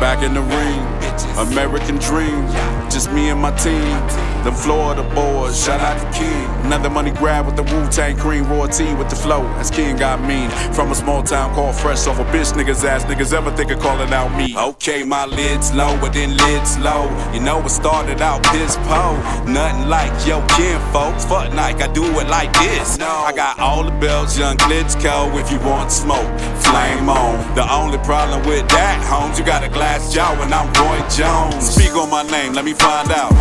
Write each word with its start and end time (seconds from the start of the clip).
Back 0.00 0.22
in 0.22 0.32
the 0.32 0.40
ring, 0.40 1.48
American 1.48 1.96
dream, 1.98 2.46
just 2.90 3.12
me 3.12 3.28
and 3.28 3.38
my 3.38 3.54
team. 3.56 4.29
Them 4.44 4.54
Florida 4.54 5.02
boys, 5.14 5.62
shout 5.62 5.80
out 5.80 6.00
to 6.00 6.18
King. 6.18 6.48
Another 6.64 6.88
money 6.88 7.10
grab 7.10 7.44
with 7.44 7.56
the 7.56 7.62
Wu 7.62 7.86
Tang 7.90 8.16
Cream, 8.16 8.48
Raw 8.48 8.66
T 8.66 8.94
with 8.94 9.10
the 9.10 9.16
flow. 9.16 9.46
As 9.58 9.70
King 9.70 9.96
got 9.96 10.22
mean, 10.22 10.48
from 10.72 10.90
a 10.90 10.94
small 10.94 11.22
town 11.22 11.54
called 11.54 11.74
Fresh 11.76 12.06
off 12.06 12.18
a 12.18 12.24
bitch 12.24 12.52
niggas 12.54 12.82
ass 12.84 13.04
niggas 13.04 13.34
ever 13.34 13.50
think 13.50 13.70
of 13.70 13.80
calling 13.80 14.12
out 14.14 14.34
me. 14.36 14.56
Okay, 14.56 15.04
my 15.04 15.26
lid's 15.26 15.74
low, 15.74 15.98
but 16.00 16.14
then 16.14 16.36
lid's 16.36 16.78
low. 16.78 17.04
You 17.34 17.40
know 17.40 17.60
it 17.60 17.68
started 17.68 18.22
out 18.22 18.42
piss 18.44 18.76
po. 18.88 19.16
Nothing 19.46 19.88
like 19.88 20.10
yo 20.26 20.40
kin 20.56 20.80
folks. 20.92 21.24
Fuck 21.26 21.52
Nike, 21.52 21.82
I 21.82 21.92
do 21.92 22.04
it 22.04 22.28
like 22.28 22.52
this. 22.54 22.98
No. 22.98 23.08
I 23.08 23.32
got 23.34 23.58
all 23.58 23.84
the 23.84 23.90
belts, 24.00 24.38
young 24.38 24.56
Klitschko. 24.56 25.38
If 25.38 25.52
you 25.52 25.58
want 25.60 25.92
smoke, 25.92 26.30
flame 26.64 27.08
on. 27.10 27.54
The 27.54 27.66
only 27.70 27.98
problem 27.98 28.46
with 28.46 28.66
that, 28.70 29.04
Holmes, 29.04 29.38
you 29.38 29.44
got 29.44 29.64
a 29.64 29.68
glass 29.68 30.14
jaw 30.14 30.32
and 30.40 30.54
I'm 30.54 30.72
Roy 30.80 30.98
Jones. 31.10 31.68
Speak 31.68 31.94
on 31.94 32.08
my 32.08 32.22
name, 32.30 32.54
let 32.54 32.64
me 32.64 32.72
find 32.72 33.10
out. 33.10 33.32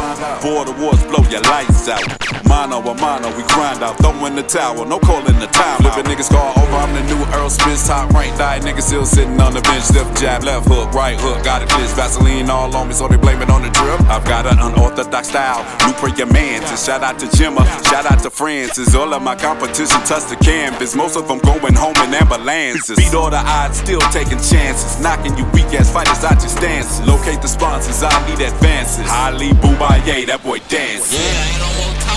Border 0.41 0.73
blow 1.09 1.29
your 1.29 1.41
lights 1.41 1.87
out. 1.89 2.28
Mono 2.49 2.81
a 2.81 2.95
mono, 2.97 3.29
we 3.37 3.43
grind 3.53 3.83
out. 3.83 3.95
Throw 4.01 4.25
in 4.25 4.33
the 4.35 4.41
towel, 4.41 4.83
no 4.83 4.97
calling 4.97 5.37
the 5.37 5.45
time. 5.53 5.77
Flipping 5.77 6.09
niggas 6.09 6.33
call 6.33 6.49
over, 6.57 6.77
I'm 6.81 6.91
the 6.97 7.03
new 7.05 7.21
Errol 7.37 7.51
Spence, 7.51 7.85
top 7.85 8.09
rank. 8.09 8.35
Die 8.39 8.59
niggas 8.61 8.89
still 8.89 9.05
sitting 9.05 9.39
on 9.39 9.53
the 9.53 9.61
bench. 9.61 9.85
Left 9.93 10.19
jab, 10.19 10.41
left 10.41 10.67
hook, 10.67 10.91
right 10.91 11.15
hook. 11.19 11.43
Got 11.43 11.61
a 11.61 11.67
glitch, 11.67 11.93
Vaseline 11.93 12.49
all 12.49 12.75
on 12.75 12.87
me, 12.87 12.95
so 12.95 13.07
they 13.07 13.17
blame 13.17 13.43
it 13.43 13.51
on 13.51 13.61
the 13.61 13.69
drip. 13.69 14.01
I've 14.09 14.25
got 14.25 14.47
an 14.47 14.57
unorthodox 14.57 15.29
style. 15.29 15.61
new 15.85 15.93
for 15.93 16.09
your 16.09 16.25
mans. 16.33 16.65
And 16.71 16.79
shout 16.79 17.03
out 17.03 17.19
to 17.19 17.27
Jimma, 17.27 17.63
shout 17.85 18.09
out 18.09 18.19
to 18.23 18.31
Francis. 18.31 18.95
All 18.95 19.13
of 19.13 19.21
my 19.21 19.35
competition 19.35 20.01
touch 20.09 20.25
the 20.25 20.37
canvas. 20.41 20.95
Most 20.95 21.17
of 21.17 21.27
them 21.27 21.37
going 21.45 21.75
home 21.75 21.95
in 22.01 22.15
ambulances. 22.15 22.97
Beat 22.97 23.13
all 23.13 23.29
the 23.29 23.37
odds, 23.37 23.77
still 23.77 24.01
taking 24.09 24.41
chances. 24.41 24.99
Knocking 24.99 25.37
you 25.37 25.45
weak 25.53 25.69
ass 25.77 25.93
fighters 25.93 26.23
out 26.23 26.41
your 26.41 26.49
stances. 26.49 27.05
Locate 27.05 27.43
the 27.43 27.47
sponsors, 27.47 28.01
I 28.01 28.09
need 28.25 28.41
advances. 28.41 29.05
Ali 29.07 29.51
Bomaye, 29.61 30.25
that 30.25 30.41
boy 30.43 30.57
dance. 30.67 31.13
Yeah, 31.13 32.08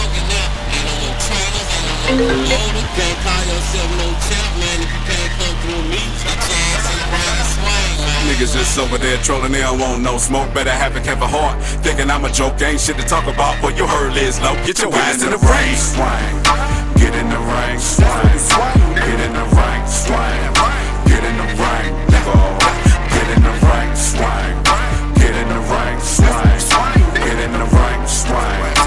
Niggas 8.27 8.53
just 8.55 8.79
over 8.79 8.99
there 8.99 9.19
trolling, 9.19 9.53
they 9.53 9.61
don't 9.61 9.79
want 9.79 10.03
no 10.03 10.19
smoke. 10.19 10.53
Better 10.53 10.71
have 10.71 10.97
a 10.97 11.01
Kevin 11.01 11.29
Hart. 11.29 11.63
Thinking 11.83 12.11
I'm 12.11 12.25
a 12.25 12.31
joke, 12.31 12.61
ain't 12.61 12.81
shit 12.81 12.97
to 12.97 13.05
talk 13.05 13.27
about. 13.27 13.61
But 13.63 13.77
you 13.77 13.87
heard 13.87 14.15
Liz 14.15 14.41
Low. 14.41 14.55
Get 14.67 14.81
your 14.81 14.93
ass 14.95 15.23
in 15.23 15.31
the 15.31 15.39
ring. 15.39 15.77
Swing. 15.77 16.43
Get 16.99 17.15
in 17.15 17.29
the 17.31 17.39
ring. 17.39 17.79
Swing. 17.79 18.39
Get 18.95 19.21
in 19.21 19.33
the 19.33 19.47
ring. 19.55 19.87
Swing. 19.87 20.53
Get 21.07 21.23
in 21.23 21.37
the 21.39 21.49
ring. 21.55 21.91
Nigga. 22.11 22.59
Get 23.15 23.29
in 23.37 23.43
the 23.47 23.55
ring. 23.63 23.91
Swing. 23.95 24.55
Get 25.23 25.35
in 25.39 25.49
the 25.49 25.61
ring. 25.71 25.99
Swing. 26.03 26.59
Get 27.15 27.39
in 27.39 27.53
the 27.53 27.67
ring. 27.71 28.07
Swing. 28.07 28.82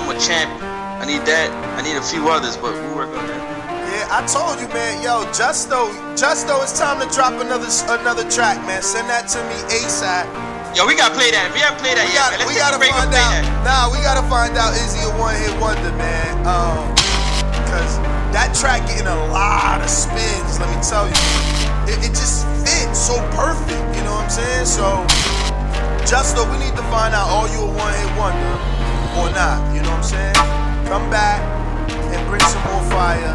I'm 0.00 0.08
a 0.08 0.16
champion. 0.16 0.64
I 0.96 1.04
need 1.04 1.28
that. 1.28 1.52
I 1.76 1.84
need 1.84 1.92
a 1.92 2.00
few 2.00 2.32
others, 2.32 2.56
but 2.56 2.72
we'll 2.72 2.96
work 2.96 3.12
on 3.12 3.20
that. 3.20 3.44
Yeah, 3.68 4.08
I 4.08 4.24
told 4.24 4.56
you, 4.56 4.64
man. 4.72 4.96
Yo, 5.04 5.28
Justo, 5.28 5.92
Justo, 6.16 6.56
it's 6.64 6.72
time 6.72 7.04
to 7.04 7.08
drop 7.12 7.36
another 7.36 7.68
another 8.00 8.24
track, 8.32 8.56
man. 8.64 8.80
Send 8.80 9.12
that 9.12 9.28
to 9.36 9.44
me 9.44 9.60
ASAP. 9.68 10.24
Yo, 10.72 10.88
we 10.88 10.96
gotta 10.96 11.12
play 11.12 11.28
that. 11.36 11.52
We 11.52 11.60
haven't 11.60 11.84
played 11.84 12.00
that 12.00 12.08
We, 12.08 12.16
yet, 12.16 12.32
gotta, 12.32 12.40
man. 12.40 12.48
Let's 12.48 12.56
we 12.56 12.56
gotta 12.56 12.80
find 12.80 13.12
out. 13.12 13.12
that. 13.12 13.44
Nah, 13.60 13.92
we 13.92 14.00
gotta 14.00 14.24
find 14.32 14.56
out 14.56 14.72
is 14.72 14.96
he 14.96 15.04
a 15.04 15.12
one 15.20 15.36
hit 15.36 15.52
wonder, 15.60 15.92
man? 16.00 16.32
Um, 16.48 16.80
cause 17.68 18.00
that 18.32 18.56
track 18.56 18.88
getting 18.88 19.04
a 19.04 19.20
lot 19.28 19.84
of 19.84 19.92
spins. 19.92 20.56
Let 20.56 20.72
me 20.72 20.80
tell 20.80 21.04
you, 21.04 21.20
it, 21.92 22.08
it 22.08 22.16
just 22.16 22.48
fits 22.64 22.96
so 22.96 23.20
perfect. 23.36 23.84
You 23.92 24.00
know 24.08 24.16
what 24.16 24.32
I'm 24.32 24.64
saying? 24.64 24.64
So, 24.64 25.04
Justo, 26.08 26.48
we 26.48 26.56
need 26.56 26.72
to 26.80 26.86
find 26.88 27.12
out 27.12 27.28
are 27.28 27.52
you 27.52 27.68
a 27.68 27.72
one 27.76 27.92
hit 27.92 28.08
wonder 28.16 28.79
or 29.18 29.30
not? 29.34 29.58
You 29.74 29.82
know 29.82 29.90
what 29.90 30.06
I'm 30.06 30.12
saying? 30.14 30.34
Come 30.86 31.10
back 31.10 31.42
and 31.90 32.20
bring 32.28 32.42
some 32.46 32.62
more 32.70 32.82
fire. 32.90 33.34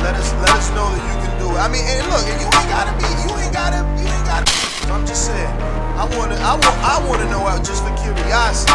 Let 0.00 0.14
us 0.16 0.32
let 0.40 0.50
us 0.56 0.70
know 0.72 0.88
that 0.88 1.02
you 1.04 1.16
can 1.20 1.32
do 1.38 1.48
it. 1.52 1.60
I 1.60 1.68
mean, 1.68 1.84
and 1.84 2.06
look, 2.08 2.24
you 2.26 2.48
ain't 2.48 2.70
gotta 2.72 2.92
be, 2.96 3.08
you 3.24 3.30
ain't 3.36 3.52
gotta, 3.52 3.84
you 4.00 4.08
ain't 4.08 4.26
gotta. 4.26 4.48
I'm 4.92 5.06
just 5.06 5.26
saying. 5.26 5.54
I 5.96 6.04
wanna, 6.16 6.36
I 6.40 6.54
want, 6.54 6.76
I 6.82 6.98
wanna 7.08 7.30
know 7.30 7.46
out 7.46 7.64
just 7.64 7.84
for 7.84 7.94
curiosity. 8.00 8.72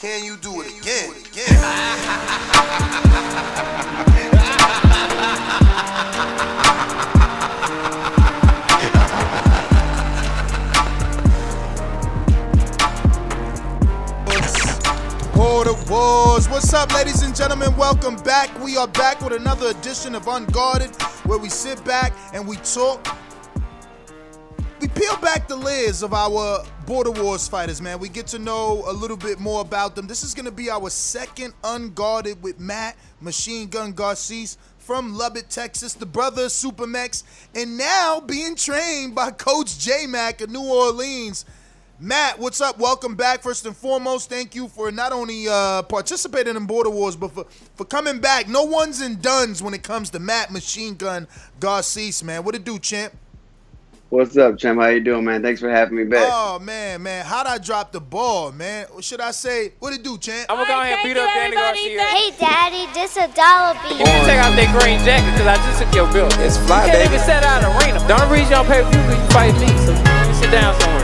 Can 0.00 0.24
you 0.24 0.36
do 0.36 0.60
it 0.62 0.68
again? 0.80 1.12
Again? 1.12 1.58
Wars. 15.88 16.48
What's 16.50 16.74
up, 16.74 16.92
ladies 16.92 17.22
and 17.22 17.34
gentlemen? 17.34 17.74
Welcome 17.76 18.16
back. 18.16 18.50
We 18.62 18.76
are 18.76 18.88
back 18.88 19.22
with 19.22 19.32
another 19.32 19.68
edition 19.68 20.14
of 20.14 20.26
Unguarded, 20.28 20.94
where 21.24 21.38
we 21.38 21.48
sit 21.48 21.82
back 21.84 22.12
and 22.34 22.46
we 22.46 22.56
talk. 22.56 23.16
We 24.80 24.88
peel 24.88 25.16
back 25.16 25.48
the 25.48 25.56
layers 25.56 26.02
of 26.02 26.12
our 26.12 26.62
Border 26.84 27.10
Wars 27.10 27.48
fighters, 27.48 27.80
man. 27.80 27.98
We 27.98 28.10
get 28.10 28.26
to 28.28 28.38
know 28.38 28.84
a 28.86 28.92
little 28.92 29.16
bit 29.16 29.40
more 29.40 29.62
about 29.62 29.96
them. 29.96 30.06
This 30.06 30.22
is 30.22 30.34
going 30.34 30.44
to 30.46 30.52
be 30.52 30.68
our 30.68 30.90
second 30.90 31.54
Unguarded 31.64 32.42
with 32.42 32.60
Matt 32.60 32.96
Machine 33.20 33.68
Gun 33.68 33.92
Garces 33.92 34.58
from 34.78 35.16
Lubbock, 35.16 35.48
Texas, 35.48 35.94
the 35.94 36.06
brother 36.06 36.44
of 36.44 36.50
Supermex, 36.50 37.22
and 37.54 37.78
now 37.78 38.20
being 38.20 38.56
trained 38.56 39.14
by 39.14 39.30
Coach 39.30 39.78
J 39.78 40.06
Mac 40.06 40.42
of 40.42 40.50
New 40.50 40.64
Orleans. 40.64 41.44
Matt, 42.00 42.38
what's 42.38 42.60
up? 42.60 42.78
Welcome 42.78 43.16
back. 43.16 43.42
First 43.42 43.66
and 43.66 43.76
foremost, 43.76 44.30
thank 44.30 44.54
you 44.54 44.68
for 44.68 44.92
not 44.92 45.10
only 45.10 45.48
uh, 45.48 45.82
participating 45.82 46.54
in 46.54 46.64
Border 46.64 46.90
Wars, 46.90 47.16
but 47.16 47.32
for, 47.32 47.44
for 47.74 47.84
coming 47.84 48.20
back. 48.20 48.46
No 48.46 48.62
one's 48.62 49.00
and 49.00 49.20
duns 49.20 49.60
when 49.64 49.74
it 49.74 49.82
comes 49.82 50.10
to 50.10 50.20
Matt 50.20 50.52
Machine 50.52 50.94
Gun 50.94 51.26
Garces, 51.58 52.22
man. 52.22 52.44
What 52.44 52.54
it 52.54 52.62
do, 52.62 52.78
champ? 52.78 53.14
What's 54.10 54.36
up, 54.36 54.58
champ? 54.58 54.78
How 54.78 54.86
you 54.86 55.00
doing, 55.00 55.24
man? 55.24 55.42
Thanks 55.42 55.60
for 55.60 55.68
having 55.68 55.98
me 55.98 56.04
back. 56.04 56.30
Oh 56.32 56.60
man, 56.60 57.02
man, 57.02 57.26
how'd 57.26 57.48
I 57.48 57.58
drop 57.58 57.90
the 57.90 58.00
ball, 58.00 58.52
man? 58.52 58.86
Or 58.94 59.02
should 59.02 59.20
I 59.20 59.32
say, 59.32 59.72
what 59.80 59.92
it 59.92 60.04
do, 60.04 60.16
champ? 60.18 60.46
I'm 60.48 60.56
gonna 60.56 60.68
go 60.68 60.80
ahead 60.80 60.98
and 61.00 61.02
beat 61.02 61.20
up 61.20 61.28
Danny 61.34 61.56
Garcia. 61.56 62.02
Hey, 62.04 62.30
Daddy, 62.38 62.86
this 62.94 63.16
a 63.16 63.26
dollar 63.34 63.74
bill. 63.82 63.98
You 63.98 64.06
need 64.06 64.20
to 64.22 64.24
take 64.24 64.38
out 64.38 64.54
that 64.54 64.70
green 64.80 65.02
jacket 65.04 65.32
because 65.32 65.48
I 65.48 65.56
just 65.66 65.82
took 65.82 65.92
your 65.92 66.06
bill. 66.12 66.28
It's 66.46 66.56
fly, 66.58 66.86
you 66.86 66.92
can't 66.92 67.10
baby. 67.10 67.14
even 67.16 67.26
set 67.26 67.42
out 67.42 67.64
an 67.64 67.74
arena. 67.74 67.98
The 68.06 68.22
only 68.22 68.38
reason 68.38 68.54
you 68.54 68.62
don't 68.62 68.70
pay 68.70 68.80
per 68.80 68.88
view 68.88 69.02
is 69.02 69.18
you 69.18 69.28
fight 69.34 69.54
me. 69.58 69.66
So 69.82 69.90
you 69.92 70.34
sit 70.38 70.52
down 70.54 70.78
somewhere. 70.80 70.97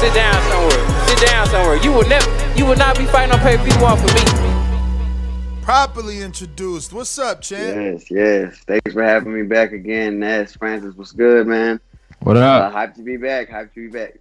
Sit 0.00 0.14
down 0.14 0.40
somewhere. 0.50 1.06
Sit 1.08 1.26
down 1.26 1.46
somewhere. 1.48 1.76
You 1.82 1.92
will 1.92 2.08
never. 2.08 2.30
You 2.56 2.64
will 2.66 2.76
not 2.76 2.96
be 2.96 3.04
fighting 3.06 3.32
on 3.32 3.40
pay 3.40 3.56
per 3.56 3.64
view 3.64 3.84
off 3.84 3.98
of 4.04 4.14
me. 4.14 5.62
properly 5.62 6.22
introduced. 6.22 6.92
What's 6.92 7.18
up, 7.18 7.42
champ? 7.42 7.76
Yes, 8.00 8.10
yes. 8.10 8.56
Thanks 8.66 8.92
for 8.92 9.02
having 9.02 9.34
me 9.34 9.42
back 9.42 9.72
again, 9.72 10.18
Ness. 10.20 10.56
Francis, 10.56 10.94
what's 10.94 11.12
good, 11.12 11.46
man? 11.46 11.78
What 12.20 12.36
Uh, 12.36 12.40
up? 12.40 12.72
hype 12.72 12.94
to 12.94 13.02
be 13.02 13.16
back. 13.18 13.50
Hype 13.50 13.74
to 13.74 13.88
be 13.90 13.98
back. 13.98 14.14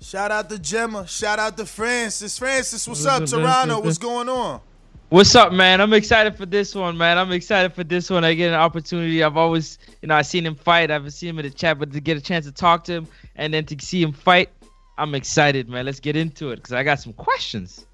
Shout 0.00 0.30
out 0.30 0.50
to 0.50 0.58
Gemma. 0.58 1.06
Shout 1.06 1.38
out 1.38 1.56
to 1.56 1.64
Francis. 1.66 2.38
Francis, 2.38 2.86
what's 2.88 3.06
up? 3.06 3.24
Toronto, 3.26 3.80
what's 3.80 3.96
going 3.98 4.28
on? 4.28 4.60
What's 5.08 5.34
up, 5.34 5.52
man? 5.52 5.80
I'm 5.80 5.92
excited 5.92 6.36
for 6.36 6.46
this 6.46 6.74
one, 6.74 6.96
man. 6.98 7.16
I'm 7.16 7.32
excited 7.32 7.72
for 7.72 7.82
this 7.84 8.10
one. 8.10 8.22
I 8.24 8.34
get 8.34 8.48
an 8.48 8.54
opportunity. 8.54 9.22
I've 9.24 9.36
always, 9.36 9.78
you 10.02 10.08
know, 10.08 10.14
I've 10.16 10.26
seen 10.26 10.44
him 10.44 10.54
fight. 10.56 10.90
I've 10.90 11.10
seen 11.12 11.30
him 11.30 11.38
in 11.38 11.46
the 11.46 11.50
chat, 11.50 11.78
but 11.78 11.92
to 11.92 12.00
get 12.00 12.16
a 12.16 12.20
chance 12.20 12.44
to 12.46 12.52
talk 12.52 12.84
to 12.84 12.92
him 12.92 13.08
and 13.36 13.52
then 13.54 13.64
to 13.66 13.76
see 13.84 14.02
him 14.02 14.12
fight, 14.12 14.50
I'm 14.98 15.14
excited, 15.14 15.68
man. 15.68 15.86
Let's 15.86 16.00
get 16.00 16.16
into 16.16 16.50
it 16.50 16.56
because 16.56 16.72
I 16.72 16.82
got 16.82 17.00
some 17.00 17.12
questions. 17.12 17.86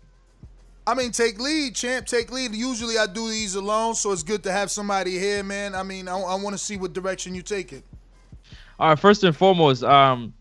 I 0.88 0.94
mean, 0.94 1.10
take 1.10 1.40
lead, 1.40 1.74
champ. 1.74 2.06
Take 2.06 2.30
lead. 2.30 2.54
Usually 2.54 2.96
I 2.96 3.06
do 3.06 3.28
these 3.28 3.56
alone, 3.56 3.94
so 3.94 4.12
it's 4.12 4.22
good 4.22 4.42
to 4.44 4.52
have 4.52 4.70
somebody 4.70 5.18
here, 5.18 5.42
man. 5.42 5.74
I 5.74 5.82
mean, 5.82 6.06
I, 6.06 6.16
I 6.18 6.34
want 6.36 6.54
to 6.54 6.58
see 6.58 6.76
what 6.76 6.92
direction 6.92 7.34
you 7.34 7.42
take 7.42 7.72
it. 7.72 7.82
All 8.78 8.90
right, 8.90 8.98
first 8.98 9.24
and 9.24 9.36
foremost, 9.36 9.82
um, 9.82 10.32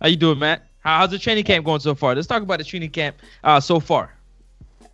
how 0.00 0.08
you 0.08 0.16
doing, 0.16 0.38
Matt? 0.38 0.66
How, 0.80 0.98
how's 0.98 1.10
the 1.10 1.18
training 1.18 1.44
camp 1.44 1.64
going 1.64 1.80
so 1.80 1.94
far? 1.94 2.14
Let's 2.14 2.26
talk 2.26 2.42
about 2.42 2.58
the 2.58 2.64
training 2.64 2.90
camp 2.90 3.16
uh, 3.42 3.60
so 3.60 3.80
far. 3.80 4.12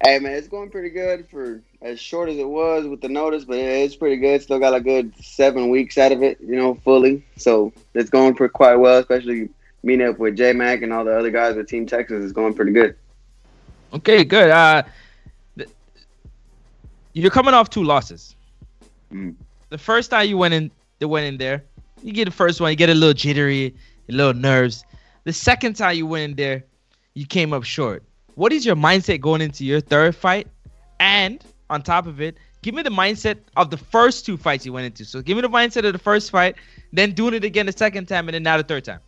Hey, 0.05 0.19
man, 0.19 0.33
it's 0.33 0.49
going 0.49 0.71
pretty 0.71 0.91
good 0.91 1.29
for 1.29 1.61
as 1.83 1.99
short 1.99 2.29
as 2.29 2.39
it 2.39 2.49
was 2.49 2.87
with 2.87 3.01
the 3.01 3.09
notice, 3.09 3.45
but 3.45 3.59
it's 3.59 3.97
pretty 3.97 4.17
good. 4.17 4.41
Still 4.43 4.59
got 4.59 4.75
a 4.75 4.81
good 4.81 5.13
seven 5.23 5.71
weeks 5.71 5.99
out 5.99 6.13
of 6.13 6.23
it, 6.23 6.39
you 6.41 6.57
know, 6.57 6.75
fully. 6.85 7.25
So 7.37 7.73
it's 7.95 8.11
going 8.11 8.35
pretty 8.35 8.53
quite 8.53 8.77
well, 8.77 8.99
especially 8.99 9.49
meeting 9.83 10.07
up 10.07 10.19
with 10.19 10.37
J 10.37 10.53
Mac 10.53 10.83
and 10.83 10.93
all 10.93 11.05
the 11.05 11.17
other 11.17 11.31
guys 11.31 11.57
with 11.57 11.69
Team 11.69 11.87
Texas 11.87 12.25
is 12.25 12.33
going 12.33 12.55
pretty 12.55 12.73
good. 12.73 12.97
Okay, 13.93 14.25
good. 14.25 14.51
Uh, 14.51 14.83
th- 15.57 15.71
you're 17.13 17.31
coming 17.31 17.55
off 17.55 17.71
two 17.71 17.83
losses. 17.83 18.37
Mm. 19.13 19.35
The 19.71 19.79
first 19.79 20.11
time 20.11 20.29
you 20.29 20.39
went 20.39 20.55
in, 20.55 20.71
they 20.99 21.07
went 21.07 21.27
in 21.27 21.39
there. 21.39 21.65
You 22.03 22.13
get 22.13 22.25
the 22.27 22.31
first 22.31 22.61
one, 22.61 22.71
you 22.71 22.77
get 22.77 22.91
a 22.91 22.95
little 22.95 23.15
jittery, 23.15 23.75
a 24.09 24.13
little 24.13 24.35
nerves. 24.35 24.85
The 25.25 25.33
second 25.33 25.75
time 25.75 25.97
you 25.97 26.07
went 26.07 26.31
in 26.31 26.37
there, 26.37 26.65
you 27.15 27.27
came 27.27 27.53
up 27.53 27.65
short. 27.65 28.03
What 28.37 28.53
is 28.53 28.65
your 28.65 28.77
mindset 28.77 29.21
going 29.21 29.43
into 29.43 29.65
your 29.65 29.81
third 29.81 30.15
fight? 30.15 30.47
And 30.99 31.45
on 31.69 31.83
top 31.83 32.07
of 32.07 32.21
it, 32.21 32.37
give 32.63 32.75
me 32.75 32.83
the 32.83 32.91
mindset 32.91 33.39
of 33.57 33.71
the 33.71 33.77
first 33.77 34.25
two 34.25 34.37
fights 34.37 34.65
you 34.65 34.73
went 34.73 34.87
into. 34.87 35.05
So 35.05 35.21
give 35.21 35.37
me 35.37 35.43
the 35.43 35.49
mindset 35.49 35.85
of 35.85 35.93
the 35.93 35.99
first 35.99 36.31
fight, 36.31 36.57
then 36.93 37.13
doing 37.13 37.35
it 37.35 37.45
again 37.45 37.67
the 37.67 37.73
second 37.73 38.07
time, 38.07 38.29
and 38.29 38.35
then 38.35 38.43
now 38.43 38.57
the 38.57 38.63
third 38.63 38.85
time. 38.85 39.01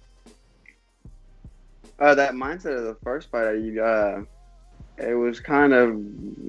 Uh, 2.03 2.17
that 2.17 2.33
mindset 2.33 2.77
of 2.77 2.83
the 2.83 2.97
first 3.05 3.31
fight, 3.31 3.61
you 3.61 3.81
uh, 3.81 4.25
it 4.99 5.15
was 5.15 5.39
kind 5.39 5.73
of 5.73 5.91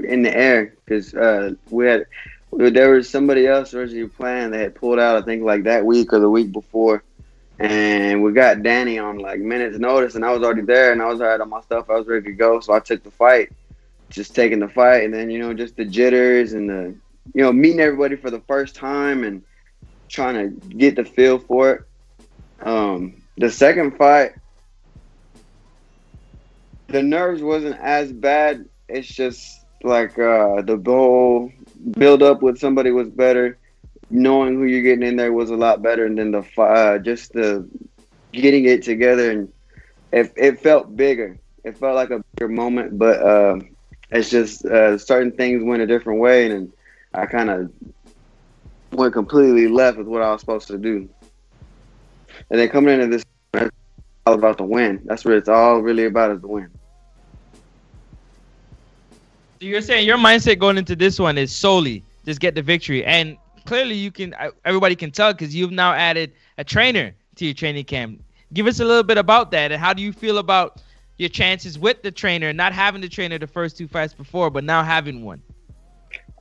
in 0.03 0.23
the 0.23 0.35
air 0.35 0.73
because 0.83 1.13
uh, 1.13 1.53
we 1.69 1.85
had 1.85 2.07
there 2.51 2.89
was 2.89 3.07
somebody 3.07 3.45
else 3.45 3.71
originally 3.75 4.09
playing. 4.09 4.49
They 4.49 4.63
had 4.63 4.73
pulled 4.73 4.97
out, 4.97 5.15
I 5.15 5.21
think, 5.21 5.43
like 5.43 5.65
that 5.65 5.85
week 5.85 6.11
or 6.11 6.19
the 6.19 6.29
week 6.29 6.51
before, 6.51 7.03
and 7.59 8.23
we 8.23 8.31
got 8.31 8.63
Danny 8.63 8.97
on 8.97 9.19
like 9.19 9.41
minutes 9.41 9.77
notice, 9.77 10.15
and 10.15 10.25
I 10.25 10.31
was 10.31 10.41
already 10.41 10.63
there, 10.63 10.91
and 10.91 11.03
I 11.03 11.05
was 11.05 11.21
already 11.21 11.43
on 11.43 11.49
my 11.49 11.61
stuff. 11.61 11.87
I 11.87 11.99
was 11.99 12.07
ready 12.07 12.25
to 12.25 12.33
go, 12.33 12.59
so 12.59 12.73
I 12.73 12.79
took 12.79 13.03
the 13.03 13.11
fight, 13.11 13.51
just 14.09 14.33
taking 14.33 14.59
the 14.59 14.69
fight, 14.69 15.03
and 15.03 15.13
then 15.13 15.29
you 15.29 15.37
know 15.37 15.53
just 15.53 15.75
the 15.75 15.85
jitters 15.85 16.53
and 16.53 16.67
the 16.67 16.95
you 17.35 17.43
know 17.43 17.53
meeting 17.53 17.79
everybody 17.79 18.15
for 18.15 18.31
the 18.31 18.41
first 18.47 18.73
time 18.73 19.23
and 19.23 19.43
trying 20.09 20.33
to 20.33 20.67
get 20.67 20.95
the 20.95 21.05
feel 21.05 21.37
for 21.37 21.71
it. 21.73 21.81
Um, 22.67 23.21
the 23.37 23.51
second 23.51 23.97
fight, 23.97 24.31
the 26.93 27.01
nerves 27.01 27.41
wasn't 27.41 27.75
as 27.81 28.13
bad. 28.13 28.69
It's 28.87 29.07
just 29.07 29.65
like 29.81 30.11
uh, 30.11 30.61
the 30.61 30.79
whole 30.85 31.51
build 31.97 32.21
up 32.21 32.43
with 32.43 32.59
somebody 32.59 32.91
was 32.91 33.09
better. 33.09 33.57
Knowing 34.11 34.53
who 34.53 34.65
you're 34.65 34.83
getting 34.83 35.01
in 35.01 35.15
there 35.15 35.33
was 35.33 35.49
a 35.49 35.55
lot 35.55 35.81
better, 35.81 36.07
then 36.13 36.29
the 36.29 36.43
uh, 36.61 36.99
just 36.99 37.33
the 37.33 37.67
getting 38.31 38.65
it 38.65 38.83
together 38.83 39.31
and 39.31 39.51
it, 40.11 40.31
it 40.35 40.59
felt 40.59 40.95
bigger. 40.95 41.39
It 41.63 41.77
felt 41.77 41.95
like 41.95 42.11
a 42.11 42.23
bigger 42.35 42.47
moment, 42.47 42.99
but 42.99 43.19
uh, 43.19 43.59
it's 44.11 44.29
just 44.29 44.63
uh, 44.65 44.97
certain 44.99 45.31
things 45.31 45.63
went 45.63 45.81
a 45.81 45.87
different 45.87 46.19
way, 46.19 46.45
and 46.51 46.71
I 47.15 47.25
kind 47.25 47.49
of 47.49 47.71
went 48.91 49.13
completely 49.13 49.67
left 49.67 49.97
with 49.97 50.05
what 50.05 50.21
I 50.21 50.31
was 50.31 50.41
supposed 50.41 50.67
to 50.67 50.77
do. 50.77 51.09
And 52.51 52.59
then 52.59 52.69
coming 52.69 53.01
into 53.01 53.07
this, 53.07 53.23
all 54.27 54.35
about 54.35 54.57
the 54.57 54.63
win. 54.63 55.01
That's 55.05 55.25
what 55.25 55.33
it's 55.33 55.49
all 55.49 55.79
really 55.79 56.05
about 56.05 56.31
is 56.31 56.41
the 56.41 56.47
win. 56.47 56.69
So 59.63 59.69
you're 59.69 59.79
saying 59.79 60.05
your 60.05 60.17
mindset 60.17 60.59
going 60.59 60.77
into 60.77 60.93
this 60.93 61.17
one 61.17 61.37
is 61.37 61.55
solely 61.55 62.03
just 62.25 62.41
get 62.41 62.53
the 62.53 62.61
victory, 62.61 63.05
and 63.05 63.37
clearly 63.65 63.95
you 63.95 64.11
can. 64.11 64.33
uh, 64.33 64.49
Everybody 64.65 64.93
can 64.93 65.09
tell 65.09 65.31
because 65.31 65.55
you've 65.55 65.71
now 65.71 65.93
added 65.93 66.33
a 66.57 66.65
trainer 66.65 67.13
to 67.37 67.45
your 67.45 67.53
training 67.53 67.85
camp. 67.85 68.21
Give 68.53 68.67
us 68.67 68.81
a 68.81 68.83
little 68.83 69.03
bit 69.03 69.17
about 69.17 69.51
that, 69.51 69.71
and 69.71 69.79
how 69.79 69.93
do 69.93 70.01
you 70.01 70.11
feel 70.11 70.39
about 70.39 70.81
your 71.17 71.29
chances 71.29 71.79
with 71.79 72.03
the 72.03 72.11
trainer, 72.11 72.51
not 72.51 72.73
having 72.73 72.99
the 72.99 73.07
trainer 73.07 73.39
the 73.39 73.47
first 73.47 73.77
two 73.77 73.87
fights 73.87 74.13
before, 74.13 74.49
but 74.49 74.65
now 74.65 74.83
having 74.83 75.23
one? 75.23 75.41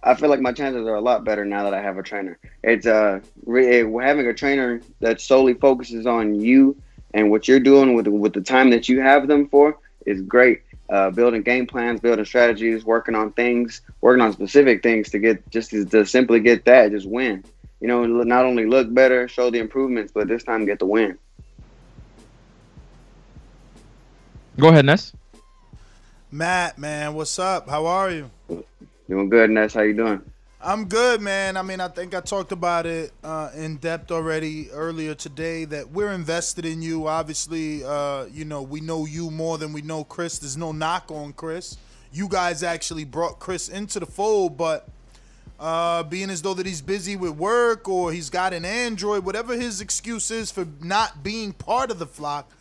I 0.03 0.15
feel 0.17 0.29
like 0.29 0.41
my 0.41 0.53
chances 0.53 0.85
are 0.89 0.97
a 0.97 1.01
lot 1.01 1.25
better 1.25 1.45
now 1.45 1.63
that 1.63 1.75
I 1.75 1.81
have 1.81 1.99
a 1.99 2.03
trainer. 2.03 2.41
It's 2.65 2.87
uh, 2.87 3.21
re- 3.47 3.83
eh, 3.83 4.05
having 4.05 4.27
a 4.27 4.35
trainer 4.35 4.81
that 4.99 5.21
solely 5.21 5.55
focuses 5.55 6.07
on 6.07 6.35
you 6.41 6.77
and 7.15 7.31
what 7.31 7.47
you're 7.47 7.61
doing 7.61 7.95
with 7.95 8.09
with 8.09 8.33
the 8.33 8.41
time 8.41 8.71
that 8.71 8.89
you 8.89 9.01
have 9.01 9.29
them 9.29 9.49
for 9.49 9.79
is 10.07 10.21
great. 10.23 10.63
Uh, 10.93 11.11
building 11.11 11.41
game 11.41 11.67
plans, 11.67 12.01
building 12.01 12.23
strategies, 12.23 12.85
working 12.85 13.15
on 13.15 13.33
things, 13.33 13.81
working 14.03 14.21
on 14.21 14.31
specific 14.31 14.83
things 14.83 15.09
to 15.09 15.19
get 15.19 15.51
just 15.51 15.71
to, 15.71 15.87
to 15.87 16.05
simply 16.05 16.39
get 16.39 16.67
that, 16.67 16.91
just 16.91 17.09
win. 17.09 17.43
You 17.81 17.89
know, 17.89 18.05
not 18.05 18.45
only 18.45 18.67
look 18.67 18.93
better, 18.93 19.27
show 19.27 19.49
the 19.51 19.59
improvements, 19.59 20.13
but 20.13 20.29
this 20.29 20.45
time 20.45 20.67
get 20.67 20.79
the 20.79 20.85
win. 20.85 21.17
Go 24.61 24.69
ahead, 24.69 24.85
Ness. 24.85 25.15
Matt, 26.31 26.77
man, 26.77 27.15
what's 27.15 27.39
up? 27.39 27.71
How 27.71 27.87
are 27.87 28.11
you? 28.11 28.31
Doing 29.09 29.31
good, 29.31 29.49
Ness. 29.49 29.73
How 29.73 29.81
you 29.81 29.95
doing? 29.95 30.21
I'm 30.65 30.85
good, 30.85 31.21
man. 31.21 31.57
I 31.57 31.63
mean, 31.63 31.81
I 31.81 31.89
think 31.89 32.15
I 32.15 32.21
talked 32.21 32.53
about 32.53 32.87
it 32.87 33.11
uh, 33.25 33.51
in 33.53 33.79
depth 33.79 34.13
already 34.13 34.71
earlier 34.71 35.13
today. 35.13 35.65
That 35.65 35.91
we're 35.91 36.13
invested 36.13 36.65
in 36.65 36.83
you. 36.83 37.09
Obviously, 37.09 37.83
uh, 37.83 38.27
you 38.27 38.45
know 38.45 38.63
we 38.63 38.81
know 38.81 39.05
you 39.05 39.33
more 39.33 39.59
than 39.59 39.73
we 39.73 39.83
know 39.83 40.05
Chris. 40.05 40.39
There's 40.39 40.57
no 40.57 40.71
knock 40.71 41.11
on 41.11 41.33
Chris. 41.33 41.77
You 42.13 42.29
guys 42.29 42.63
actually 42.63 43.05
brought 43.05 43.41
Chris 43.41 43.69
into 43.69 43.99
the 43.99 44.07
fold, 44.07 44.57
but 44.57 44.89
uh, 45.59 46.05
being 46.05 46.31
as 46.31 46.43
though 46.43 46.55
that 46.55 46.67
he's 46.67 46.81
busy 46.81 47.17
with 47.17 47.33
work 47.33 47.89
or 47.89 48.13
he's 48.13 48.31
got 48.31 48.53
an 48.53 48.65
Android, 48.65 49.25
whatever 49.25 49.55
his 49.55 49.81
excuse 49.81 50.31
is 50.31 50.53
for 50.53 50.69
not 50.81 51.25
being 51.25 51.53
part 51.53 51.91
of 51.91 51.99
the 51.99 52.07
flock, 52.07 52.53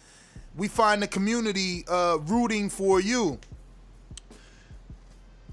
we 0.58 0.68
find 0.68 1.04
the 1.04 1.08
community 1.08 1.84
uh, 1.88 2.18
rooting 2.24 2.68
for 2.68 3.00
you. 3.00 3.38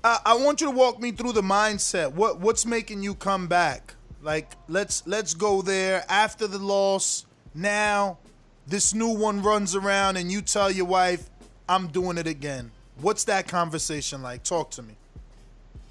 I, 0.05 0.37
want 0.41 0.61
you 0.61 0.69
to 0.69 0.73
walk 0.73 1.01
me 1.01 1.13
through 1.13 1.33
the 1.33 1.43
mindset. 1.43 2.13
What 2.13 2.41
what's 2.41 2.65
making 2.65 3.03
you 3.03 3.15
come 3.15 3.49
back? 3.49 3.95
Like 4.23 4.53
let's 4.69 5.07
let's 5.07 5.35
go 5.35 5.63
there 5.63 6.05
after 6.09 6.47
the 6.47 6.59
loss. 6.59 7.27
Now 7.55 8.19
this 8.67 8.95
new 8.95 9.09
one 9.09 9.43
runs 9.43 9.75
around 9.75 10.17
and 10.17 10.31
you 10.31 10.43
tell 10.43 10.71
your 10.71 10.87
wife, 10.87 11.29
"I'm 11.69 11.89
doing 11.89 12.19
it 12.19 12.27
again." 12.27 12.71
What's 13.01 13.25
that 13.25 13.49
conversation 13.49 14.23
like? 14.23 14.43
Talk 14.43 14.71
to 14.73 14.83
me. 14.83 14.95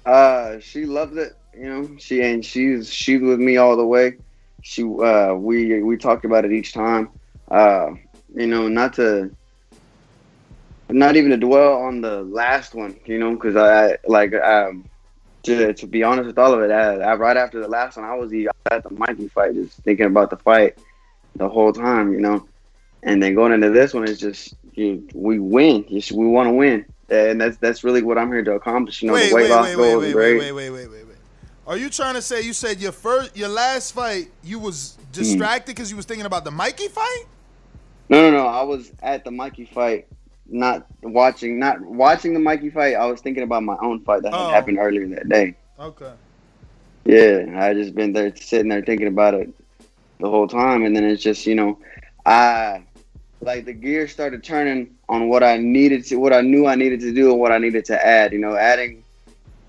Uh, 0.04 0.58
she 0.60 0.84
loves 0.84 1.16
it. 1.16 1.36
You 1.54 1.68
know, 1.68 1.90
she 1.98 2.22
and 2.22 2.44
she's 2.44 2.92
she's 2.92 3.20
with 3.20 3.40
me 3.40 3.56
all 3.56 3.76
the 3.76 3.86
way. 3.86 4.16
She 4.62 4.82
uh, 4.82 5.34
we 5.34 5.82
we 5.82 5.96
talked 5.96 6.24
about 6.24 6.44
it 6.44 6.52
each 6.52 6.72
time. 6.72 7.10
Uh, 7.50 7.92
you 8.34 8.46
know, 8.46 8.68
not 8.68 8.94
to 8.94 9.30
not 10.90 11.16
even 11.16 11.30
to 11.30 11.36
dwell 11.36 11.74
on 11.74 12.00
the 12.00 12.22
last 12.22 12.74
one. 12.74 12.98
You 13.06 13.18
know, 13.18 13.34
because 13.34 13.56
I 13.56 13.98
like 14.06 14.34
um 14.34 14.88
to 15.44 15.72
to 15.72 15.86
be 15.86 16.02
honest 16.02 16.26
with 16.26 16.38
all 16.38 16.52
of 16.52 16.60
it. 16.60 16.70
I, 16.70 16.96
I, 16.96 17.14
right 17.14 17.36
after 17.36 17.60
the 17.60 17.68
last 17.68 17.96
one, 17.96 18.06
I 18.06 18.14
was 18.14 18.32
at 18.70 18.82
the 18.82 18.90
Mikey 18.90 19.28
fight, 19.28 19.54
just 19.54 19.78
thinking 19.78 20.06
about 20.06 20.30
the 20.30 20.36
fight 20.36 20.78
the 21.36 21.48
whole 21.48 21.72
time. 21.72 22.12
You 22.12 22.20
know, 22.20 22.48
and 23.02 23.22
then 23.22 23.34
going 23.34 23.52
into 23.52 23.70
this 23.70 23.94
one 23.94 24.04
is 24.04 24.18
just 24.18 24.54
you, 24.74 25.06
we 25.14 25.38
win. 25.38 25.84
Just, 25.88 26.12
we 26.12 26.26
want 26.26 26.48
to 26.48 26.52
win, 26.52 26.84
and 27.08 27.40
that's 27.40 27.56
that's 27.58 27.84
really 27.84 28.02
what 28.02 28.18
I'm 28.18 28.28
here 28.28 28.44
to 28.44 28.52
accomplish. 28.52 29.02
You 29.02 29.08
know, 29.08 29.14
wait, 29.14 29.30
the 29.30 29.34
weight 29.34 29.42
wait, 29.44 29.50
loss 29.50 29.66
wait, 29.66 29.76
goal 29.76 29.98
wait, 29.98 30.14
wait, 30.14 30.14
wait, 30.14 30.52
wait, 30.52 30.70
wait, 30.70 30.88
wait, 30.88 31.06
wait. 31.06 31.16
Are 31.66 31.76
you 31.76 31.90
trying 31.90 32.14
to 32.14 32.22
say 32.22 32.40
you 32.40 32.54
said 32.54 32.80
your 32.80 32.92
first, 32.92 33.36
your 33.36 33.50
last 33.50 33.92
fight, 33.92 34.30
you 34.42 34.58
was 34.58 34.96
distracted 35.12 35.76
because 35.76 35.90
you 35.90 35.96
was 35.96 36.06
thinking 36.06 36.24
about 36.24 36.44
the 36.44 36.50
Mikey 36.50 36.88
fight? 36.88 37.24
No, 38.08 38.22
no, 38.22 38.30
no. 38.30 38.46
I 38.46 38.62
was 38.62 38.90
at 39.02 39.22
the 39.22 39.30
Mikey 39.30 39.66
fight, 39.66 40.06
not 40.48 40.86
watching, 41.02 41.58
not 41.58 41.80
watching 41.80 42.34
the 42.34 42.40
Mikey 42.40 42.70
fight. 42.70 42.94
I 42.94 43.06
was 43.06 43.20
thinking 43.20 43.42
about 43.44 43.62
my 43.62 43.76
own 43.82 44.00
fight 44.04 44.22
that 44.22 44.34
Oh. 44.34 44.48
happened 44.48 44.78
earlier 44.78 45.06
that 45.08 45.28
day. 45.28 45.56
Okay. 45.78 46.12
Yeah, 47.04 47.44
I 47.56 47.74
just 47.74 47.94
been 47.94 48.12
there 48.12 48.34
sitting 48.36 48.68
there 48.68 48.82
thinking 48.82 49.08
about 49.08 49.34
it 49.34 49.52
the 50.20 50.28
whole 50.28 50.46
time, 50.48 50.84
and 50.84 50.94
then 50.94 51.04
it's 51.04 51.22
just 51.22 51.46
you 51.46 51.54
know, 51.54 51.78
I 52.24 52.84
like 53.40 53.64
the 53.64 53.72
gears 53.72 54.12
started 54.12 54.42
turning 54.44 54.96
on 55.08 55.28
what 55.28 55.42
I 55.42 55.56
needed 55.58 56.04
to, 56.06 56.16
what 56.16 56.32
I 56.32 56.40
knew 56.42 56.66
I 56.66 56.74
needed 56.74 57.00
to 57.00 57.12
do, 57.12 57.30
and 57.30 57.40
what 57.40 57.52
I 57.52 57.58
needed 57.58 57.84
to 57.86 58.06
add. 58.06 58.32
You 58.32 58.38
know, 58.38 58.56
adding 58.56 59.04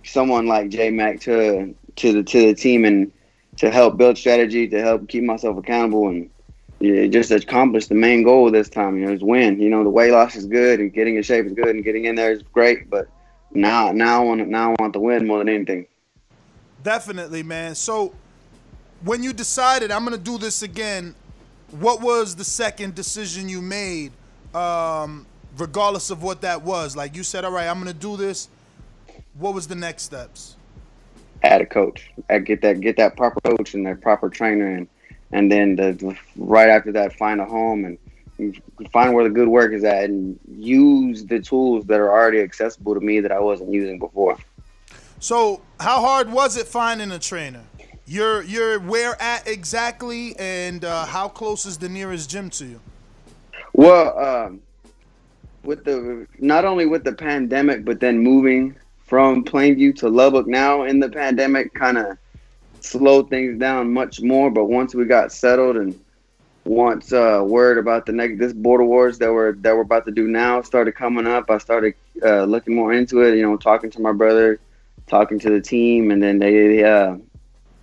someone 0.04 0.48
like 0.48 0.70
J 0.70 0.90
Mac 0.90 1.20
to 1.22 1.76
to 1.98 2.14
the 2.14 2.24
to 2.24 2.48
the 2.48 2.54
team 2.54 2.86
and 2.86 3.12
to 3.58 3.70
help 3.70 3.98
build 3.98 4.18
strategy, 4.18 4.68
to 4.70 4.82
help 4.82 5.08
keep 5.08 5.24
myself 5.24 5.58
accountable, 5.58 6.08
and 6.10 6.30
yeah, 6.80 7.08
just 7.08 7.32
accomplish 7.32 7.88
the 7.88 7.96
main 7.96 8.24
goal 8.24 8.50
this 8.52 8.70
time. 8.70 8.98
You 8.98 9.08
know, 9.08 9.12
is 9.12 9.24
win. 9.24 9.60
You 9.60 9.70
know, 9.70 9.84
the 9.84 9.90
weight 9.90 10.12
loss 10.12 10.36
is 10.36 10.46
good, 10.46 10.80
and 10.80 10.94
getting 10.94 11.18
in 11.18 11.24
shape 11.24 11.46
is 11.46 11.54
good, 11.54 11.68
and 11.68 11.84
getting 11.84 12.06
in 12.06 12.16
there 12.16 12.32
is 12.32 12.42
great. 12.42 12.90
But 12.90 13.10
now, 13.52 13.92
now 13.92 14.22
I 14.22 14.26
want 14.26 14.48
now 14.48 14.72
I 14.72 14.76
want 14.80 14.94
the 14.94 15.00
win 15.00 15.28
more 15.28 15.40
than 15.40 15.50
anything. 15.50 15.88
Definitely, 16.84 17.44
man. 17.44 17.76
So 17.76 18.14
when 19.04 19.24
you 19.24 19.34
decided 19.34 19.92
I'm 19.92 20.06
gonna 20.06 20.18
do 20.18 20.38
this 20.38 20.62
again, 20.62 21.16
what 21.72 22.02
was 22.02 22.36
the 22.36 22.46
second 22.46 22.96
decision 22.96 23.50
you 23.50 23.62
made? 23.62 24.14
Um, 24.54 25.26
regardless 25.58 26.10
of 26.10 26.24
what 26.24 26.42
that 26.42 26.64
was, 26.64 26.96
like 26.96 27.16
you 27.16 27.24
said, 27.24 27.44
all 27.44 27.52
right, 27.52 27.68
I'm 27.68 27.78
gonna 27.78 27.94
do 27.94 28.16
this. 28.16 28.48
What 29.38 29.54
was 29.54 29.68
the 29.68 29.76
next 29.76 30.04
steps? 30.04 30.56
Add 31.44 31.62
a 31.62 31.66
coach. 31.66 32.10
I 32.30 32.40
get 32.40 32.62
that 32.62 32.80
get 32.80 32.96
that 32.98 33.18
proper 33.18 33.42
coach 33.42 33.74
and 33.74 33.86
that 33.86 34.02
proper 34.02 34.30
trainer, 34.30 34.68
and 34.68 34.88
and 35.32 35.52
then 35.52 35.76
the, 35.76 36.18
right 36.36 36.70
after 36.70 36.92
that, 36.94 37.18
find 37.18 37.40
a 37.40 37.46
home 37.46 37.86
and 37.86 37.98
find 38.92 39.14
where 39.14 39.24
the 39.24 39.30
good 39.30 39.48
work 39.48 39.74
is 39.74 39.84
at, 39.84 40.06
and 40.06 40.40
use 40.58 41.26
the 41.26 41.40
tools 41.40 41.86
that 41.86 42.00
are 42.00 42.12
already 42.12 42.40
accessible 42.40 42.94
to 42.94 43.02
me 43.02 43.20
that 43.20 43.32
I 43.32 43.40
wasn't 43.40 43.72
using 43.72 44.00
before. 44.00 44.38
So, 45.20 45.62
how 45.80 46.00
hard 46.02 46.32
was 46.32 46.56
it 46.56 46.66
finding 46.66 47.12
a 47.12 47.20
trainer? 47.20 47.64
You're 48.06 48.42
you're 48.44 48.80
where 48.80 49.22
at 49.22 49.48
exactly, 49.48 50.36
and 50.40 50.84
uh, 50.84 51.06
how 51.06 51.28
close 51.28 51.66
is 51.66 51.78
the 51.78 51.90
nearest 51.90 52.30
gym 52.30 52.50
to 52.52 52.66
you? 52.66 52.80
Well, 53.74 54.18
um, 54.18 54.62
with 55.64 55.84
the 55.84 56.26
not 56.40 56.66
only 56.66 56.86
with 56.86 57.04
the 57.04 57.14
pandemic, 57.14 57.86
but 57.86 58.00
then 58.00 58.18
moving 58.18 58.76
from 59.04 59.44
Plainview 59.44 59.96
to 59.98 60.10
Lubbock 60.10 60.48
now 60.48 60.84
in 60.84 61.00
the 61.00 61.10
pandemic 61.10 61.74
kind 61.74 61.98
of 61.98 62.18
slowed 62.84 63.30
things 63.30 63.60
down 63.60 63.94
much 63.94 64.22
more. 64.22 64.50
But 64.52 64.66
once 64.66 64.94
we 64.96 65.06
got 65.06 65.32
settled 65.32 65.78
and 65.78 66.00
once 66.66 67.12
uh, 67.14 67.42
word 67.46 67.78
about 67.78 68.06
the 68.06 68.12
next 68.12 68.38
this 68.40 68.54
border 68.54 68.84
wars 68.84 69.18
that 69.20 69.32
we're 69.32 69.54
that 69.54 69.76
we're 69.76 69.82
about 69.82 70.06
to 70.06 70.12
do 70.12 70.28
now 70.28 70.62
started 70.62 70.94
coming 70.94 71.28
up, 71.28 71.50
I 71.50 71.58
started 71.58 71.96
uh, 72.24 72.44
looking 72.44 72.76
more 72.76 72.94
into 72.94 73.22
it. 73.22 73.36
You 73.36 73.44
know, 73.44 73.58
talking 73.58 73.90
to 73.92 74.02
my 74.02 74.12
brother, 74.12 74.60
talking 75.08 75.40
to 75.40 75.50
the 75.50 75.62
team, 75.62 76.12
and 76.12 76.22
then 76.22 76.40
they 76.40 76.84
uh, 76.84 77.18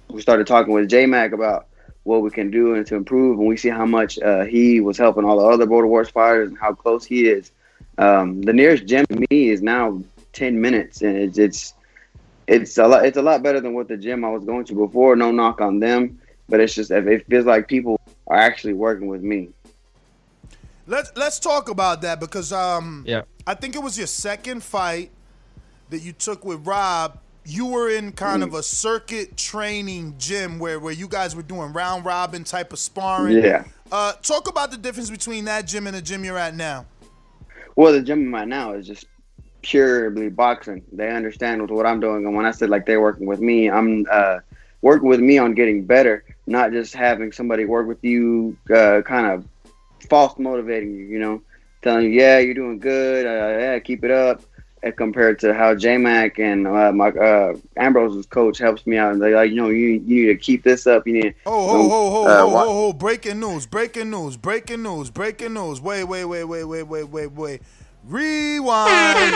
we 0.09 0.21
started 0.21 0.47
talking 0.47 0.73
with 0.73 0.89
J 0.89 1.07
Mac 1.07 1.33
about 1.33 1.67
what 2.05 2.23
we 2.23 2.31
can 2.31 2.51
do 2.51 2.75
and 2.75 2.87
to 2.87 2.95
improve. 2.95 3.39
And 3.39 3.49
we 3.49 3.57
see 3.57 3.69
how 3.69 3.85
much 3.85 4.19
uh, 4.21 4.45
he 4.45 4.81
was 4.81 4.97
helping 4.97 5.25
all 5.25 5.39
the 5.39 5.45
other 5.47 5.67
border 5.67 5.89
wars 5.89 6.09
fighters 6.09 6.49
and 6.49 6.59
how 6.59 6.73
close 6.73 7.05
he 7.05 7.29
is. 7.29 7.51
Um, 7.99 8.43
the 8.43 8.53
nearest 8.53 8.87
gym 8.87 9.07
to 9.07 9.27
me 9.31 9.49
is 9.49 9.63
now 9.63 10.01
ten 10.33 10.61
minutes, 10.61 11.03
and 11.03 11.17
it's 11.17 11.39
it's 11.39 11.75
it's 12.47 12.79
a 12.79 12.87
lot. 12.87 13.05
It's 13.05 13.17
a 13.17 13.23
lot 13.23 13.43
better 13.43 13.61
than 13.61 13.75
what 13.75 13.89
the 13.89 13.97
gym 13.97 14.25
I 14.25 14.31
was 14.31 14.45
going 14.45 14.65
to 14.67 14.75
before. 14.75 15.17
No 15.17 15.31
knock 15.31 15.61
on 15.61 15.81
them, 15.81 16.21
but 16.49 16.61
it's 16.61 16.75
just 16.75 16.91
it 16.91 17.27
feels 17.27 17.47
like 17.47 17.69
people 17.69 18.01
are 18.27 18.37
actually 18.37 18.75
working 18.75 19.09
with 19.09 19.23
me. 19.23 19.51
Let's 20.87 21.11
let's 21.17 21.39
talk 21.41 21.69
about 21.69 22.03
that 22.03 22.21
because 22.21 22.53
um 22.53 23.05
Yeah. 23.07 23.23
I 23.47 23.55
think 23.55 23.75
it 23.75 23.83
was 23.83 23.99
your 23.99 24.07
second 24.07 24.63
fight 24.63 25.11
that 25.91 25.99
you 25.99 26.13
took 26.13 26.45
with 26.45 26.67
Rob. 26.67 27.19
You 27.45 27.67
were 27.67 27.91
in 27.91 28.11
kind 28.11 28.43
of 28.43 28.55
a 28.55 28.63
circuit 28.63 29.37
training 29.37 30.15
gym 30.19 30.59
where 30.59 30.81
where 30.81 30.93
you 30.93 31.07
guys 31.09 31.37
were 31.37 31.43
doing 31.43 31.73
round 31.73 32.05
robin 32.05 32.45
type 32.45 32.73
of 32.73 32.79
sparring. 32.79 33.43
Yeah. 33.43 33.65
Uh, 33.91 34.13
talk 34.15 34.49
about 34.49 34.73
the 34.73 34.77
difference 34.77 35.11
between 35.11 35.45
that 35.45 35.67
gym 35.67 35.87
and 35.87 35.97
the 35.97 36.03
gym 36.03 36.25
you're 36.25 36.39
at 36.39 36.57
now. 36.57 36.87
Well, 37.77 37.93
the 37.93 38.03
gym 38.03 38.35
I'm 38.35 38.43
at 38.43 38.49
now 38.49 38.73
is 38.73 38.87
just 38.87 39.07
purely 39.67 40.29
boxing. 40.29 40.83
They 40.93 41.11
understand 41.11 41.61
with 41.61 41.73
what 41.73 41.87
I'm 41.87 41.99
doing, 41.99 42.25
and 42.25 42.37
when 42.37 42.47
I 42.47 42.53
said 42.53 42.71
like 42.71 42.87
they're 42.87 43.01
working 43.01 43.27
with 43.27 43.41
me, 43.41 43.69
I'm 43.69 44.07
uh, 44.11 44.39
working 44.81 45.09
with 45.09 45.21
me 45.21 45.39
on 45.39 45.55
getting 45.55 45.85
better, 45.85 46.25
not 46.47 46.71
just 46.71 46.95
having 46.95 47.33
somebody 47.33 47.65
work 47.65 47.89
with 47.89 48.03
you, 48.05 48.57
uh, 48.73 49.03
kind 49.03 49.27
of 49.27 49.45
false 50.09 50.39
motivating 50.39 50.95
you. 50.95 51.05
You 51.07 51.19
know, 51.19 51.43
telling 51.83 52.05
you, 52.05 52.11
yeah, 52.11 52.39
you're 52.39 52.55
doing 52.55 52.79
good, 52.79 53.27
uh, 53.27 53.59
yeah, 53.59 53.79
keep 53.81 54.05
it 54.05 54.13
up. 54.13 54.41
And 54.83 54.95
compared 54.95 55.41
to 55.41 55.53
how 55.53 55.75
J 55.75 55.97
Mac 55.97 56.39
and 56.39 56.69
uh, 56.69 56.93
my 56.93 57.09
uh, 57.09 57.57
Ambrose's 57.77 58.27
coach 58.27 58.59
helps 58.59 58.87
me 58.87 58.97
out, 58.99 59.15
and 59.15 59.21
they're 59.21 59.35
like, 59.35 59.51
you 59.51 59.57
know, 59.57 59.71
you, 59.71 60.01
you 60.07 60.27
need 60.27 60.27
to 60.27 60.37
keep 60.37 60.63
this 60.63 60.87
up. 60.87 61.09
You 61.09 61.15
need. 61.15 61.35
Oh, 61.45 61.53
oh, 61.53 61.75
oh, 61.75 61.91
oh, 61.91 62.25
oh, 62.25 62.37
ho, 62.37 62.49
wa- 62.49 62.65
ho, 62.65 62.73
ho! 62.73 62.93
Breaking 62.93 63.41
news! 63.41 63.67
Breaking 63.67 64.11
news! 64.11 64.37
Breaking 64.37 64.85
news! 64.85 65.11
Breaking 65.11 65.55
news! 65.55 65.81
Wait, 65.81 66.05
wait, 66.05 66.27
wait, 66.27 66.45
wait, 66.45 66.65
wait, 66.65 66.83
wait, 66.85 67.09
wait, 67.09 67.33
wait. 67.33 67.63
Rewind. 68.09 69.35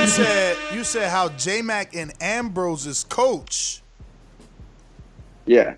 you 0.00 0.06
said 0.06 0.56
you 0.72 0.84
said 0.84 1.10
how 1.10 1.28
J 1.30 1.62
Mac 1.62 1.94
and 1.94 2.12
Ambrose's 2.22 3.04
coach. 3.04 3.82
Yeah. 5.46 5.74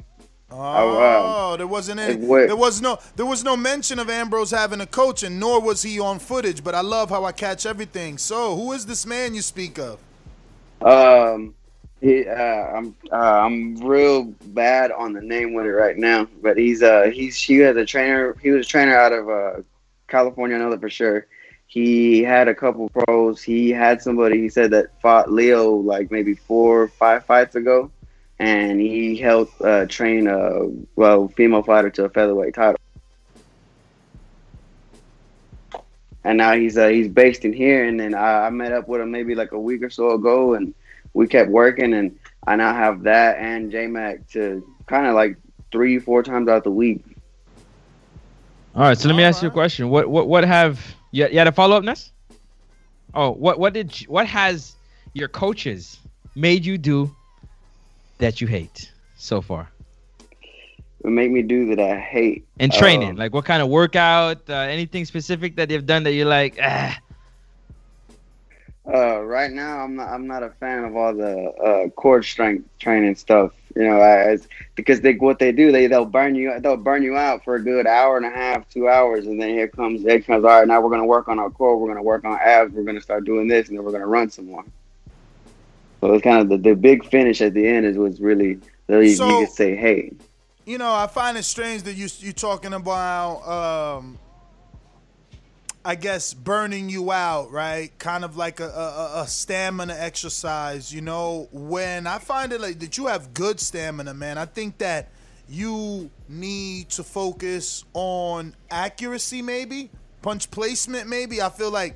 Oh, 0.51 1.53
um, 1.53 1.59
there 1.59 1.67
wasn't 1.67 1.99
any. 2.01 2.25
wa- 2.25 2.47
There 2.47 2.55
was 2.57 2.81
no. 2.81 2.99
There 3.17 3.27
was 3.27 3.43
no 3.43 3.57
mention 3.57 3.99
of 3.99 4.09
Ambrose 4.09 4.51
having 4.53 4.81
a 4.81 4.87
coach, 4.87 5.23
and 5.23 5.41
nor 5.41 5.61
was 5.61 5.83
he 5.83 5.99
on 5.99 6.19
footage. 6.19 6.63
But 6.63 6.75
I 6.75 6.83
love 6.83 7.11
how 7.11 7.25
I 7.25 7.33
catch 7.33 7.67
everything. 7.67 8.17
So, 8.17 8.55
who 8.55 8.73
is 8.73 8.87
this 8.87 9.05
man 9.07 9.35
you 9.35 9.43
speak 9.43 9.79
of? 9.79 9.99
Um, 10.83 11.55
he, 12.01 12.27
uh, 12.29 12.35
I'm 12.35 12.95
uh, 13.11 13.17
I'm 13.17 13.77
real 13.79 14.25
bad 14.47 14.93
on 14.93 15.13
the 15.15 15.21
name 15.21 15.53
with 15.53 15.67
it 15.67 15.71
right 15.73 15.97
now, 15.97 16.29
but 16.43 16.57
he's 16.57 16.83
uh 16.83 17.11
he's 17.13 17.37
he 17.43 17.57
has 17.59 17.77
a 17.77 17.85
trainer. 17.85 18.37
He 18.43 18.51
was 18.51 18.67
a 18.67 18.69
trainer 18.69 18.97
out 18.97 19.13
of 19.13 19.29
uh 19.29 19.63
California, 20.09 20.57
I 20.57 20.61
know 20.61 20.71
that 20.71 20.81
for 20.81 20.91
sure. 20.91 21.27
He 21.67 22.23
had 22.23 22.49
a 22.49 22.55
couple 22.55 22.89
pros. 22.89 23.43
He 23.43 23.71
had 23.71 24.01
somebody 24.01 24.41
he 24.41 24.49
said 24.49 24.71
that 24.71 25.01
fought 25.03 25.33
Leo 25.33 25.75
like 25.75 26.11
maybe 26.11 26.35
four 26.35 26.83
or 26.83 26.89
five 26.89 27.25
fights 27.27 27.57
ago, 27.57 27.91
and 28.39 28.81
he 28.81 29.17
helped 29.17 29.61
uh, 29.61 29.87
train 29.87 30.29
a 30.29 30.69
well 30.95 31.29
female 31.29 31.63
fighter 31.63 31.91
to 31.91 32.05
a 32.05 32.09
featherweight 32.09 32.55
title. 32.55 32.81
And 36.23 36.39
now 36.39 36.55
he's 36.55 36.79
uh, 36.79 36.89
he's 36.89 37.09
based 37.09 37.45
in 37.45 37.53
here, 37.53 37.85
and 37.85 37.99
then 37.99 38.15
I, 38.15 38.47
I 38.47 38.51
met 38.51 38.73
up 38.73 38.89
with 38.89 39.01
him 39.01 39.11
maybe 39.11 39.35
like 39.35 39.53
a 39.53 39.61
week 39.61 39.83
or 39.83 39.91
so 39.91 40.13
ago, 40.13 40.55
and 40.55 40.73
we 41.15 41.27
kept 41.27 41.51
working, 41.51 41.95
and 41.95 42.17
I 42.47 42.57
now 42.57 42.75
have 42.75 43.03
that 43.05 43.39
and 43.39 43.73
J 43.73 43.87
Mac 43.89 44.29
to 44.31 44.65
kind 44.87 45.07
of 45.07 45.15
like 45.15 45.37
three 45.73 45.99
four 45.99 46.23
times 46.23 46.49
out 46.49 46.63
the 46.65 46.71
week. 46.71 47.16
All 48.77 48.83
right, 48.83 48.99
so 48.99 49.09
let 49.09 49.17
me 49.17 49.23
ask 49.23 49.41
you 49.43 49.49
a 49.49 49.51
question. 49.51 49.89
What 49.89 50.11
what 50.11 50.29
what 50.29 50.45
have 50.45 50.79
you, 51.11 51.27
you 51.29 51.39
had 51.39 51.47
a 51.47 51.53
follow 51.53 51.79
up, 51.79 51.83
Ness? 51.83 52.13
Oh, 53.15 53.31
what 53.31 53.59
what 53.59 53.73
did 53.73 53.99
you, 53.99 54.07
what 54.09 54.27
has 54.27 54.77
your 55.15 55.29
coaches 55.29 55.99
made 56.35 56.67
you 56.67 56.77
do 56.77 57.11
that 58.19 58.43
you 58.43 58.47
hate 58.47 58.93
so 59.17 59.41
far? 59.41 59.71
It 61.03 61.09
made 61.09 61.31
me 61.31 61.41
do 61.41 61.75
that 61.75 61.81
I 61.81 61.99
hate. 61.99 62.45
And 62.61 62.71
training, 62.71 63.11
Um, 63.11 63.17
like 63.17 63.33
what 63.33 63.47
kind 63.47 63.63
of 63.63 63.69
workout? 63.71 64.51
Uh, 64.51 64.55
anything 64.55 65.07
specific 65.07 65.57
that 65.57 65.71
they've 65.71 65.87
done 65.87 66.03
that 66.03 66.13
you're 66.13 66.27
like, 66.27 66.59
ah, 66.63 66.99
Uh, 68.89 69.21
right 69.23 69.51
now, 69.51 69.81
I'm 69.81 69.97
not. 69.97 70.09
I'm 70.09 70.27
not 70.27 70.43
a 70.45 70.51
fan 70.51 70.85
of 70.85 70.95
all 70.95 71.13
the 71.13 71.51
uh, 71.51 71.89
core 71.91 72.23
strength 72.23 72.69
training 72.79 73.17
stuff. 73.17 73.53
You 73.75 73.83
know, 73.83 74.01
as 74.01 74.47
because 74.77 75.01
they 75.01 75.15
what 75.15 75.39
they 75.41 75.51
do, 75.51 75.73
they 75.73 75.87
they'll 75.89 76.05
burn 76.05 76.35
you. 76.37 76.59
They'll 76.61 76.77
burn 76.77 77.03
you 77.03 77.17
out 77.17 77.43
for 77.45 77.57
a 77.57 77.63
good 77.63 77.87
hour 77.87 78.17
and 78.17 78.25
a 78.25 78.31
half, 78.31 78.69
two 78.71 78.89
hours, 78.89 79.27
and 79.27 79.43
then 79.43 79.51
here 79.51 79.67
comes 79.69 80.03
here 80.03 80.21
comes. 80.21 80.45
All 80.45 80.51
right, 80.51 80.69
now 80.69 80.81
we're 80.81 80.91
gonna 80.91 81.05
work 81.05 81.27
on 81.29 81.39
our 81.41 81.51
core. 81.51 81.77
We're 81.77 81.89
gonna 81.89 82.03
work 82.03 82.25
on 82.25 82.39
abs. 82.41 82.73
We're 82.75 82.85
gonna 82.85 83.01
start 83.01 83.25
doing 83.25 83.49
this, 83.49 83.69
and 83.69 83.77
then 83.77 83.85
we're 83.85 83.93
gonna 83.93 84.07
run 84.07 84.31
some 84.31 84.47
more. 84.47 84.65
So 86.01 86.13
it's 86.15 86.23
kind 86.23 86.41
of 86.41 86.49
the, 86.49 86.57
the 86.71 86.77
big 86.77 87.05
finish 87.07 87.41
at 87.41 87.55
the 87.55 87.67
end 87.67 87.87
is 87.87 87.97
was 87.99 88.21
really 88.21 88.61
really 88.87 89.15
So- 89.15 89.41
you 89.41 89.47
could 89.47 89.55
say, 89.55 89.75
hey, 89.75 90.13
You 90.65 90.79
know, 90.79 90.93
I 90.93 91.07
find 91.09 91.37
it 91.37 91.43
strange 91.45 91.83
that 91.83 91.95
you 91.95 92.09
you 92.21 92.33
talking 92.33 92.73
about. 92.73 93.43
Um, 93.99 94.19
I 95.87 95.95
guess 95.95 96.35
burning 96.35 96.89
you 96.89 97.13
out, 97.13 97.53
right? 97.53 97.97
Kind 98.01 98.25
of 98.25 98.37
like 98.37 98.59
a, 98.59 98.69
a, 98.69 99.21
a 99.23 99.29
stamina 99.29 99.95
exercise, 99.97 100.93
you 100.93 101.01
know. 101.01 101.49
When 101.53 102.09
I 102.09 102.19
find 102.19 102.53
it 102.53 102.61
like 102.61 102.81
that, 102.81 102.99
you 102.99 103.07
have 103.07 103.33
good 103.33 103.61
stamina, 103.61 104.13
man. 104.13 104.37
I 104.37 104.47
think 104.47 104.79
that 104.79 105.11
you 105.49 106.11
need 106.29 106.91
to 106.91 107.05
focus 107.05 107.85
on 107.95 108.57
accuracy, 108.69 109.43
maybe 109.43 109.91
punch 110.23 110.51
placement, 110.51 111.09
maybe. 111.09 111.41
I 111.41 111.51
feel 111.51 111.71
like 111.71 111.95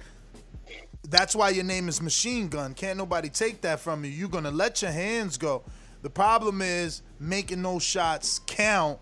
that's 1.08 1.34
why 1.34 1.48
your 1.48 1.64
name 1.64 1.88
is 1.88 2.00
Machine 2.00 2.48
Gun. 2.48 2.74
Can't 2.74 2.96
nobody 2.96 3.28
take 3.28 3.62
that 3.62 3.80
from 3.80 4.04
you. 4.04 4.12
You're 4.12 4.28
gonna 4.28 4.52
let 4.52 4.82
your 4.82 4.92
hands 4.92 5.36
go. 5.36 5.64
The 6.02 6.10
problem 6.10 6.62
is 6.62 7.02
making 7.18 7.60
those 7.62 7.82
shots 7.82 8.38
count 8.46 9.00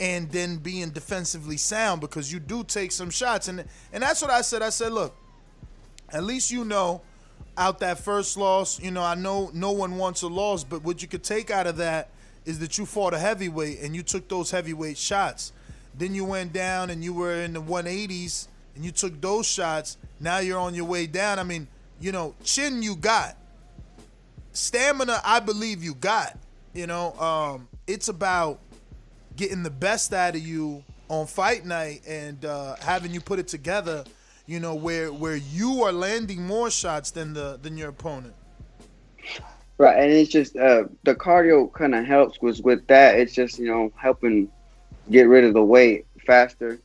and 0.00 0.30
then 0.30 0.56
being 0.56 0.90
defensively 0.90 1.56
sound 1.56 2.00
because 2.00 2.32
you 2.32 2.38
do 2.38 2.64
take 2.64 2.92
some 2.92 3.10
shots. 3.10 3.48
And 3.48 3.64
and 3.92 4.02
that's 4.02 4.22
what 4.22 4.30
I 4.30 4.42
said. 4.42 4.62
I 4.62 4.70
said, 4.70 4.92
look, 4.92 5.16
at 6.12 6.24
least 6.24 6.50
you 6.50 6.64
know 6.64 7.02
out 7.56 7.80
that 7.80 7.98
first 7.98 8.36
loss, 8.36 8.80
you 8.80 8.90
know, 8.90 9.02
I 9.02 9.14
know 9.16 9.50
no 9.52 9.72
one 9.72 9.96
wants 9.96 10.22
a 10.22 10.28
loss, 10.28 10.62
but 10.62 10.84
what 10.84 11.02
you 11.02 11.08
could 11.08 11.24
take 11.24 11.50
out 11.50 11.66
of 11.66 11.76
that 11.78 12.10
is 12.44 12.60
that 12.60 12.78
you 12.78 12.86
fought 12.86 13.12
a 13.12 13.18
heavyweight 13.18 13.80
and 13.80 13.94
you 13.94 14.02
took 14.02 14.28
those 14.28 14.50
heavyweight 14.50 14.96
shots. 14.96 15.52
Then 15.94 16.14
you 16.14 16.24
went 16.24 16.52
down 16.52 16.90
and 16.90 17.02
you 17.02 17.12
were 17.12 17.34
in 17.34 17.52
the 17.52 17.60
180s 17.60 18.46
and 18.76 18.84
you 18.84 18.92
took 18.92 19.20
those 19.20 19.46
shots. 19.46 19.98
Now 20.20 20.38
you're 20.38 20.58
on 20.58 20.74
your 20.74 20.84
way 20.84 21.08
down. 21.08 21.40
I 21.40 21.42
mean, 21.42 21.66
you 22.00 22.12
know, 22.12 22.34
chin 22.44 22.82
you 22.82 22.94
got. 22.94 23.36
stamina, 24.52 25.20
I 25.24 25.40
believe 25.40 25.82
you 25.82 25.94
got. 25.94 26.38
You 26.72 26.86
know, 26.86 27.12
um, 27.18 27.68
it's 27.88 28.08
about 28.08 28.60
getting 29.38 29.62
the 29.62 29.70
best 29.70 30.12
out 30.12 30.34
of 30.34 30.42
you 30.42 30.84
on 31.08 31.26
fight 31.26 31.64
night 31.64 32.02
and 32.06 32.44
uh, 32.44 32.76
having 32.80 33.14
you 33.14 33.20
put 33.20 33.38
it 33.38 33.48
together. 33.48 34.04
You 34.46 34.60
know, 34.60 34.74
where 34.74 35.12
where 35.12 35.36
you 35.36 35.82
are 35.84 35.92
landing 35.92 36.46
more 36.46 36.70
shots 36.70 37.10
than 37.10 37.34
the 37.34 37.58
than 37.62 37.76
your 37.76 37.90
opponent. 37.90 38.34
Right, 39.76 40.02
and 40.02 40.10
it's 40.10 40.30
just 40.30 40.56
uh, 40.56 40.84
the 41.04 41.14
cardio 41.14 41.72
kind 41.72 41.94
of 41.94 42.04
helps 42.04 42.40
was 42.40 42.60
with 42.62 42.86
that. 42.88 43.18
It's 43.18 43.34
just 43.34 43.58
you 43.58 43.66
know 43.66 43.92
helping 43.96 44.50
get 45.10 45.28
rid 45.28 45.44
of 45.44 45.54
the 45.54 45.64
weight 45.64 46.06
faster. 46.26 46.80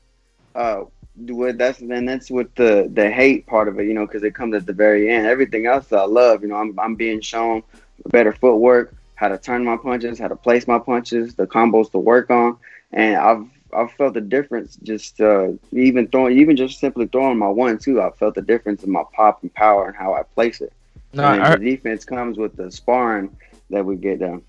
Uh, 0.56 0.84
that's 1.16 1.80
and 1.80 2.08
that's 2.08 2.30
with 2.30 2.54
the 2.56 2.90
the 2.94 3.10
hate 3.10 3.48
part 3.48 3.68
of 3.68 3.80
it, 3.80 3.88
you 3.88 3.94
know, 3.94 4.06
because 4.06 4.24
it 4.24 4.36
comes 4.36 4.56
at 4.56 4.66
the 4.66 4.74
very 4.74 5.10
end. 5.10 5.26
Everything 5.26 5.66
else 5.66 5.92
I 5.94 6.04
love, 6.04 6.42
you 6.42 6.50
know, 6.50 6.56
I'm 6.56 6.78
I'm 6.80 6.96
being 6.96 7.22
shown 7.22 7.64
better 8.10 8.34
footwork, 8.34 8.94
how 9.16 9.28
to 9.28 9.38
turn 9.38 9.64
my 9.64 9.78
punches, 9.78 10.20
how 10.20 10.28
to 10.28 10.36
place 10.36 10.68
my 10.68 10.80
punches, 10.80 11.36
the 11.36 11.48
combos 11.48 11.92
to 11.92 12.00
work 12.00 12.30
on, 12.30 12.58
and 12.92 13.16
I've 13.18 13.46
I've 13.76 13.92
felt 13.94 14.14
the 14.14 14.22
difference 14.22 14.78
just 14.84 15.20
uh, 15.20 15.50
even 15.72 16.08
throwing, 16.08 16.38
even 16.38 16.56
just 16.56 16.80
simply 16.80 17.08
throwing 17.08 17.38
my 17.38 17.50
one 17.50 17.78
two. 17.78 18.02
I 18.02 18.12
felt 18.12 18.36
the 18.36 18.42
difference 18.42 18.84
in 18.84 18.92
my 18.92 19.04
pop 19.14 19.42
and 19.42 19.54
power 19.54 19.88
and 19.88 19.96
how 19.96 20.14
I 20.14 20.24
place 20.24 20.62
it. 20.62 20.74
No, 21.14 21.24
and 21.24 21.42
I, 21.42 21.56
the 21.56 21.64
defense 21.64 22.06
comes 22.06 22.38
with 22.38 22.56
the 22.56 22.72
sparring 22.72 23.36
that 23.70 23.86
we 23.86 23.96
get 23.96 24.20
down. 24.20 24.44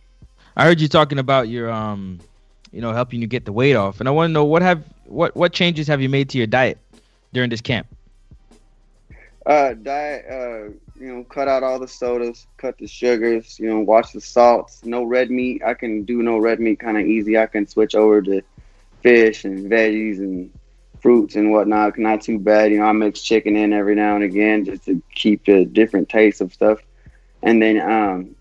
I 0.57 0.65
heard 0.65 0.81
you 0.81 0.89
talking 0.89 1.19
about 1.19 1.49
your 1.49 1.71
um, 1.71 2.21
you 2.75 2.81
know, 2.81 2.93
helping 2.93 3.21
you 3.21 3.27
get 3.29 3.45
the 3.45 3.53
weight 3.53 3.77
off, 3.77 4.01
and 4.01 4.09
I 4.09 4.13
want 4.13 4.29
to 4.31 4.33
know 4.33 4.45
what 4.45 4.63
have 4.63 4.85
what 5.07 5.35
what 5.37 5.53
changes 5.53 5.87
have 5.87 6.03
you 6.03 6.09
made 6.09 6.29
to 6.31 6.39
your 6.39 6.47
diet 6.47 6.79
during 7.33 7.49
this 7.49 7.61
camp? 7.61 7.87
Uh, 9.47 9.75
diet, 9.75 10.25
uh, 10.29 10.71
you 10.99 11.09
know, 11.09 11.25
cut 11.25 11.49
out 11.49 11.63
all 11.63 11.79
the 11.79 11.89
sodas, 11.89 12.47
cut 12.57 12.79
the 12.79 12.87
sugars, 12.87 13.59
you 13.59 13.69
know, 13.69 13.81
watch 13.81 14.13
the 14.13 14.21
salts. 14.21 14.85
No 14.85 15.03
red 15.03 15.31
meat. 15.31 15.63
I 15.65 15.75
can 15.75 16.05
do 16.05 16.23
no 16.23 16.39
red 16.39 16.61
meat 16.61 16.79
kind 16.79 16.97
of 16.97 17.05
easy. 17.05 17.37
I 17.37 17.47
can 17.47 17.67
switch 17.67 17.95
over 17.95 18.23
to 18.23 18.43
fish 19.03 19.45
and 19.45 19.71
veggies 19.71 20.19
and 20.19 20.53
fruits 21.01 21.35
and 21.35 21.51
whatnot. 21.51 21.99
Not 21.99 22.23
too 22.23 22.39
bad. 22.39 22.71
You 22.71 22.79
know, 22.79 22.85
I 22.85 22.93
mix 22.93 23.23
chicken 23.23 23.57
in 23.57 23.73
every 23.73 23.95
now 23.95 24.15
and 24.15 24.25
again 24.25 24.65
just 24.65 24.85
to 24.85 25.03
keep 25.15 25.45
the 25.45 25.65
different 25.65 26.09
tastes 26.09 26.41
of 26.41 26.53
stuff. 26.53 26.79
And 27.43 27.61
then 27.61 27.81
um, 27.81 28.37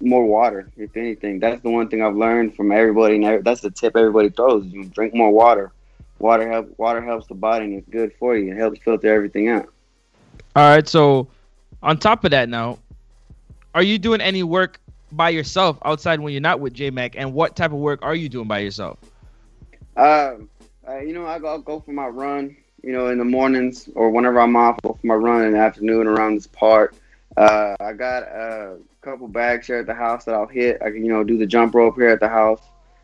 more 0.00 0.24
water, 0.24 0.70
if 0.76 0.96
anything. 0.96 1.40
That's 1.40 1.60
the 1.62 1.70
one 1.70 1.88
thing 1.88 2.02
I've 2.02 2.16
learned 2.16 2.54
from 2.54 2.70
everybody. 2.70 3.22
And 3.22 3.44
that's 3.44 3.60
the 3.60 3.70
tip 3.70 3.96
everybody 3.96 4.30
throws. 4.30 4.66
You 4.66 4.84
drink 4.84 5.14
more 5.14 5.30
water. 5.30 5.72
Water 6.20 6.48
help. 6.48 6.78
Water 6.78 7.00
helps 7.00 7.26
the 7.26 7.34
body 7.34 7.66
and 7.66 7.74
it's 7.74 7.88
good 7.88 8.12
for 8.18 8.36
you. 8.36 8.52
It 8.52 8.56
helps 8.56 8.78
filter 8.80 9.12
everything 9.12 9.48
out. 9.48 9.68
All 10.56 10.74
right, 10.74 10.88
so 10.88 11.28
on 11.82 11.98
top 11.98 12.24
of 12.24 12.30
that, 12.32 12.48
now, 12.48 12.78
are 13.74 13.82
you 13.82 13.98
doing 13.98 14.20
any 14.20 14.42
work 14.42 14.80
by 15.12 15.30
yourself 15.30 15.78
outside 15.84 16.20
when 16.20 16.32
you're 16.32 16.40
not 16.40 16.60
with 16.60 16.74
J 16.74 16.90
Mac? 16.90 17.14
And 17.16 17.32
what 17.32 17.56
type 17.56 17.72
of 17.72 17.78
work 17.78 18.00
are 18.02 18.14
you 18.14 18.28
doing 18.28 18.48
by 18.48 18.58
yourself? 18.60 18.98
Um, 19.96 20.48
uh, 20.86 20.98
you 20.98 21.12
know, 21.12 21.26
I 21.26 21.38
go, 21.38 21.48
I'll 21.48 21.58
go 21.58 21.80
for 21.80 21.92
my 21.92 22.06
run. 22.06 22.56
You 22.82 22.92
know, 22.92 23.08
in 23.08 23.18
the 23.18 23.24
mornings 23.24 23.88
or 23.96 24.10
whenever 24.10 24.38
I'm 24.38 24.54
off, 24.54 24.78
for 24.82 24.96
my 25.02 25.14
run 25.14 25.44
in 25.44 25.52
the 25.52 25.58
afternoon 25.58 26.06
around 26.06 26.36
this 26.36 26.46
park. 26.46 26.94
Uh, 27.36 27.74
I 27.80 27.92
got 27.92 28.22
a 28.22 28.78
couple 29.00 29.26
bags 29.26 29.66
here 29.66 29.78
at 29.78 29.86
the 29.86 29.94
house 29.94 30.24
that 30.24 30.34
I'll 30.34 30.46
hit. 30.46 30.80
I 30.80 30.90
can, 30.90 31.04
you 31.04 31.12
know, 31.12 31.24
do 31.24 31.36
the 31.36 31.46
jump 31.46 31.74
rope 31.74 31.96
here 31.96 32.08
at 32.08 32.20
the 32.20 32.28
house. 32.28 32.62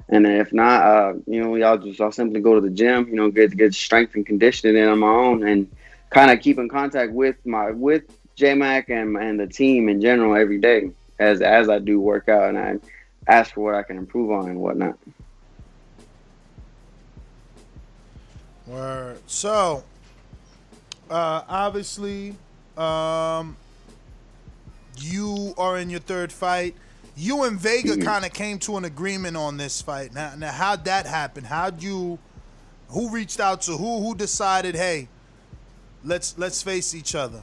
And 0.09 0.27
if 0.27 0.53
not, 0.53 0.83
uh, 0.87 1.15
you 1.27 1.43
know, 1.43 1.67
I'll 1.67 1.79
just 1.79 2.01
I'll 2.01 2.13
simply 2.13 2.41
go 2.41 2.55
to 2.55 2.61
the 2.61 2.71
gym. 2.71 3.09
You 3.09 3.17
know, 3.17 3.31
get 3.31 3.57
get 3.57 3.75
strength 3.75 4.15
and 4.15 4.25
conditioning 4.25 4.77
in 4.77 4.89
on 4.89 5.01
my 5.01 5.09
own, 5.09 5.47
and 5.47 5.71
kind 6.11 6.31
of 6.31 6.41
keep 6.41 6.59
in 6.59 6.69
contact 6.69 7.13
with 7.13 7.37
my 7.45 7.71
with 7.73 8.05
J 8.37 8.55
Mac 8.55 8.91
and 8.91 9.17
and 9.17 9.39
the 9.39 9.47
team 9.47 9.89
in 9.89 10.01
general 10.01 10.35
every 10.37 10.59
day 10.59 10.91
as 11.19 11.41
as 11.41 11.69
I 11.69 11.79
do 11.79 12.01
work 12.01 12.29
out 12.29 12.49
and 12.49 12.59
I 12.59 12.79
ask 13.27 13.55
for 13.55 13.61
what 13.61 13.75
I 13.75 13.83
can 13.83 13.97
improve 13.97 14.31
on 14.31 14.49
and 14.49 14.61
whatnot. 14.61 14.99
Word. 18.67 19.19
So, 19.27 19.85
uh, 21.11 21.43
obviously, 21.49 22.35
um, 22.77 23.57
you 24.99 25.55
are 25.59 25.79
in 25.79 25.91
your 25.91 26.01
third 26.01 26.33
fight. 26.33 26.75
You 27.17 27.45
and 27.45 27.61
Vega 27.61 27.97
kind 27.99 28.25
of 28.25 28.33
came 28.33 28.59
to 28.61 28.77
an 28.77 28.85
agreement 28.85 29.37
on 29.37 29.57
this 29.57 29.81
fight. 29.81 30.13
Now, 30.13 30.35
now, 30.37 30.51
how'd 30.51 30.85
that 30.87 31.07
happen? 31.07 31.45
How'd 31.45 31.83
you? 31.83 32.19
Who 32.89 33.11
reached 33.11 33.39
out 33.39 33.63
to 33.63 33.73
who? 33.73 34.01
Who 34.03 34.15
decided? 34.15 34.75
Hey, 34.75 35.09
let's 36.05 36.37
let's 36.39 36.63
face 36.63 36.95
each 36.95 37.15
other. 37.15 37.43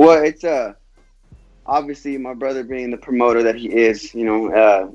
Well, 0.00 0.24
it's 0.24 0.44
uh 0.44 0.72
obviously 1.66 2.16
my 2.16 2.32
brother 2.32 2.64
being 2.64 2.90
the 2.90 2.96
promoter 2.96 3.42
that 3.42 3.54
he 3.54 3.68
is, 3.68 4.14
you 4.14 4.24
know, 4.24 4.50
uh 4.50 4.88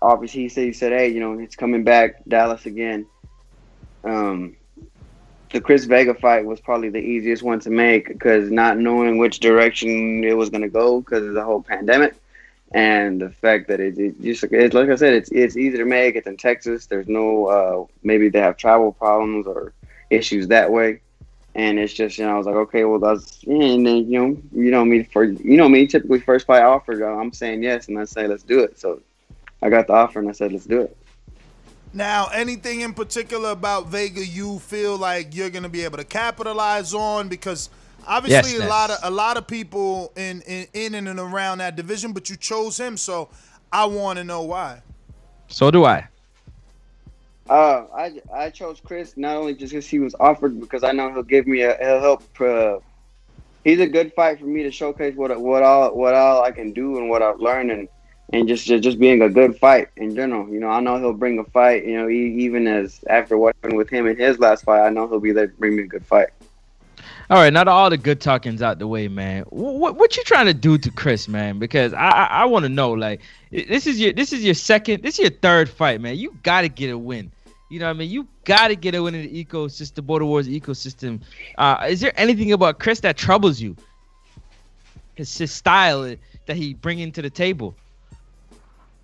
obviously 0.00 0.42
he 0.42 0.48
said 0.48 0.64
he 0.64 0.72
said, 0.72 0.92
Hey, 0.92 1.08
you 1.08 1.18
know, 1.18 1.40
it's 1.40 1.56
coming 1.56 1.82
back, 1.82 2.22
Dallas 2.28 2.64
again. 2.64 3.04
Um 4.04 4.54
the 5.50 5.60
Chris 5.60 5.86
Vega 5.86 6.14
fight 6.14 6.46
was 6.46 6.60
probably 6.60 6.88
the 6.88 7.00
easiest 7.00 7.42
one 7.42 7.58
to 7.58 7.70
make 7.70 8.06
because 8.06 8.48
not 8.48 8.78
knowing 8.78 9.18
which 9.18 9.40
direction 9.40 10.22
it 10.22 10.36
was 10.36 10.50
going 10.50 10.62
to 10.62 10.68
go 10.68 11.00
because 11.00 11.26
of 11.26 11.34
the 11.34 11.42
whole 11.42 11.60
pandemic 11.60 12.14
and 12.70 13.20
the 13.20 13.30
fact 13.30 13.66
that 13.66 13.80
it, 13.80 13.98
it 13.98 14.22
just 14.22 14.44
it's 14.44 14.72
like 14.72 14.88
I 14.88 14.94
said, 14.94 15.14
it's 15.14 15.32
it's 15.32 15.56
easy 15.56 15.78
to 15.78 15.84
make. 15.84 16.14
It's 16.14 16.28
in 16.28 16.36
Texas. 16.36 16.86
There's 16.86 17.08
no 17.08 17.46
uh, 17.46 17.86
maybe 18.04 18.28
they 18.28 18.38
have 18.38 18.56
travel 18.56 18.92
problems 18.92 19.48
or 19.48 19.72
issues 20.10 20.46
that 20.46 20.70
way, 20.70 21.00
and 21.54 21.78
it's 21.78 21.92
just 21.92 22.18
you 22.18 22.24
know 22.24 22.34
I 22.34 22.38
was 22.38 22.46
like 22.46 22.54
okay, 22.56 22.84
well 22.84 22.98
that's 22.98 23.42
and 23.44 23.86
then 23.86 24.10
you 24.10 24.18
know 24.18 24.42
you 24.52 24.70
know 24.70 24.84
me 24.84 25.02
for 25.04 25.24
you 25.24 25.56
know 25.56 25.68
me 25.68 25.86
typically 25.86 26.20
first 26.20 26.46
fight 26.46 26.62
offer 26.62 27.02
I'm 27.02 27.32
saying 27.32 27.62
yes 27.62 27.88
and 27.88 27.98
I 27.98 28.04
say 28.04 28.26
let's 28.26 28.42
do 28.42 28.60
it. 28.60 28.78
So 28.78 29.00
I 29.62 29.70
got 29.70 29.86
the 29.86 29.92
offer 29.92 30.18
and 30.18 30.28
I 30.28 30.32
said 30.32 30.52
let's 30.52 30.66
do 30.66 30.82
it. 30.82 30.96
Now, 31.94 32.28
anything 32.32 32.80
in 32.80 32.94
particular 32.94 33.50
about 33.50 33.88
Vega 33.88 34.24
you 34.24 34.58
feel 34.60 34.96
like 34.96 35.34
you're 35.34 35.50
gonna 35.50 35.68
be 35.68 35.84
able 35.84 35.98
to 35.98 36.04
capitalize 36.04 36.94
on 36.94 37.28
because 37.28 37.68
obviously 38.06 38.52
Yes, 38.52 38.64
a 38.64 38.68
lot 38.68 38.90
of 38.90 38.98
a 39.02 39.10
lot 39.10 39.36
of 39.36 39.46
people 39.46 40.12
in, 40.16 40.40
in 40.42 40.66
in 40.72 41.06
and 41.06 41.18
around 41.18 41.58
that 41.58 41.76
division, 41.76 42.12
but 42.12 42.30
you 42.30 42.36
chose 42.36 42.78
him, 42.78 42.96
so 42.96 43.28
I 43.70 43.84
want 43.84 44.18
to 44.18 44.24
know 44.24 44.42
why. 44.42 44.82
So 45.48 45.70
do 45.70 45.84
I. 45.84 46.08
Uh, 47.48 47.84
I 47.94 48.20
I 48.34 48.50
chose 48.50 48.80
Chris 48.82 49.16
not 49.16 49.36
only 49.36 49.54
just 49.54 49.72
because 49.72 49.88
he 49.88 49.98
was 49.98 50.14
offered, 50.18 50.60
because 50.60 50.84
I 50.84 50.92
know 50.92 51.12
he'll 51.12 51.22
give 51.22 51.46
me 51.46 51.62
a 51.62 51.76
he'll 51.78 52.00
help. 52.00 52.40
Uh, 52.40 52.78
he's 53.64 53.80
a 53.80 53.86
good 53.86 54.12
fight 54.14 54.38
for 54.40 54.46
me 54.46 54.62
to 54.62 54.70
showcase 54.70 55.14
what 55.16 55.38
what 55.40 55.62
all 55.62 55.94
what 55.94 56.14
all 56.14 56.42
I 56.42 56.52
can 56.52 56.72
do 56.72 56.98
and 56.98 57.10
what 57.10 57.22
I've 57.22 57.40
learned 57.40 57.70
and 57.70 57.88
and 58.32 58.48
just 58.48 58.66
just, 58.66 58.82
just 58.82 58.98
being 58.98 59.22
a 59.22 59.28
good 59.28 59.58
fight 59.58 59.88
in 59.96 60.14
general. 60.14 60.48
You 60.48 60.60
know, 60.60 60.68
I 60.68 60.80
know 60.80 60.98
he'll 60.98 61.12
bring 61.12 61.38
a 61.38 61.44
fight. 61.44 61.84
You 61.84 61.98
know, 61.98 62.08
e- 62.08 62.36
even 62.44 62.66
as 62.66 63.00
after 63.08 63.36
what 63.36 63.54
happened 63.56 63.76
with 63.76 63.90
him 63.90 64.06
in 64.06 64.16
his 64.16 64.38
last 64.38 64.64
fight, 64.64 64.86
I 64.86 64.90
know 64.90 65.08
he'll 65.08 65.20
be 65.20 65.32
there 65.32 65.48
to 65.48 65.54
bring 65.54 65.76
me 65.76 65.82
a 65.82 65.86
good 65.86 66.06
fight. 66.06 66.28
All 67.30 67.38
right, 67.38 67.52
now 67.52 67.64
all 67.64 67.88
the 67.88 67.96
good 67.96 68.20
talking's 68.20 68.62
out 68.62 68.78
the 68.78 68.86
way, 68.86 69.08
man. 69.08 69.44
What 69.44 69.96
what 69.96 70.16
you 70.16 70.24
trying 70.24 70.46
to 70.46 70.54
do 70.54 70.76
to 70.78 70.90
Chris, 70.90 71.28
man? 71.28 71.58
Because 71.58 71.94
I 71.94 72.08
I, 72.08 72.24
I 72.24 72.44
want 72.46 72.64
to 72.64 72.68
know. 72.68 72.92
Like, 72.92 73.20
this 73.50 73.86
is 73.86 74.00
your 74.00 74.12
this 74.12 74.32
is 74.32 74.44
your 74.44 74.54
second, 74.54 75.02
this 75.02 75.18
is 75.18 75.30
your 75.30 75.38
third 75.40 75.68
fight, 75.70 76.00
man. 76.00 76.16
You 76.16 76.36
got 76.42 76.62
to 76.62 76.68
get 76.68 76.90
a 76.90 76.98
win. 76.98 77.30
You 77.70 77.78
know 77.78 77.86
what 77.86 77.96
I 77.96 77.98
mean? 78.00 78.10
You 78.10 78.26
got 78.44 78.68
to 78.68 78.76
get 78.76 78.94
a 78.94 79.02
win 79.02 79.14
in 79.14 79.22
the 79.22 79.44
ecosystem, 79.44 80.04
Border 80.04 80.26
Wars 80.26 80.46
ecosystem. 80.46 81.20
Uh, 81.56 81.86
is 81.88 82.00
there 82.00 82.12
anything 82.16 82.52
about 82.52 82.78
Chris 82.78 83.00
that 83.00 83.16
troubles 83.16 83.60
you? 83.60 83.76
His 85.14 85.50
style 85.50 86.02
uh, 86.02 86.16
that 86.46 86.56
he 86.56 86.74
bringing 86.74 87.12
to 87.12 87.22
the 87.22 87.30
table. 87.30 87.74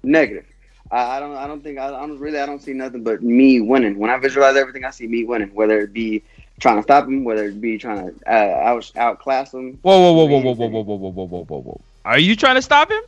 Negative. 0.02 0.44
I, 0.90 1.16
I 1.16 1.20
don't. 1.20 1.34
I 1.36 1.46
don't 1.46 1.62
think. 1.62 1.78
I, 1.78 1.86
I 1.86 2.06
don't 2.06 2.18
really. 2.18 2.38
I 2.38 2.46
don't 2.46 2.62
see 2.62 2.72
nothing 2.72 3.02
but 3.02 3.22
me 3.22 3.60
winning. 3.60 3.98
When 3.98 4.10
I 4.10 4.18
visualize 4.18 4.56
everything, 4.56 4.84
I 4.84 4.90
see 4.90 5.06
me 5.06 5.24
winning. 5.24 5.54
Whether 5.54 5.80
it 5.80 5.92
be 5.92 6.22
trying 6.58 6.76
to 6.76 6.82
stop 6.82 7.06
him, 7.06 7.24
whether 7.24 7.46
it 7.46 7.60
be 7.60 7.78
trying 7.78 8.12
to 8.12 8.30
uh, 8.30 8.68
out 8.68 8.90
outclass 8.96 9.52
him. 9.52 9.78
Whoa, 9.82 10.00
whoa, 10.00 10.12
whoa, 10.12 10.26
whoa, 10.26 10.40
whoa, 10.40 10.54
whoa, 10.54 10.68
whoa, 10.68 10.82
whoa, 10.82 10.96
whoa, 10.96 11.10
whoa, 11.10 11.26
whoa, 11.26 11.44
whoa, 11.44 11.60
whoa. 11.60 11.80
Are 12.04 12.18
you 12.18 12.36
trying 12.36 12.56
to 12.56 12.62
stop 12.62 12.90
him? 12.90 13.02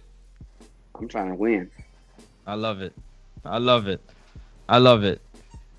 I'm 0.94 1.08
trying 1.08 1.28
to 1.28 1.34
win. 1.34 1.70
I 2.46 2.54
love 2.54 2.82
it. 2.82 2.92
I 3.44 3.58
love 3.58 3.88
it. 3.88 4.00
I 4.68 4.78
love 4.78 5.04
it. 5.04 5.20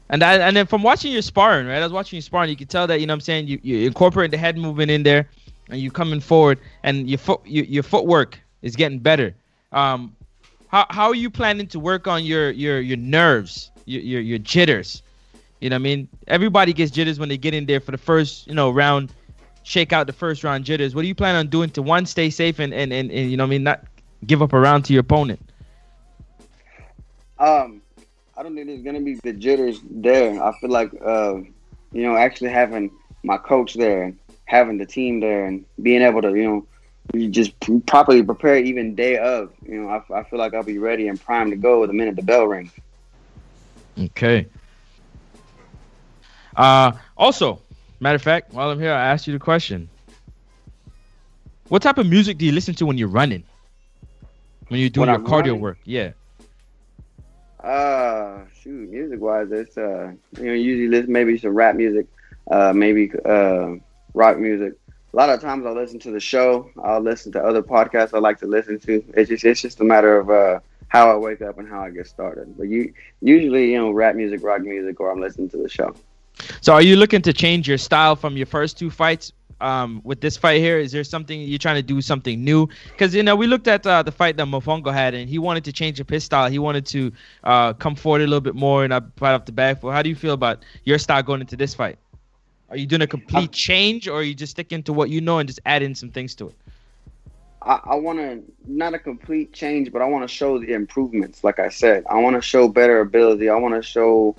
And 0.10 0.24
I, 0.24 0.36
and 0.36 0.58
then 0.58 0.66
from 0.66 0.84
watching 0.84 1.14
your 1.14 1.22
sparring, 1.22 1.68
right? 1.68 1.78
I 1.78 1.84
was 1.84 1.94
watching 1.94 2.18
you 2.18 2.22
sparring. 2.22 2.50
You 2.50 2.56
could 2.56 2.70
tell 2.70 2.88
that 2.88 3.00
you 3.00 3.08
know 3.08 3.14
what 3.14 3.16
I'm 3.16 3.22
saying 3.22 3.48
you 3.48 3.60
you 3.64 3.88
incorporate 3.88 4.32
the 4.32 4.38
head 4.38 4.58
movement 4.58 4.92
in 4.92 5.04
there, 5.04 5.30
and 5.70 5.80
you 5.80 5.90
coming 5.90 6.20
forward, 6.20 6.60
and 6.84 7.10
your 7.10 7.18
foot 7.18 7.40
your, 7.46 7.66
your 7.66 7.84
footwork 7.84 8.40
is 8.62 8.76
getting 8.76 9.00
better. 9.00 9.34
Um, 9.72 10.16
how 10.68 10.86
how 10.90 11.08
are 11.08 11.16
you 11.16 11.30
planning 11.30 11.68
to 11.68 11.80
work 11.80 12.08
on 12.08 12.26
your 12.26 12.52
your 12.52 12.82
your 12.82 12.98
nerves, 12.98 13.72
your 13.86 14.02
your, 14.02 14.22
your 14.22 14.40
jitters? 14.40 15.02
You 15.62 15.70
know 15.70 15.76
what 15.76 15.82
I 15.82 15.84
mean? 15.84 16.08
Everybody 16.28 16.74
gets 16.74 16.92
jitters 16.92 17.20
when 17.20 17.30
they 17.30 17.38
get 17.38 17.54
in 17.54 17.66
there 17.66 17.80
for 17.80 17.92
the 17.92 17.98
first 17.98 18.48
you 18.48 18.54
know 18.54 18.72
round, 18.72 19.14
shake 19.64 19.94
out 19.94 20.08
the 20.08 20.14
first 20.14 20.44
round 20.44 20.66
jitters. 20.66 20.96
What 20.96 21.04
do 21.04 21.08
you 21.08 21.16
plan 21.16 21.36
on 21.36 21.48
doing 21.48 21.70
to 21.72 21.82
one 21.82 22.06
stay 22.06 22.30
safe 22.30 22.60
and 22.60 22.74
and 22.74 22.92
and, 22.92 23.12
and 23.12 23.32
you 23.32 23.38
know 23.38 23.44
I 23.44 23.48
mean 23.48 23.64
not 23.64 23.86
give 24.26 24.42
up 24.42 24.54
a 24.54 24.60
round 24.60 24.86
to 24.86 24.94
your 24.94 25.02
opponent? 25.02 25.40
Um, 27.40 27.82
I 28.38 28.44
don't 28.44 28.56
think 28.56 28.68
there's 28.68 28.82
gonna 28.82 29.02
be 29.02 29.16
the 29.24 29.34
jitters 29.34 29.82
there. 29.90 30.44
I 30.44 30.52
feel 30.60 30.70
like, 30.70 30.92
uh, 31.04 31.36
you 31.92 32.04
know, 32.04 32.16
actually 32.16 32.50
having 32.52 32.92
my 33.24 33.38
coach 33.38 33.74
there 33.76 34.04
and 34.04 34.18
having 34.46 34.78
the 34.78 34.86
team 34.86 35.20
there 35.20 35.46
and 35.46 35.66
being 35.82 36.02
able 36.02 36.22
to, 36.22 36.36
you 36.36 36.44
know, 36.44 36.68
you 37.14 37.30
just 37.30 37.54
properly 37.88 38.24
prepare 38.24 38.58
even 38.58 38.96
day 38.96 39.18
of. 39.18 39.54
You 39.64 39.82
know, 39.84 39.90
I, 39.90 40.20
I 40.20 40.24
feel 40.24 40.40
like 40.40 40.54
I'll 40.54 40.64
be 40.64 40.78
ready 40.78 41.08
and 41.08 41.20
primed 41.20 41.52
to 41.52 41.58
go 41.58 41.86
the 41.86 41.94
minute 41.94 42.16
the 42.16 42.22
bell 42.24 42.46
rings. 42.48 42.72
Okay. 44.00 44.48
Uh, 46.56 46.92
also, 47.18 47.62
matter 48.00 48.16
of 48.16 48.22
fact, 48.22 48.54
while 48.54 48.70
I'm 48.70 48.80
here, 48.80 48.94
I 48.94 49.08
asked 49.08 49.28
you 49.28 49.34
the 49.34 49.40
question. 49.40 49.90
What 51.70 51.82
type 51.82 51.98
of 51.98 52.08
music 52.08 52.38
do 52.38 52.46
you 52.46 52.52
listen 52.52 52.74
to 52.76 52.86
when 52.86 52.98
you're 52.98 53.08
running? 53.08 53.44
When 54.68 54.80
you're 54.80 54.90
doing 54.90 55.08
When 55.08 55.10
your 55.10 55.20
I'm 55.20 55.26
cardio 55.26 55.58
running? 55.58 55.60
work? 55.60 55.78
Yeah. 55.84 56.12
Uh, 57.64 58.46
shoot, 58.54 58.90
music 58.90 59.20
wise, 59.20 59.52
it's 59.52 59.78
uh, 59.78 60.12
you 60.38 60.46
know, 60.46 60.54
usually 60.54 60.88
listen 60.88 61.12
maybe 61.12 61.38
some 61.38 61.52
rap 61.54 61.76
music, 61.76 62.08
uh, 62.50 62.74
maybe 62.74 63.12
uh, 63.26 63.76
rock 64.14 64.38
music. 64.40 64.74
A 65.14 65.16
lot 65.16 65.30
of 65.30 65.42
times 65.42 65.66
I'll 65.66 65.76
listen 65.76 66.00
to 66.00 66.12
the 66.12 66.20
show. 66.20 66.70
I'll 66.84 67.02
listen 67.02 67.32
to 67.34 67.44
other 67.44 67.62
podcasts 67.62 68.14
I 68.14 68.20
like 68.20 68.40
to 68.40 68.48
listen 68.48 68.80
to. 68.80 69.04
It's 69.16 69.30
just 69.30 69.44
it's 69.46 69.62
just 69.62 69.80
a 69.82 69.84
matter 69.84 70.18
of 70.18 70.30
uh 70.30 70.60
how 70.88 71.12
I 71.12 71.18
wake 71.18 71.42
up 71.42 71.58
and 71.60 71.68
how 71.68 71.82
I 71.82 71.90
get 71.92 72.08
started. 72.08 72.58
But 72.58 72.68
you 72.70 72.94
usually 73.22 73.72
you 73.72 73.78
know 73.78 73.92
rap 73.92 74.16
music, 74.16 74.44
rock 74.44 74.62
music, 74.62 75.00
or 75.00 75.12
I'm 75.12 75.20
listening 75.22 75.50
to 75.50 75.58
the 75.58 75.70
show. 75.70 75.94
So 76.62 76.74
are 76.74 76.82
you 76.82 76.96
looking 76.96 77.22
to 77.24 77.34
change 77.34 77.68
your 77.68 77.78
style 77.78 78.16
from 78.16 78.38
your 78.38 78.46
first 78.46 78.78
two 78.78 78.90
fights? 78.90 79.34
Um, 79.60 80.02
with 80.04 80.22
this 80.22 80.38
fight 80.38 80.60
here, 80.60 80.80
is 80.80 80.92
there 80.92 81.04
something 81.04 81.40
you're 81.40 81.60
trying 81.60 81.76
to 81.76 81.84
do 81.84 82.02
something 82.02 82.44
new? 82.44 82.68
Because 82.90 83.14
you 83.14 83.22
know 83.22 83.36
we 83.36 83.46
looked 83.46 83.68
at 83.68 83.86
uh, 83.86 84.02
the 84.02 84.12
fight 84.12 84.36
that 84.38 84.48
Mofongo 84.48 84.92
had, 84.92 85.14
and 85.14 85.30
he 85.30 85.38
wanted 85.38 85.64
to 85.66 85.72
change 85.72 86.02
up 86.02 86.10
his 86.10 86.24
style. 86.24 86.50
He 86.50 86.58
wanted 86.58 86.84
to 86.88 87.12
uh, 87.44 87.74
come 87.74 87.94
forward 87.94 88.22
a 88.22 88.26
little 88.26 88.42
bit 88.42 88.56
more 88.56 88.84
and 88.84 88.90
not 88.90 89.16
fight 89.18 89.34
off 89.34 89.46
the 89.46 89.52
back 89.52 89.80
foot. 89.80 89.92
How 89.92 90.02
do 90.02 90.10
you 90.10 90.16
feel 90.16 90.34
about 90.34 90.66
your 90.84 90.98
style 90.98 91.22
going 91.22 91.42
into 91.42 91.56
this 91.56 91.76
fight? 91.76 92.00
Are 92.70 92.78
you 92.78 92.88
doing 92.88 93.04
a 93.04 93.08
complete 93.08 93.52
change, 93.52 94.08
or 94.08 94.20
are 94.20 94.24
you 94.24 94.34
just 94.34 94.52
sticking 94.52 94.82
to 94.84 94.94
what 94.94 95.12
you 95.12 95.22
know 95.22 95.38
and 95.38 95.48
just 95.48 95.60
adding 95.66 95.94
some 95.94 96.10
things 96.10 96.34
to 96.36 96.48
it? 96.48 96.56
I, 97.62 97.80
I 97.84 97.96
want 97.96 98.18
to 98.20 98.42
not 98.66 98.94
a 98.94 99.00
complete 99.00 99.54
change, 99.54 99.92
but 99.92 100.02
I 100.02 100.06
want 100.06 100.28
to 100.28 100.34
show 100.34 100.58
the 100.58 100.74
improvements. 100.74 101.44
Like 101.44 101.60
I 101.60 101.70
said, 101.70 102.04
I 102.10 102.18
want 102.20 102.36
to 102.36 102.42
show 102.42 102.68
better 102.68 103.02
ability. 103.02 103.50
I 103.50 103.56
want 103.56 103.76
to 103.76 103.82
show 103.82 104.36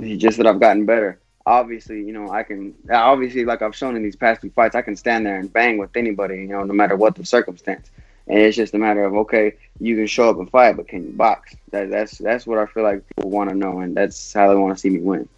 just 0.00 0.38
that 0.38 0.46
I've 0.46 0.60
gotten 0.60 0.86
better. 0.86 1.20
Obviously, 1.46 2.02
you 2.02 2.12
know, 2.12 2.30
I 2.30 2.42
can. 2.42 2.74
Obviously, 2.90 3.44
like 3.44 3.60
I've 3.60 3.76
shown 3.76 3.96
in 3.96 4.02
these 4.02 4.16
past 4.16 4.40
two 4.40 4.50
fights, 4.50 4.74
I 4.74 4.82
can 4.82 4.96
stand 4.96 5.26
there 5.26 5.38
and 5.38 5.52
bang 5.52 5.76
with 5.76 5.94
anybody. 5.96 6.36
You 6.36 6.48
know, 6.48 6.64
no 6.64 6.72
matter 6.72 6.96
what 6.96 7.16
the 7.16 7.24
circumstance. 7.24 7.90
And 8.26 8.38
it's 8.38 8.56
just 8.56 8.72
a 8.72 8.78
matter 8.78 9.04
of 9.04 9.14
okay, 9.14 9.54
you 9.78 9.96
can 9.96 10.06
show 10.06 10.30
up 10.30 10.38
and 10.38 10.50
fight, 10.50 10.76
but 10.76 10.88
can 10.88 11.04
you 11.04 11.12
box? 11.12 11.54
That, 11.70 11.90
that's 11.90 12.16
that's 12.16 12.46
what 12.46 12.58
I 12.58 12.64
feel 12.66 12.82
like 12.82 13.06
people 13.14 13.30
want 13.30 13.50
to 13.50 13.56
know, 13.56 13.80
and 13.80 13.94
that's 13.94 14.32
how 14.32 14.48
they 14.48 14.54
want 14.54 14.74
to 14.74 14.80
see 14.80 14.88
me 14.88 15.00
win. 15.00 15.28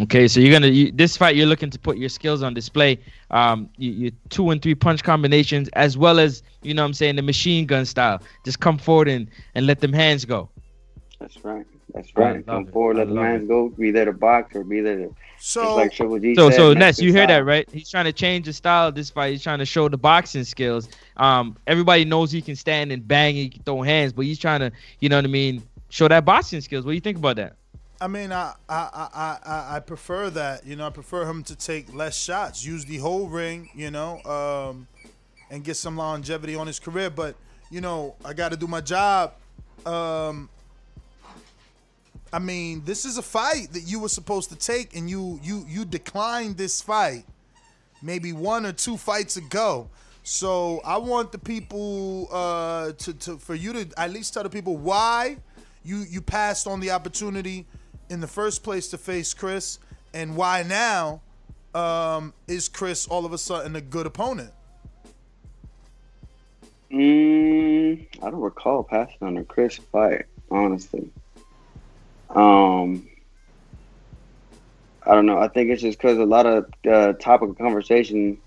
Okay, 0.00 0.28
so 0.28 0.40
you're 0.40 0.52
gonna 0.52 0.68
you, 0.68 0.92
this 0.92 1.16
fight. 1.16 1.36
You're 1.36 1.46
looking 1.46 1.70
to 1.70 1.78
put 1.78 1.96
your 1.98 2.08
skills 2.08 2.42
on 2.42 2.54
display. 2.54 2.98
Um, 3.30 3.68
you, 3.76 3.90
you 3.90 4.12
two 4.28 4.50
and 4.50 4.60
three 4.60 4.74
punch 4.74 5.02
combinations, 5.02 5.68
as 5.70 5.98
well 5.98 6.18
as 6.18 6.42
you 6.62 6.74
know, 6.74 6.82
what 6.82 6.88
I'm 6.88 6.94
saying 6.94 7.16
the 7.16 7.22
machine 7.22 7.66
gun 7.66 7.84
style. 7.84 8.22
Just 8.44 8.60
come 8.60 8.78
forward 8.78 9.08
and 9.08 9.28
and 9.54 9.66
let 9.66 9.80
them 9.80 9.92
hands 9.92 10.24
go. 10.24 10.48
That's 11.18 11.42
right. 11.44 11.66
That's 11.98 12.16
right. 12.16 12.46
Come 12.46 12.68
it. 12.68 12.72
forward, 12.72 12.96
I 12.98 13.00
let 13.00 13.08
the 13.08 13.14
love 13.14 13.24
hands 13.24 13.48
go. 13.48 13.70
Be 13.70 13.90
there 13.90 14.04
to 14.04 14.12
box 14.12 14.54
or 14.54 14.62
be 14.62 14.80
there 14.80 14.98
to. 14.98 15.16
So 15.40 15.74
like 15.74 15.92
Triple 15.92 16.20
G 16.20 16.36
So 16.36 16.50
said, 16.50 16.56
so 16.56 16.72
Ness, 16.72 16.98
their 16.98 17.06
you 17.06 17.12
hear 17.12 17.24
style. 17.24 17.38
that 17.38 17.44
right? 17.44 17.68
He's 17.72 17.90
trying 17.90 18.04
to 18.04 18.12
change 18.12 18.46
the 18.46 18.52
style 18.52 18.88
of 18.88 18.94
this 18.94 19.10
fight. 19.10 19.32
He's 19.32 19.42
trying 19.42 19.58
to 19.58 19.66
show 19.66 19.88
the 19.88 19.98
boxing 19.98 20.44
skills. 20.44 20.88
Um, 21.16 21.56
everybody 21.66 22.04
knows 22.04 22.30
he 22.30 22.40
can 22.40 22.54
stand 22.54 22.92
and 22.92 23.06
bang 23.06 23.34
and 23.34 23.42
he 23.44 23.48
can 23.48 23.62
throw 23.64 23.82
hands, 23.82 24.12
but 24.12 24.26
he's 24.26 24.38
trying 24.38 24.60
to, 24.60 24.70
you 25.00 25.08
know 25.08 25.16
what 25.16 25.24
I 25.24 25.28
mean, 25.28 25.62
show 25.88 26.06
that 26.06 26.24
boxing 26.24 26.60
skills. 26.60 26.84
What 26.84 26.92
do 26.92 26.94
you 26.94 27.00
think 27.00 27.18
about 27.18 27.36
that? 27.36 27.56
I 28.00 28.06
mean, 28.06 28.30
I, 28.30 28.54
I, 28.68 29.08
I, 29.12 29.38
I, 29.44 29.76
I 29.76 29.80
prefer 29.80 30.30
that. 30.30 30.64
You 30.64 30.76
know, 30.76 30.86
I 30.86 30.90
prefer 30.90 31.28
him 31.28 31.42
to 31.44 31.56
take 31.56 31.92
less 31.92 32.16
shots, 32.16 32.64
use 32.64 32.84
the 32.84 32.98
whole 32.98 33.26
ring, 33.26 33.70
you 33.74 33.90
know, 33.90 34.22
um, 34.22 34.86
and 35.50 35.64
get 35.64 35.76
some 35.76 35.96
longevity 35.96 36.54
on 36.54 36.68
his 36.68 36.78
career. 36.78 37.10
But 37.10 37.34
you 37.70 37.80
know, 37.80 38.14
I 38.24 38.34
got 38.34 38.52
to 38.52 38.56
do 38.56 38.68
my 38.68 38.80
job. 38.80 39.32
Um, 39.84 40.48
I 42.32 42.38
mean, 42.38 42.82
this 42.84 43.04
is 43.04 43.16
a 43.16 43.22
fight 43.22 43.72
that 43.72 43.82
you 43.82 44.00
were 44.00 44.08
supposed 44.08 44.50
to 44.50 44.56
take, 44.56 44.94
and 44.96 45.08
you 45.08 45.40
you 45.42 45.64
you 45.68 45.84
declined 45.84 46.56
this 46.56 46.80
fight 46.82 47.24
maybe 48.02 48.32
one 48.32 48.66
or 48.66 48.72
two 48.72 48.96
fights 48.96 49.36
ago. 49.36 49.88
So 50.22 50.80
I 50.84 50.98
want 50.98 51.32
the 51.32 51.38
people 51.38 52.28
uh, 52.30 52.92
to, 52.92 53.14
to 53.14 53.38
for 53.38 53.54
you 53.54 53.72
to 53.72 53.88
at 53.96 54.10
least 54.10 54.34
tell 54.34 54.42
the 54.42 54.50
people 54.50 54.76
why 54.76 55.38
you 55.84 56.04
you 56.08 56.20
passed 56.20 56.66
on 56.66 56.80
the 56.80 56.90
opportunity 56.90 57.66
in 58.10 58.20
the 58.20 58.26
first 58.26 58.62
place 58.62 58.88
to 58.88 58.98
face 58.98 59.32
Chris, 59.32 59.78
and 60.12 60.36
why 60.36 60.62
now 60.62 61.22
um, 61.74 62.34
is 62.46 62.68
Chris 62.68 63.06
all 63.06 63.24
of 63.24 63.32
a 63.32 63.38
sudden 63.38 63.76
a 63.76 63.80
good 63.80 64.06
opponent? 64.06 64.50
Mm, 66.90 68.06
I 68.22 68.30
don't 68.30 68.40
recall 68.40 68.82
passing 68.82 69.18
on 69.20 69.36
a 69.36 69.44
Chris 69.44 69.76
fight, 69.76 70.24
honestly. 70.50 71.10
Um, 72.30 73.08
I 75.08 75.14
don't 75.14 75.26
know. 75.26 75.38
I 75.38 75.48
think 75.48 75.70
it's 75.70 75.82
just 75.82 75.98
because 75.98 76.18
a 76.18 76.24
lot 76.24 76.46
of 76.46 76.66
uh, 76.86 77.14
topic 77.14 77.50
of 77.50 77.58
conversation 77.58 78.38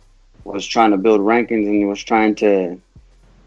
was 0.43 0.65
trying 0.65 0.91
to 0.91 0.97
build 0.97 1.21
rankings 1.21 1.67
and 1.67 1.87
was 1.87 2.03
trying 2.03 2.35
to. 2.35 2.79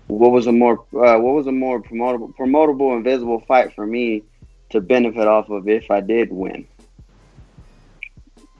What 0.08 0.32
was 0.32 0.46
a 0.46 0.52
more 0.52 0.80
uh, 0.92 1.18
what 1.18 1.34
was 1.34 1.46
a 1.46 1.52
more 1.52 1.80
promotable 1.80 2.34
promotable 2.34 2.94
and 2.94 3.04
visible 3.04 3.40
fight 3.40 3.74
for 3.74 3.86
me 3.86 4.22
to 4.70 4.80
benefit 4.80 5.26
off 5.26 5.48
of 5.48 5.68
if 5.68 5.90
I 5.90 6.00
did 6.00 6.30
win? 6.30 6.66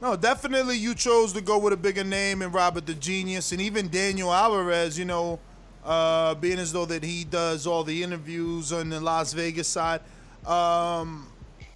No, 0.01 0.17
definitely 0.17 0.77
you 0.77 0.95
chose 0.95 1.33
to 1.33 1.41
go 1.41 1.59
with 1.59 1.73
a 1.73 1.77
bigger 1.77 2.05
name 2.05 2.43
and 2.43 2.53
Robert 2.53 2.87
the 2.87 2.95
Genius 2.95 3.53
and 3.53 3.61
even 3.61 3.89
Daniel 3.89 4.33
Alvarez, 4.33 4.99
you 4.99 5.05
know, 5.05 5.39
uh, 5.85 6.35
being 6.35 6.59
as 6.59 6.73
though 6.73 6.85
that 6.87 7.03
he 7.03 7.25
does 7.25 7.67
all 7.67 7.85
the 7.85 8.03
interviews 8.03 8.73
on 8.73 8.91
the 8.91 9.01
Las 9.01 9.33
Vegas 9.33 9.67
side. 9.67 10.01
Um, 10.47 11.27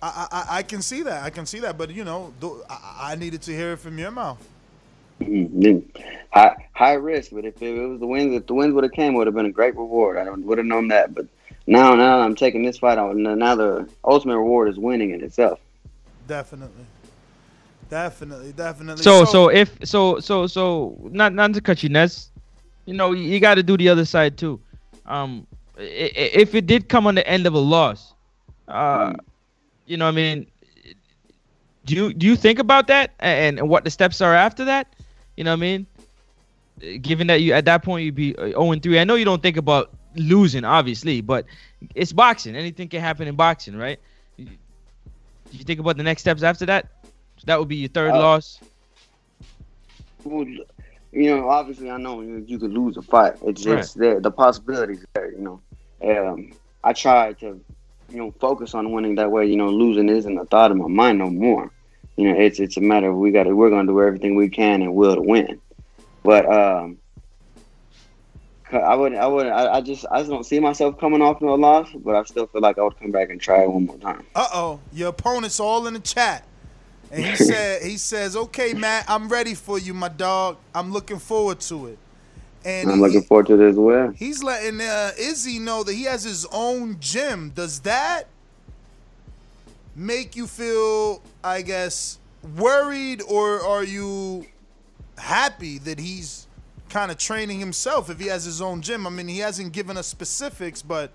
I, 0.03 0.27
I, 0.31 0.57
I 0.59 0.63
can 0.63 0.83
see 0.83 1.03
that. 1.03 1.25
I 1.25 1.31
can 1.31 1.47
see 1.47 1.61
that. 1.61 1.77
But, 1.77 1.91
you 1.91 2.05
know, 2.05 2.33
th- 2.41 2.53
I, 2.71 3.13
I 3.13 3.15
needed 3.17 3.43
to 3.43 3.53
hear 3.53 3.73
it 3.73 3.79
from 3.79 3.99
your 3.99 4.11
mouth. 4.11 4.39
Mhm. 5.21 5.83
High 6.31 6.55
high 6.75 6.93
risk, 6.93 7.33
but 7.33 7.45
if 7.45 7.61
it 7.61 7.73
was 7.89 7.99
the 7.99 8.07
wins, 8.07 8.35
if 8.35 8.47
the 8.47 8.55
wins 8.55 8.73
would 8.75 8.85
have 8.85 8.93
came, 8.93 9.15
would 9.15 9.27
have 9.27 9.35
been 9.35 9.47
a 9.47 9.51
great 9.51 9.75
reward. 9.77 10.17
I 10.17 10.31
would 10.31 10.59
have 10.59 10.67
known 10.67 10.89
that. 10.89 11.13
But 11.15 11.27
now, 11.67 11.95
now 11.97 12.21
I'm 12.21 12.37
taking 12.37 12.63
this 12.63 12.79
fight 12.79 12.99
on. 12.99 13.23
Now 13.23 13.55
the 13.57 13.89
ultimate 14.05 14.39
reward 14.39 14.69
is 14.69 14.79
winning 14.79 15.11
in 15.11 15.23
itself. 15.25 15.59
Definitely. 16.29 16.85
Definitely, 17.91 18.53
definitely. 18.53 19.03
So 19.03 19.25
so 19.25 19.49
if 19.49 19.77
so 19.83 20.21
so 20.21 20.47
so 20.47 20.97
not 21.11 21.33
not 21.35 21.55
to 21.55 21.61
cut 21.61 21.83
you, 21.83 21.89
Ness, 21.89 22.31
you 22.85 22.95
know 22.95 23.13
you, 23.13 23.23
you 23.25 23.41
got 23.41 23.55
to 23.55 23.63
do 23.63 23.77
the 23.77 23.89
other 23.89 24.05
side 24.05 24.37
too. 24.37 24.61
Um, 25.07 25.47
i- 25.79 25.83
i- 25.83 26.33
if 26.35 26.55
it 26.55 26.67
did 26.67 26.89
come 26.89 27.07
on 27.07 27.15
the 27.15 27.27
end 27.27 27.47
of 27.47 27.55
a 27.55 27.59
loss, 27.59 28.13
uh, 28.69 29.15
you 29.89 29.97
know, 29.97 30.07
what 30.07 30.13
I 30.13 30.17
mean, 30.17 30.47
do 31.85 31.95
you 31.95 32.15
do 32.15 32.27
you 32.27 32.37
think 32.37 32.59
about 32.59 32.89
that 32.89 33.15
and, 33.21 33.59
and 33.59 33.69
what 33.69 33.85
the 33.85 33.91
steps 33.91 34.21
are 34.21 34.35
after 34.35 34.67
that? 34.67 34.95
You 35.37 35.45
know, 35.45 35.53
what 35.53 35.59
I 35.59 35.61
mean, 35.61 35.87
Uh, 36.83 36.99
given 37.01 37.27
that 37.29 37.41
you 37.41 37.53
at 37.55 37.65
that 37.67 37.83
point 37.83 38.05
you'd 38.05 38.15
be 38.15 38.35
zero 38.35 38.73
and 38.73 38.83
three. 38.83 38.99
I 39.01 39.05
know 39.05 39.15
you 39.17 39.25
don't 39.25 39.43
think 39.43 39.57
about 39.57 39.91
losing, 40.15 40.65
obviously, 40.65 41.21
but 41.23 41.47
it's 41.95 42.13
boxing. 42.13 42.57
Anything 42.57 42.89
can 42.89 43.01
happen 43.01 43.27
in 43.29 43.37
boxing, 43.37 43.77
right? 43.77 43.99
Do 44.39 45.57
you 45.59 45.65
think 45.65 45.81
about 45.81 45.97
the 45.97 46.05
next 46.05 46.23
steps 46.23 46.43
after 46.43 46.67
that? 46.67 46.87
So 47.39 47.45
that 47.47 47.59
would 47.59 47.69
be 47.69 47.77
your 47.77 47.89
third 47.89 48.15
Uh, 48.15 48.19
loss. 48.19 48.61
Well, 50.25 50.45
you 50.47 51.37
know, 51.37 51.49
obviously, 51.49 51.91
I 51.91 51.97
know 51.99 52.21
you, 52.21 52.45
you 52.47 52.59
could 52.59 52.73
lose 52.73 52.97
a 52.97 53.03
fight. 53.03 53.35
It's 53.43 53.63
just 53.63 53.99
there. 53.99 54.21
The 54.21 54.31
possibilities 54.31 55.05
there. 55.15 55.31
You 55.33 55.41
know, 55.41 55.63
um, 56.29 56.53
I 56.85 56.93
try 56.93 57.33
to, 57.35 57.61
you 58.11 58.19
know, 58.19 58.31
focus 58.41 58.75
on 58.75 58.93
winning. 58.93 59.17
That 59.17 59.31
way, 59.31 59.47
you 59.47 59.57
know, 59.57 59.69
losing 59.69 60.09
isn't 60.09 60.39
a 60.39 60.45
thought 60.47 60.71
in 60.71 60.79
my 60.79 60.89
mind 60.89 61.19
no 61.19 61.31
more. 61.31 61.71
You 62.17 62.31
know, 62.33 62.41
it's 62.41 62.59
it's 62.59 62.77
a 62.77 62.81
matter 62.81 63.11
of 63.11 63.17
we 63.17 63.31
got 63.31 63.45
to 63.45 63.55
we're 63.55 63.71
gonna 63.71 63.87
do 63.87 64.01
everything 64.01 64.35
we 64.35 64.49
can 64.49 64.83
and 64.83 64.95
will 64.95 65.15
to 65.15 65.23
win. 65.23 65.61
But 66.23 66.47
um, 66.51 66.99
I 68.73 68.95
would 68.95 69.15
I 69.15 69.27
would 69.27 69.47
I, 69.47 69.77
I 69.77 69.81
just 69.81 70.05
I 70.11 70.19
just 70.19 70.31
don't 70.31 70.45
see 70.45 70.59
myself 70.59 70.99
coming 70.99 71.23
off 71.23 71.41
no 71.41 71.55
loss. 71.55 71.89
But 71.95 72.17
I 72.17 72.23
still 72.25 72.47
feel 72.47 72.61
like 72.61 72.79
I 72.79 72.83
would 72.83 72.99
come 72.99 73.13
back 73.13 73.31
and 73.31 73.41
try 73.41 73.63
it 73.63 73.71
one 73.71 73.87
more 73.87 73.99
time. 73.99 74.27
Uh 74.35 74.49
oh, 74.53 74.81
your 74.93 75.11
opponent's 75.11 75.61
all 75.61 75.87
in 75.87 75.95
the 75.95 76.01
chat. 76.01 76.45
And 77.11 77.25
he 77.25 77.37
said 77.45 77.83
he 77.83 77.97
says, 77.97 78.37
Okay, 78.37 78.75
Matt, 78.75 79.05
I'm 79.09 79.29
ready 79.29 79.55
for 79.55 79.79
you, 79.79 79.95
my 79.95 80.09
dog. 80.09 80.57
I'm 80.75 80.93
looking 80.93 81.19
forward 81.19 81.61
to 81.61 81.87
it. 81.89 81.99
And 82.69 82.91
I'm 82.91 83.01
looking 83.01 83.23
forward 83.23 83.47
to 83.47 83.55
it 83.55 83.69
as 83.71 83.77
well. 83.77 84.11
he's 84.11 84.43
letting 84.43 84.81
uh, 84.81 85.13
Izzy 85.19 85.59
know 85.59 85.83
that 85.85 85.95
he 85.95 86.05
has 86.05 86.23
his 86.25 86.45
own 86.53 86.99
gym. 87.01 87.51
Does 87.55 87.81
that 87.81 88.25
make 89.97 90.37
you 90.37 90.47
feel, 90.47 91.23
I 91.43 91.63
guess, 91.63 92.19
worried, 92.57 93.23
or 93.23 93.61
are 93.63 93.85
you 93.85 94.47
happy 95.17 95.79
that 95.79 95.99
he's 95.99 96.47
kind 96.91 97.11
of 97.11 97.19
training 97.19 97.59
himself 97.59 98.11
if 98.11 98.21
he 98.21 98.27
has 98.27 98.45
his 98.45 98.61
own 98.61 98.83
gym? 98.83 99.07
I 99.07 99.11
mean, 99.11 99.29
he 99.29 99.39
hasn't 99.39 99.73
given 99.73 99.97
us 99.97 100.07
specifics, 100.07 100.83
but 100.83 101.11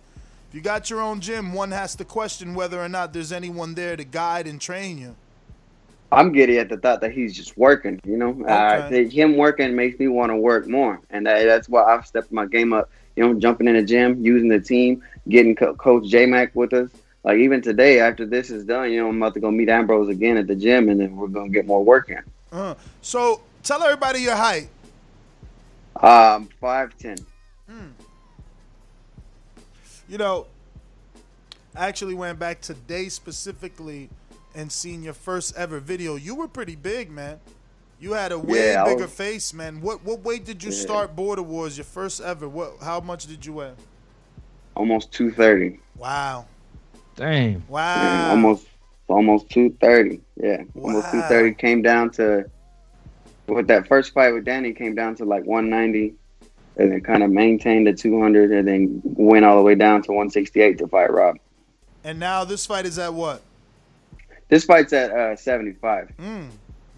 if 0.50 0.56
you 0.56 0.62
got 0.62 0.90
your 0.90 1.02
own 1.02 1.22
gym, 1.22 1.54
one 1.54 1.72
has 1.72 1.96
to 1.96 2.06
question 2.06 2.56
whether 2.56 2.82
or 2.82 2.90
not 2.90 3.14
there's 3.14 3.32
anyone 3.32 3.76
there 3.76 3.96
to 3.96 4.04
guide 4.04 4.48
and 4.48 4.60
train 4.60 4.98
you. 4.98 5.16
I'm 6.14 6.32
giddy 6.32 6.60
at 6.60 6.70
the 6.70 6.78
thought 6.78 7.02
that 7.02 7.12
he's 7.12 7.36
just 7.36 7.58
working. 7.58 8.00
You 8.06 8.18
know, 8.18 8.46
Okay. 8.48 9.08
him 9.08 9.36
working 9.36 9.76
makes 9.76 10.00
me 10.00 10.08
want 10.08 10.32
to 10.32 10.36
work 10.36 10.68
more, 10.68 11.00
and 11.10 11.26
that, 11.26 11.46
that's 11.46 11.68
why 11.68 11.84
I've 11.84 12.06
stepped 12.06 12.32
my 12.32 12.46
game 12.46 12.72
up. 12.74 12.90
You 13.16 13.24
know, 13.28 13.34
jumping 13.40 13.68
in 13.68 13.76
the 13.76 13.84
gym, 13.84 14.24
using 14.24 14.48
the 14.50 14.60
team, 14.60 15.04
getting 15.30 15.56
Co- 15.56 15.76
Coach 15.76 16.08
J 16.08 16.26
Mac 16.26 16.56
with 16.56 16.74
us. 16.74 16.90
Like 17.24 17.38
even 17.38 17.62
today, 17.62 18.00
after 18.00 18.26
this 18.26 18.50
is 18.50 18.66
done, 18.66 18.92
you 18.92 19.02
know, 19.02 19.10
I'm 19.10 19.18
about 19.22 19.34
to 19.36 19.40
go 19.40 19.50
meet 19.50 19.70
Ambrose 19.70 20.10
again 20.10 20.38
at 20.38 20.48
the 20.48 20.56
gym, 20.56 20.90
and 20.90 21.00
then 21.00 21.16
we're 21.16 21.28
gonna 21.28 21.50
get 21.50 21.66
more 21.66 21.84
work 21.84 22.10
in. 22.10 22.22
Uh, 22.52 22.76
so 23.02 23.42
tell 23.64 23.82
everybody 23.84 24.22
your 24.22 24.36
height. 24.36 24.70
Um, 26.02 26.50
five 26.60 26.98
ten. 26.98 27.18
You 30.10 30.18
know, 30.18 30.48
I 31.76 31.88
actually 31.88 32.14
went 32.14 32.38
back 32.38 32.62
today 32.62 33.10
specifically 33.10 34.10
and 34.56 34.72
seen 34.72 35.04
your 35.04 35.14
first 35.14 35.56
ever 35.56 35.80
video. 35.80 36.16
You 36.16 36.36
were 36.36 36.48
pretty 36.48 36.76
big, 36.76 37.10
man. 37.12 37.40
You 38.00 38.14
had 38.14 38.32
a 38.32 38.40
way 38.40 38.72
Yeah, 38.72 38.84
bigger 38.84 39.04
was- 39.04 39.14
face, 39.14 39.54
man. 39.54 39.82
What 39.82 40.04
what 40.04 40.24
weight 40.24 40.46
did 40.46 40.64
you 40.64 40.72
Yeah. 40.72 40.78
start 40.78 41.16
Border 41.16 41.44
Wars? 41.44 41.78
Your 41.78 41.86
first 41.86 42.22
ever. 42.22 42.48
What? 42.50 42.74
How 42.82 43.00
much 43.00 43.26
did 43.28 43.46
you 43.46 43.54
weigh? 43.54 43.72
Almost 44.76 45.12
two 45.12 45.32
thirty. 45.32 45.80
Wow. 45.98 46.46
Damn. 47.16 47.64
Wow. 47.68 48.32
almost 48.32 48.68
almost 49.08 49.50
two 49.50 49.76
thirty. 49.80 50.20
Yeah, 50.36 50.64
almost 50.76 51.12
two 51.12 51.22
thirty. 51.24 51.54
Came 51.54 51.82
down 51.82 52.10
to 52.12 52.50
with 53.48 53.68
that 53.68 53.88
first 53.88 54.14
fight 54.14 54.34
with 54.34 54.46
Danny. 54.46 54.74
Came 54.74 54.96
down 54.96 55.16
to 55.16 55.26
like 55.26 55.46
one 55.46 55.70
ninety, 55.70 56.16
and 56.78 56.92
then 56.92 57.02
kind 57.02 57.24
of 57.24 57.30
maintained 57.30 57.88
the 57.88 57.94
two 57.94 58.20
hundred, 58.20 58.52
and 58.52 58.68
then 58.68 59.02
went 59.04 59.46
all 59.46 59.56
the 59.58 59.64
way 59.64 59.76
down 59.76 60.02
to 60.04 60.12
one 60.12 60.30
sixty 60.30 60.62
eight 60.62 60.78
to 60.80 60.88
fight 60.88 61.12
Rob. 61.12 61.38
And 62.04 62.20
now 62.20 62.44
this 62.44 62.66
fight 62.66 62.86
is 62.86 62.98
at 63.00 63.14
what? 63.14 63.42
This 64.54 64.66
fight's 64.66 64.94
at 64.94 65.10
uh, 65.10 65.36
seventy 65.36 65.72
five. 65.72 66.12
Mm. 66.20 66.50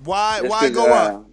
Why 0.03 0.39
Just 0.41 0.49
why 0.49 0.69
go 0.71 0.91
uh, 0.91 0.95
up? 0.95 1.29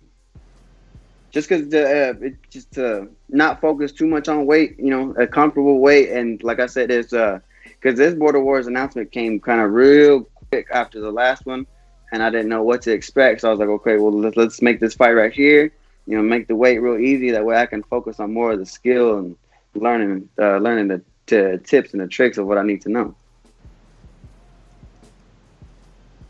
Just 1.32 1.48
because 1.48 1.68
the 1.68 1.82
uh, 1.82 2.26
it 2.26 2.36
just 2.48 2.70
to 2.74 3.08
not 3.28 3.60
focus 3.60 3.90
too 3.90 4.06
much 4.06 4.28
on 4.28 4.46
weight, 4.46 4.78
you 4.78 4.90
know, 4.90 5.10
a 5.18 5.26
comfortable 5.26 5.80
weight, 5.80 6.10
and 6.10 6.40
like 6.44 6.60
I 6.60 6.66
said, 6.66 6.92
it's 6.92 7.12
uh 7.12 7.40
because 7.64 7.98
this 7.98 8.14
Border 8.14 8.38
Wars 8.38 8.68
announcement 8.68 9.10
came 9.10 9.40
kind 9.40 9.60
of 9.60 9.72
real 9.72 10.22
quick 10.48 10.68
after 10.70 11.00
the 11.00 11.10
last 11.10 11.44
one, 11.44 11.66
and 12.12 12.22
I 12.22 12.30
didn't 12.30 12.50
know 12.50 12.62
what 12.62 12.82
to 12.82 12.92
expect, 12.92 13.40
so 13.40 13.48
I 13.48 13.50
was 13.50 13.58
like, 13.58 13.70
okay, 13.70 13.96
well 13.96 14.12
let's 14.12 14.36
let's 14.36 14.62
make 14.62 14.78
this 14.78 14.94
fight 14.94 15.14
right 15.14 15.32
here, 15.32 15.72
you 16.06 16.16
know, 16.16 16.22
make 16.22 16.46
the 16.46 16.54
weight 16.54 16.78
real 16.78 17.00
easy. 17.00 17.32
That 17.32 17.44
way 17.44 17.56
I 17.56 17.66
can 17.66 17.82
focus 17.82 18.20
on 18.20 18.32
more 18.32 18.52
of 18.52 18.60
the 18.60 18.66
skill 18.66 19.18
and 19.18 19.36
learning 19.74 20.28
uh, 20.38 20.58
learning 20.58 20.86
the 20.86 21.02
t- 21.26 21.58
tips 21.64 21.94
and 21.94 22.00
the 22.00 22.06
tricks 22.06 22.38
of 22.38 22.46
what 22.46 22.58
I 22.58 22.62
need 22.62 22.82
to 22.82 22.90
know. 22.90 23.16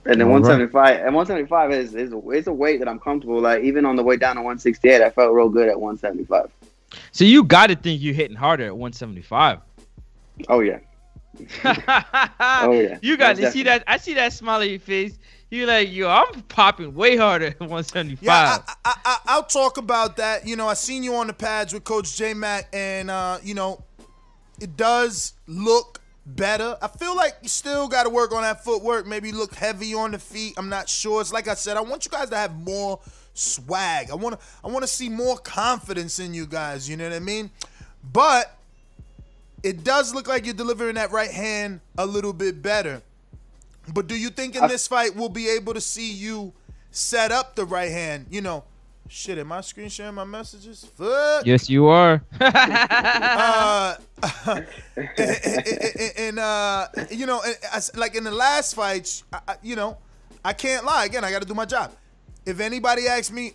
And 0.04 0.20
then 0.20 0.28
All 0.28 0.34
right. 0.34 0.42
175 0.42 1.06
and 1.06 1.14
175 1.14 1.72
is 1.72 1.94
is 1.94 2.12
a, 2.12 2.30
it's 2.30 2.48
a 2.48 2.52
weight 2.52 2.80
that 2.80 2.88
I'm 2.88 2.98
comfortable. 2.98 3.40
Like 3.40 3.62
even 3.62 3.84
on 3.84 3.96
the 3.96 4.02
way 4.02 4.16
down 4.16 4.36
to 4.36 4.42
168, 4.42 5.00
I 5.00 5.10
felt 5.10 5.32
real 5.32 5.48
good 5.48 5.68
at 5.68 5.80
175. 5.80 6.50
So 7.12 7.24
you 7.24 7.44
got 7.44 7.68
to 7.68 7.76
think 7.76 8.02
you're 8.02 8.14
hitting 8.14 8.36
harder 8.36 8.64
at 8.64 8.76
175. 8.76 9.60
Oh 10.48 10.60
yeah, 10.60 10.78
oh 12.40 12.72
yeah. 12.72 12.98
You 13.00 13.16
got 13.16 13.36
to 13.36 13.50
see 13.50 13.62
that. 13.62 13.84
I 13.86 13.96
see 13.96 14.14
that 14.14 14.32
smile 14.32 14.60
on 14.60 14.68
your 14.68 14.80
face. 14.80 15.18
You 15.50 15.66
like 15.66 15.92
yo. 15.92 16.08
I'm 16.08 16.42
popping 16.42 16.94
way 16.94 17.16
harder 17.16 17.46
at 17.46 17.60
175. 17.60 18.22
Yeah, 18.22 18.58
I, 18.66 18.74
I, 18.84 18.94
I, 19.04 19.18
I'll 19.26 19.44
talk 19.44 19.76
about 19.76 20.16
that. 20.16 20.46
You 20.46 20.56
know, 20.56 20.66
I 20.66 20.74
seen 20.74 21.02
you 21.02 21.14
on 21.14 21.28
the 21.28 21.32
pads 21.32 21.72
with 21.72 21.84
Coach 21.84 22.16
J 22.16 22.34
Mac, 22.34 22.68
and 22.72 23.10
uh, 23.10 23.38
you 23.42 23.54
know, 23.54 23.84
it 24.60 24.76
does 24.76 25.34
look 25.46 26.01
better. 26.26 26.76
I 26.80 26.88
feel 26.88 27.16
like 27.16 27.36
you 27.42 27.48
still 27.48 27.88
got 27.88 28.04
to 28.04 28.10
work 28.10 28.32
on 28.32 28.42
that 28.42 28.64
footwork. 28.64 29.06
Maybe 29.06 29.32
look 29.32 29.54
heavy 29.54 29.94
on 29.94 30.12
the 30.12 30.18
feet. 30.18 30.54
I'm 30.56 30.68
not 30.68 30.88
sure. 30.88 31.20
It's 31.20 31.32
like 31.32 31.48
I 31.48 31.54
said. 31.54 31.76
I 31.76 31.80
want 31.80 32.04
you 32.04 32.10
guys 32.10 32.30
to 32.30 32.36
have 32.36 32.54
more 32.54 33.00
swag. 33.34 34.10
I 34.10 34.14
want 34.14 34.38
to. 34.38 34.46
I 34.64 34.68
want 34.68 34.82
to 34.82 34.88
see 34.88 35.08
more 35.08 35.36
confidence 35.36 36.18
in 36.18 36.34
you 36.34 36.46
guys. 36.46 36.88
You 36.88 36.96
know 36.96 37.08
what 37.08 37.16
I 37.16 37.20
mean? 37.20 37.50
But 38.12 38.56
it 39.62 39.84
does 39.84 40.14
look 40.14 40.28
like 40.28 40.44
you're 40.44 40.54
delivering 40.54 40.96
that 40.96 41.12
right 41.12 41.30
hand 41.30 41.80
a 41.96 42.06
little 42.06 42.32
bit 42.32 42.62
better. 42.62 43.02
But 43.92 44.06
do 44.06 44.16
you 44.16 44.30
think 44.30 44.54
in 44.54 44.66
this 44.68 44.86
fight 44.86 45.16
we'll 45.16 45.28
be 45.28 45.48
able 45.48 45.74
to 45.74 45.80
see 45.80 46.12
you 46.12 46.52
set 46.90 47.32
up 47.32 47.56
the 47.56 47.64
right 47.64 47.90
hand? 47.90 48.26
You 48.30 48.40
know, 48.40 48.64
shit. 49.12 49.38
Am 49.38 49.52
I 49.52 49.60
screen 49.60 49.88
sharing 49.88 50.14
my 50.14 50.24
messages? 50.24 50.84
Fuck. 50.96 51.46
yes, 51.46 51.68
you 51.68 51.86
are. 51.86 52.22
Uh, 52.40 53.94
and, 54.46 54.66
and- 55.18 56.12
and, 56.18 56.38
uh, 56.38 56.86
you 57.10 57.26
know, 57.26 57.40
and 57.44 57.90
like 57.96 58.14
in 58.14 58.24
the 58.24 58.30
last 58.30 58.74
fights, 58.74 59.24
I, 59.32 59.40
I- 59.48 59.56
you 59.62 59.76
know, 59.76 59.98
I 60.44 60.52
can't 60.52 60.84
lie. 60.84 61.04
Again, 61.04 61.24
I 61.24 61.30
got 61.30 61.42
to 61.42 61.48
do 61.48 61.54
my 61.54 61.64
job. 61.66 61.92
If 62.46 62.58
anybody 62.60 63.06
asks 63.06 63.30
me 63.30 63.52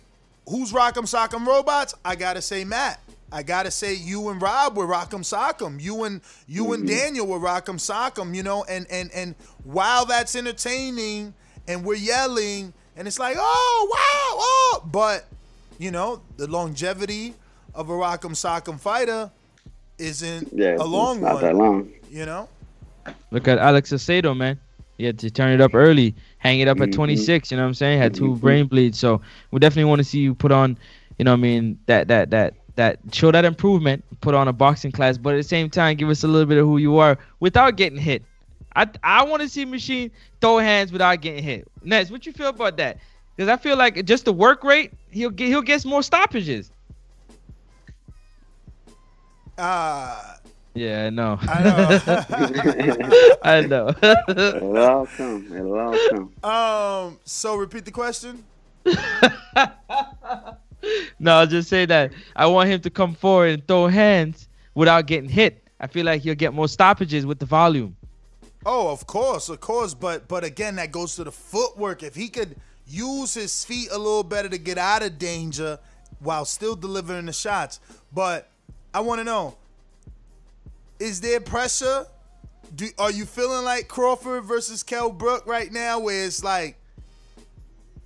who's 0.48 0.72
Rock'em 0.72 1.04
Sock'em 1.04 1.46
Robots, 1.46 1.94
I 2.04 2.16
gotta 2.16 2.40
say 2.40 2.64
Matt. 2.64 3.00
I 3.30 3.42
gotta 3.42 3.70
say 3.70 3.92
you 3.94 4.30
and 4.30 4.40
Rob 4.40 4.78
were 4.78 4.86
Rock'em 4.86 5.20
Sock'em. 5.20 5.78
You 5.78 6.04
and 6.04 6.22
you 6.46 6.72
and 6.72 6.88
Daniel 6.88 7.26
were 7.26 7.38
Rock'em 7.38 7.76
Sock'em. 7.76 8.34
You 8.34 8.42
know, 8.42 8.64
and 8.66 8.86
and 8.90 9.10
and 9.12 9.34
while 9.64 10.06
that's 10.06 10.34
entertaining 10.34 11.34
and 11.66 11.84
we're 11.84 11.96
yelling 11.96 12.72
and 12.96 13.06
it's 13.06 13.18
like, 13.18 13.36
oh 13.38 13.88
wow, 13.90 14.38
oh, 14.40 14.82
but 14.90 15.26
you 15.78 15.90
know, 15.90 16.20
the 16.36 16.46
longevity 16.46 17.34
of 17.74 17.88
a 17.90 17.92
Rock'em 17.92 18.32
Sock'em 18.32 18.78
fighter 18.78 19.30
isn't 19.98 20.48
yeah. 20.52 20.76
a 20.78 20.84
long 20.84 21.16
it's 21.16 21.24
not 21.24 21.34
one. 21.34 21.42
that 21.42 21.54
long. 21.56 21.90
You 22.10 22.26
know, 22.26 22.48
Look 23.30 23.48
at 23.48 23.58
Alex 23.58 23.90
Acedo, 23.92 24.36
man. 24.36 24.58
He 24.98 25.04
had 25.04 25.18
to 25.20 25.30
turn 25.30 25.52
it 25.52 25.60
up 25.60 25.74
early, 25.74 26.14
hang 26.38 26.60
it 26.60 26.68
up 26.68 26.80
at 26.80 26.88
Mhm. 26.88 26.94
26. 26.94 27.50
You 27.50 27.56
know 27.56 27.62
what 27.62 27.68
I'm 27.68 27.74
saying? 27.74 27.98
Had 28.00 28.14
two 28.14 28.34
Mhm. 28.34 28.40
brain 28.40 28.66
bleeds. 28.66 28.98
So 28.98 29.20
we 29.50 29.60
definitely 29.60 29.88
want 29.88 30.00
to 30.00 30.04
see 30.04 30.18
you 30.18 30.34
put 30.34 30.50
on, 30.52 30.76
you 31.18 31.24
know, 31.24 31.32
what 31.32 31.38
I 31.38 31.40
mean 31.42 31.78
that 31.86 32.08
that 32.08 32.30
that 32.30 32.54
that 32.76 32.98
show 33.12 33.30
that 33.30 33.44
improvement. 33.44 34.04
Put 34.20 34.34
on 34.34 34.48
a 34.48 34.52
boxing 34.52 34.90
class, 34.90 35.16
but 35.16 35.34
at 35.34 35.36
the 35.36 35.42
same 35.44 35.70
time, 35.70 35.96
give 35.96 36.08
us 36.08 36.24
a 36.24 36.28
little 36.28 36.46
bit 36.46 36.58
of 36.58 36.66
who 36.66 36.78
you 36.78 36.98
are 36.98 37.16
without 37.40 37.76
getting 37.76 37.98
hit. 37.98 38.22
I 38.74 38.86
I 39.02 39.22
want 39.24 39.42
to 39.42 39.48
see 39.48 39.64
Machine 39.64 40.10
throw 40.40 40.58
hands 40.58 40.90
without 40.92 41.20
getting 41.20 41.42
hit. 41.44 41.68
Ness, 41.84 42.10
what 42.10 42.26
you 42.26 42.32
feel 42.32 42.48
about 42.48 42.76
that? 42.78 42.98
Because 43.38 43.48
I 43.48 43.56
feel 43.56 43.76
like 43.76 44.04
just 44.04 44.24
the 44.24 44.32
work 44.32 44.64
rate, 44.64 44.92
he'll 45.12 45.30
get 45.30 45.46
he'll 45.46 45.62
get 45.62 45.84
more 45.84 46.02
stoppages. 46.02 46.72
uh, 49.56 50.34
Yeah, 50.74 51.06
I 51.06 51.10
know. 51.10 51.38
I 51.42 51.62
know. 51.62 52.00
I 53.44 53.60
know. 53.60 53.94
It'll 54.02 54.78
all 54.78 55.06
come. 55.06 55.46
It'll 55.54 55.78
all 55.78 55.96
come. 56.10 56.32
um, 56.42 57.18
so 57.22 57.54
repeat 57.54 57.84
the 57.84 57.92
question. 57.92 58.42
no, 61.20 61.36
I'll 61.36 61.46
just 61.46 61.68
say 61.68 61.86
that 61.86 62.12
I 62.34 62.46
want 62.46 62.70
him 62.70 62.80
to 62.80 62.90
come 62.90 63.14
forward 63.14 63.50
and 63.50 63.68
throw 63.68 63.86
hands 63.86 64.48
without 64.74 65.06
getting 65.06 65.30
hit. 65.30 65.62
I 65.78 65.86
feel 65.86 66.04
like 66.04 66.22
he'll 66.22 66.34
get 66.34 66.52
more 66.54 66.66
stoppages 66.66 67.24
with 67.24 67.38
the 67.38 67.46
volume. 67.46 67.94
Oh, 68.66 68.90
of 68.90 69.06
course, 69.06 69.48
of 69.48 69.60
course, 69.60 69.94
but 69.94 70.26
but 70.26 70.42
again, 70.42 70.74
that 70.74 70.90
goes 70.90 71.14
to 71.14 71.22
the 71.22 71.30
footwork. 71.30 72.02
If 72.02 72.16
he 72.16 72.26
could 72.26 72.56
use 72.88 73.34
his 73.34 73.64
feet 73.64 73.88
a 73.92 73.98
little 73.98 74.24
better 74.24 74.48
to 74.48 74.58
get 74.58 74.78
out 74.78 75.02
of 75.02 75.18
danger 75.18 75.78
while 76.20 76.44
still 76.44 76.74
delivering 76.74 77.26
the 77.26 77.32
shots. 77.32 77.80
But 78.12 78.50
I 78.92 79.00
want 79.00 79.20
to 79.20 79.24
know: 79.24 79.56
Is 80.98 81.20
there 81.20 81.40
pressure? 81.40 82.06
Do 82.74 82.88
are 82.98 83.10
you 83.10 83.24
feeling 83.24 83.64
like 83.64 83.88
Crawford 83.88 84.44
versus 84.44 84.82
Kel 84.82 85.10
Brook 85.10 85.46
right 85.46 85.72
now, 85.72 86.00
where 86.00 86.24
it's 86.26 86.42
like? 86.42 86.76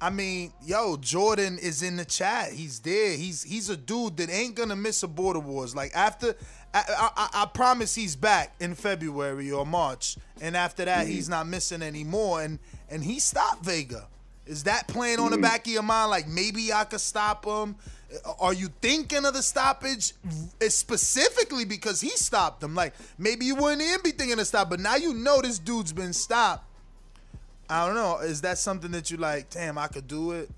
I 0.01 0.11
mean, 0.11 0.53
yo, 0.65 0.97
Jordan 0.97 1.61
is 1.61 1.85
in 1.85 1.97
the 1.97 2.05
chat. 2.05 2.53
He's 2.53 2.81
there. 2.81 3.17
He's 3.17 3.45
he's 3.45 3.71
a 3.71 3.77
dude 3.77 4.17
that 4.17 4.31
ain't 4.31 4.57
gonna 4.57 4.75
miss 4.75 5.05
a 5.05 5.09
border 5.09 5.39
wars. 5.39 5.77
Like 5.77 5.93
after, 5.95 6.35
I 6.75 6.83
I, 6.89 7.11
I- 7.17 7.43
I 7.43 7.47
promise 7.47 7.95
he's 7.95 8.17
back 8.17 8.55
in 8.59 8.75
February 8.75 9.53
or 9.53 9.65
March, 9.65 10.17
and 10.41 10.57
after 10.57 10.85
that 10.85 11.05
mm-hmm. 11.05 11.13
he's 11.13 11.29
not 11.29 11.47
missing 11.47 11.83
anymore. 11.83 12.43
And 12.43 12.59
and 12.91 13.05
he 13.05 13.21
stopped 13.21 13.65
Vega. 13.65 14.09
Is 14.47 14.65
that 14.65 14.89
playing 14.89 15.21
on 15.21 15.31
the 15.31 15.39
back 15.39 15.67
of 15.67 15.73
your 15.73 15.83
mind? 15.83 16.11
Like 16.11 16.27
maybe 16.29 16.73
I 16.73 16.85
could 16.85 17.01
stop 17.01 17.45
him. 17.45 17.77
Are 18.41 18.53
you 18.53 18.69
thinking 18.83 19.25
of 19.25 19.33
the 19.33 19.43
stoppage 19.43 20.13
specifically 20.69 21.65
because 21.65 22.01
he 22.01 22.11
stopped 22.11 22.63
him? 22.63 22.75
Like 22.75 22.95
maybe 23.19 23.47
you 23.47 23.55
wouldn't 23.55 23.83
even 23.83 24.01
be 24.03 24.11
thinking 24.11 24.39
of 24.39 24.47
stop, 24.47 24.69
but 24.69 24.81
now 24.81 24.97
you 24.97 25.15
know 25.15 25.41
this 25.41 25.59
dude's 25.59 25.93
been 25.93 26.13
stopped. 26.13 26.65
I 27.71 27.87
don't 27.87 27.95
know. 27.95 28.19
Is 28.19 28.43
that 28.43 28.59
something 28.59 28.91
that 28.91 29.11
you 29.11 29.17
like? 29.17 29.49
Damn, 29.49 29.79
I 29.79 29.87
could 29.87 30.07
do 30.07 30.33
it. 30.33 30.51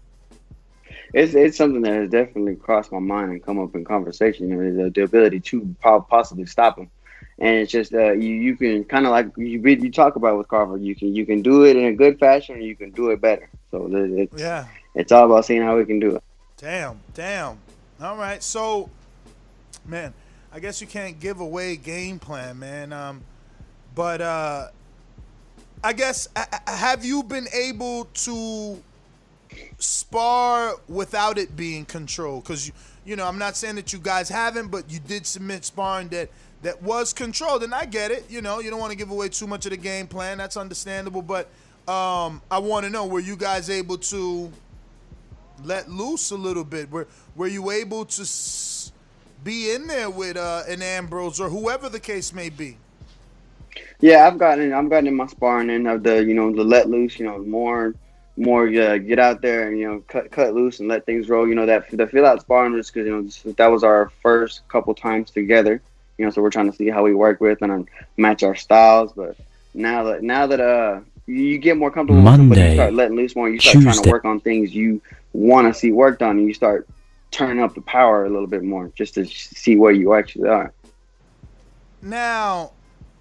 It's 1.12 1.35
it's 1.35 1.57
something 1.57 1.83
that 1.83 1.92
has 1.92 2.11
definitely 2.11 2.57
crossed 2.57 2.90
my 2.90 2.99
mind 2.99 3.31
and 3.31 3.44
come 3.44 3.61
up 3.61 3.75
in 3.77 3.85
conversation. 3.85 4.49
You 4.49 4.57
know, 4.57 4.85
the, 4.85 4.90
the 4.90 5.03
ability 5.03 5.40
to 5.40 5.77
possibly 5.81 6.47
stop 6.47 6.79
him, 6.79 6.90
and 7.38 7.57
it's 7.57 7.70
just 7.70 7.94
uh, 7.94 8.12
you 8.12 8.31
you 8.31 8.57
can 8.57 8.85
kind 8.85 9.07
of 9.07 9.12
like 9.12 9.29
you 9.37 9.61
you 9.61 9.92
talk 9.92 10.16
about 10.16 10.38
with 10.38 10.49
Carver, 10.49 10.77
You 10.77 10.97
can 10.97 11.14
you 11.14 11.25
can 11.25 11.42
do 11.42 11.64
it 11.64 11.77
in 11.77 11.85
a 11.85 11.92
good 11.92 12.18
fashion, 12.18 12.57
or 12.57 12.61
you 12.61 12.75
can 12.75 12.90
do 12.90 13.11
it 13.11 13.20
better. 13.20 13.49
So 13.75 13.89
it's 13.93 14.41
Yeah. 14.41 14.67
it's 14.95 15.11
all 15.11 15.25
about 15.27 15.45
seeing 15.45 15.63
how 15.63 15.77
we 15.77 15.85
can 15.85 15.99
do 15.99 16.15
it. 16.15 16.23
Damn, 16.57 17.01
damn. 17.13 17.59
All 18.01 18.17
right. 18.17 18.41
So, 18.41 18.89
man, 19.85 20.15
I 20.53 20.61
guess 20.61 20.81
you 20.81 20.87
can't 20.87 21.19
give 21.19 21.41
away 21.41 21.75
game 21.77 22.21
plan, 22.21 22.59
man. 22.61 22.93
Um, 22.93 23.23
but 23.97 24.21
uh, 24.21 24.69
I 25.83 25.93
guess 25.93 26.29
have 26.69 27.05
you 27.05 27.25
been 27.25 27.49
able 27.53 28.05
to 28.15 28.81
spar 29.79 30.75
without 30.89 31.37
it 31.37 31.57
being 31.57 31.85
controlled? 31.85 32.45
Because 32.45 32.69
you, 32.69 32.73
you 33.05 33.17
know, 33.17 33.27
I'm 33.27 33.39
not 33.39 33.57
saying 33.57 33.75
that 33.75 33.93
you 33.93 33.99
guys 33.99 34.29
haven't, 34.29 34.69
but 34.69 34.89
you 34.89 35.01
did 35.01 35.27
submit 35.27 35.65
sparring 35.65 36.09
that 36.11 36.31
that 36.63 36.81
was 36.81 37.13
controlled, 37.13 37.65
and 37.65 37.75
I 37.75 37.87
get 37.87 38.13
it. 38.13 38.25
You 38.31 38.41
know, 38.41 38.61
you 38.61 38.71
don't 38.71 38.79
want 38.79 38.93
to 38.93 38.97
give 38.97 39.11
away 39.11 39.31
too 39.31 39.49
much 39.49 39.67
of 39.67 39.71
the 39.71 39.77
game 39.77 40.07
plan. 40.07 40.39
That's 40.39 40.57
understandable, 40.57 41.23
but 41.23 41.49
um, 41.88 42.42
I 42.51 42.59
want 42.59 42.85
to 42.85 42.90
know: 42.90 43.07
Were 43.07 43.20
you 43.20 43.37
guys 43.37 43.70
able 43.70 43.99
to 43.99 44.51
let 45.64 45.90
loose 45.90 46.31
a 46.31 46.37
little 46.37 46.64
bit? 46.64 46.90
Were 46.90 47.07
Were 47.37 47.47
you 47.49 47.70
able 47.70 48.05
to 48.07 48.23
s- 48.23 48.92
be 49.42 49.73
in 49.73 49.87
there 49.87 50.11
with 50.11 50.37
uh, 50.37 50.62
an 50.68 50.83
Ambrose 50.83 51.40
or 51.40 51.49
whoever 51.51 51.88
the 51.88 52.01
case 52.01 52.33
may 52.33 52.51
be? 52.51 52.77
Yeah, 54.01 54.27
I've 54.27 54.38
gotten 54.38 54.73
I've 54.73 54.90
gotten 54.90 55.07
in 55.09 55.16
my 55.16 55.27
sparring 55.27 55.70
and 55.70 55.88
of 55.88 56.03
the 56.03 56.25
you 56.25 56.35
know 56.35 56.55
the 56.55 56.64
let 56.64 56.88
loose, 56.88 57.18
you 57.18 57.27
know 57.27 57.38
more 57.44 57.94
more 58.37 58.66
uh, 58.68 58.99
get 58.99 59.18
out 59.18 59.42
there 59.42 59.68
and 59.68 59.79
you 59.79 59.87
know 59.88 60.01
cut 60.09 60.31
cut 60.31 60.55
loose 60.55 60.81
and 60.81 60.88
let 60.88 61.07
things 61.07 61.29
roll. 61.29 61.49
You 61.49 61.55
know 61.55 61.66
that 61.66 61.90
the 61.90 62.07
fill 62.07 62.27
out 62.27 62.40
sparring 62.42 62.73
was 62.75 62.90
because 62.90 63.07
you 63.07 63.12
know 63.16 63.23
this, 63.23 63.42
that 63.57 63.66
was 63.68 63.85
our 63.85 64.11
first 64.23 64.62
couple 64.68 64.94
times 64.94 65.31
together. 65.31 65.83
You 66.18 66.25
know, 66.25 66.31
so 66.31 66.42
we're 66.42 66.51
trying 66.51 66.70
to 66.70 66.77
see 66.77 66.88
how 66.88 67.03
we 67.03 67.14
work 67.14 67.40
with 67.40 67.62
and 67.62 67.88
match 68.16 68.42
our 68.42 68.55
styles. 68.55 69.12
But 69.14 69.37
now 69.75 70.05
that 70.05 70.23
now 70.23 70.47
that 70.47 70.61
uh 70.61 71.01
you 71.27 71.59
get 71.59 71.77
more 71.77 71.91
comfortable 71.91 72.23
with 72.23 72.35
somebody, 72.35 72.61
you 72.61 72.67
Monday, 72.67 72.77
start 72.77 72.95
letting 72.95 73.17
loose 73.17 73.35
more. 73.37 73.49
You 73.49 73.61
start 73.61 73.83
trying 73.83 74.03
to 74.03 74.11
work 74.11 74.25
on 74.25 74.41
things 74.41 74.75
you 74.75 75.01
want 75.33 75.73
to 75.73 75.79
see 75.79 75.93
worked 75.93 76.23
on, 76.23 76.39
and 76.39 76.47
you 76.47 76.55
start 76.55 76.89
turning 77.31 77.63
up 77.63 77.75
the 77.75 77.81
power 77.81 78.25
a 78.25 78.31
little 78.31 78.47
bit 78.47 78.63
more 78.63 78.91
just 78.95 79.15
to 79.15 79.25
see 79.27 79.77
where 79.77 79.93
you 79.93 80.15
actually 80.15 80.49
are. 80.49 80.73
Now, 82.01 82.73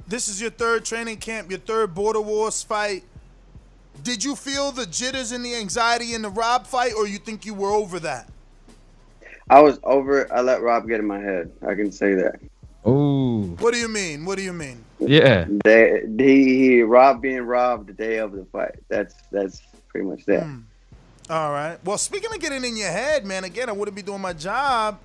this 0.07 0.27
is 0.27 0.41
your 0.41 0.51
third 0.51 0.85
training 0.85 1.17
camp, 1.17 1.49
your 1.49 1.59
third 1.59 1.95
Border 1.95 2.21
Wars 2.21 2.61
fight. 2.61 3.03
Did 4.03 4.23
you 4.23 4.35
feel 4.35 4.71
the 4.71 4.85
jitters 4.85 5.31
and 5.31 5.45
the 5.45 5.55
anxiety 5.55 6.13
in 6.13 6.21
the 6.21 6.29
Rob 6.29 6.67
fight, 6.67 6.93
or 6.95 7.07
you 7.07 7.17
think 7.17 7.45
you 7.45 7.53
were 7.53 7.71
over 7.71 7.99
that? 8.01 8.29
I 9.49 9.61
was 9.61 9.79
over. 9.83 10.21
it. 10.21 10.31
I 10.31 10.41
let 10.41 10.61
Rob 10.61 10.87
get 10.87 10.99
in 10.99 11.07
my 11.07 11.19
head. 11.19 11.51
I 11.65 11.75
can 11.75 11.91
say 11.91 12.13
that. 12.15 12.39
Oh. 12.85 13.43
What 13.59 13.73
do 13.73 13.79
you 13.79 13.87
mean? 13.87 14.25
What 14.25 14.37
do 14.37 14.43
you 14.43 14.53
mean? 14.53 14.83
Yeah. 15.07 15.45
They, 15.63 16.03
he, 16.17 16.57
he 16.57 16.81
Rob 16.81 17.21
being 17.21 17.41
robbed 17.41 17.87
the 17.87 17.93
day 17.93 18.17
of 18.17 18.31
the 18.31 18.45
fight. 18.45 18.75
That's 18.89 19.15
that's 19.31 19.61
pretty 19.89 20.07
much 20.07 20.25
that. 20.25 20.43
All 21.29 21.51
right. 21.51 21.77
Well, 21.85 21.97
speaking 21.97 22.31
of 22.33 22.39
getting 22.39 22.65
in 22.65 22.75
your 22.75 22.91
head, 22.91 23.25
man, 23.25 23.43
again, 23.43 23.69
I 23.69 23.71
wouldn't 23.71 23.95
be 23.95 24.01
doing 24.01 24.21
my 24.21 24.33
job 24.33 24.99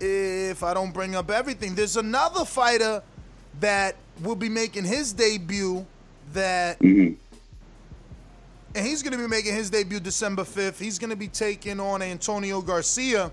if 0.00 0.62
I 0.62 0.72
don't 0.74 0.92
bring 0.92 1.16
up 1.16 1.30
everything. 1.30 1.74
There's 1.74 1.96
another 1.96 2.44
fighter 2.44 3.02
that 3.60 3.96
will 4.22 4.36
be 4.36 4.48
making 4.48 4.84
his 4.84 5.12
debut 5.12 5.84
that 6.32 6.78
Mm-hmm. 6.78 7.14
and 8.74 8.86
he's 8.86 9.02
going 9.02 9.12
to 9.12 9.18
be 9.18 9.26
making 9.26 9.54
his 9.54 9.70
debut 9.70 9.98
December 9.98 10.44
5th. 10.44 10.78
He's 10.78 10.98
going 10.98 11.10
to 11.10 11.16
be 11.16 11.28
taking 11.28 11.80
on 11.80 12.02
Antonio 12.02 12.60
Garcia, 12.60 13.32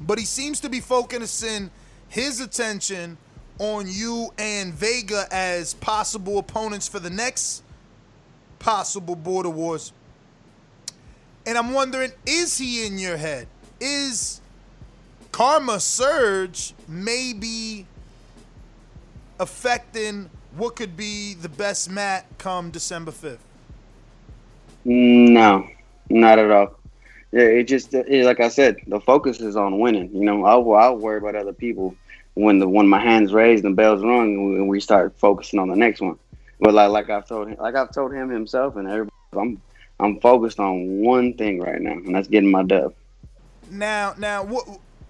but 0.00 0.18
he 0.18 0.24
seems 0.24 0.60
to 0.60 0.68
be 0.68 0.80
focusing 0.80 1.70
his 2.08 2.40
attention 2.40 3.18
on 3.58 3.86
you 3.88 4.32
and 4.38 4.72
Vega 4.74 5.26
as 5.30 5.74
possible 5.74 6.38
opponents 6.38 6.88
for 6.88 6.98
the 6.98 7.10
next 7.10 7.62
possible 8.58 9.16
Border 9.16 9.50
Wars. 9.50 9.92
And 11.46 11.56
I'm 11.56 11.72
wondering, 11.72 12.12
is 12.26 12.58
he 12.58 12.86
in 12.86 12.98
your 12.98 13.16
head? 13.16 13.46
Is 13.80 14.40
Karma 15.32 15.80
Surge 15.80 16.74
maybe 16.88 17.86
affecting 19.38 20.30
what 20.56 20.76
could 20.76 20.96
be 20.96 21.34
the 21.34 21.48
best 21.48 21.90
mat 21.90 22.26
come 22.38 22.70
December 22.70 23.12
5th? 23.12 23.38
No, 24.84 25.68
not 26.08 26.38
at 26.38 26.50
all. 26.50 26.78
Yeah, 27.32 27.42
it 27.42 27.64
just 27.64 27.92
it, 27.92 28.24
like 28.24 28.40
I 28.40 28.48
said, 28.48 28.76
the 28.86 29.00
focus 29.00 29.40
is 29.40 29.56
on 29.56 29.78
winning. 29.78 30.10
You 30.14 30.24
know, 30.24 30.44
I'll 30.44 30.72
I'll 30.72 30.96
worry 30.96 31.18
about 31.18 31.34
other 31.34 31.52
people 31.52 31.94
when 32.36 32.58
the 32.58 32.68
when 32.68 32.86
my 32.86 33.00
hands 33.00 33.32
raised 33.32 33.64
and 33.64 33.74
bells 33.74 34.02
rung 34.04 34.34
and 34.34 34.50
we, 34.50 34.54
and 34.56 34.68
we 34.68 34.78
start 34.78 35.18
focusing 35.18 35.58
on 35.58 35.68
the 35.68 35.74
next 35.74 36.02
one. 36.02 36.18
But 36.60 36.74
like 36.74 36.90
like 36.90 37.10
I've 37.10 37.26
told 37.26 37.48
him, 37.48 37.56
like 37.58 37.74
I've 37.74 37.90
told 37.90 38.12
him 38.12 38.28
himself 38.28 38.76
and 38.76 38.86
everybody, 38.86 39.10
I'm 39.34 39.60
I'm 39.98 40.20
focused 40.20 40.60
on 40.60 41.00
one 41.00 41.32
thing 41.32 41.58
right 41.60 41.80
now, 41.80 41.92
and 41.92 42.14
that's 42.14 42.28
getting 42.28 42.50
my 42.50 42.62
dub. 42.62 42.94
Now, 43.70 44.14
now, 44.18 44.44
what 44.44 44.64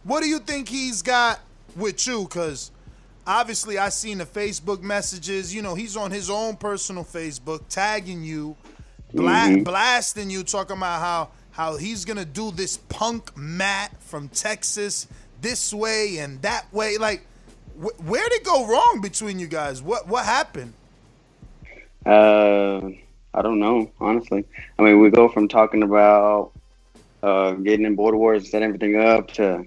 what 0.04 0.22
do 0.22 0.28
you 0.28 0.38
think 0.38 0.68
he's 0.68 1.02
got 1.02 1.40
with 1.74 2.06
you? 2.06 2.22
Because 2.22 2.70
obviously, 3.26 3.76
I 3.76 3.88
seen 3.88 4.18
the 4.18 4.24
Facebook 4.24 4.82
messages. 4.82 5.52
You 5.52 5.62
know, 5.62 5.74
he's 5.74 5.96
on 5.96 6.12
his 6.12 6.30
own 6.30 6.56
personal 6.56 7.02
Facebook, 7.04 7.62
tagging 7.68 8.22
you, 8.22 8.56
bla- 9.12 9.48
Mhm. 9.48 9.64
blasting 9.64 10.30
you, 10.30 10.44
talking 10.44 10.76
about 10.76 11.00
how 11.00 11.28
how 11.50 11.76
he's 11.76 12.04
gonna 12.04 12.24
do 12.24 12.52
this 12.52 12.76
punk 12.88 13.36
mat 13.36 13.90
from 14.00 14.28
Texas 14.28 15.08
this 15.46 15.72
way 15.72 16.18
and 16.18 16.42
that 16.42 16.66
way. 16.72 16.98
Like, 16.98 17.24
wh- 17.80 18.08
where 18.08 18.28
did 18.28 18.40
it 18.40 18.44
go 18.44 18.66
wrong 18.66 19.00
between 19.00 19.38
you 19.38 19.46
guys? 19.46 19.80
What 19.80 20.08
what 20.08 20.24
happened? 20.24 20.72
Uh, 22.04 22.90
I 23.32 23.42
don't 23.42 23.60
know, 23.60 23.90
honestly. 24.00 24.44
I 24.78 24.82
mean, 24.82 25.00
we 25.00 25.10
go 25.10 25.28
from 25.28 25.48
talking 25.48 25.82
about 25.82 26.52
uh, 27.22 27.52
getting 27.52 27.86
in 27.86 27.94
border 27.94 28.16
wars 28.16 28.42
and 28.42 28.48
set 28.48 28.62
everything 28.62 28.96
up 28.96 29.28
to 29.32 29.66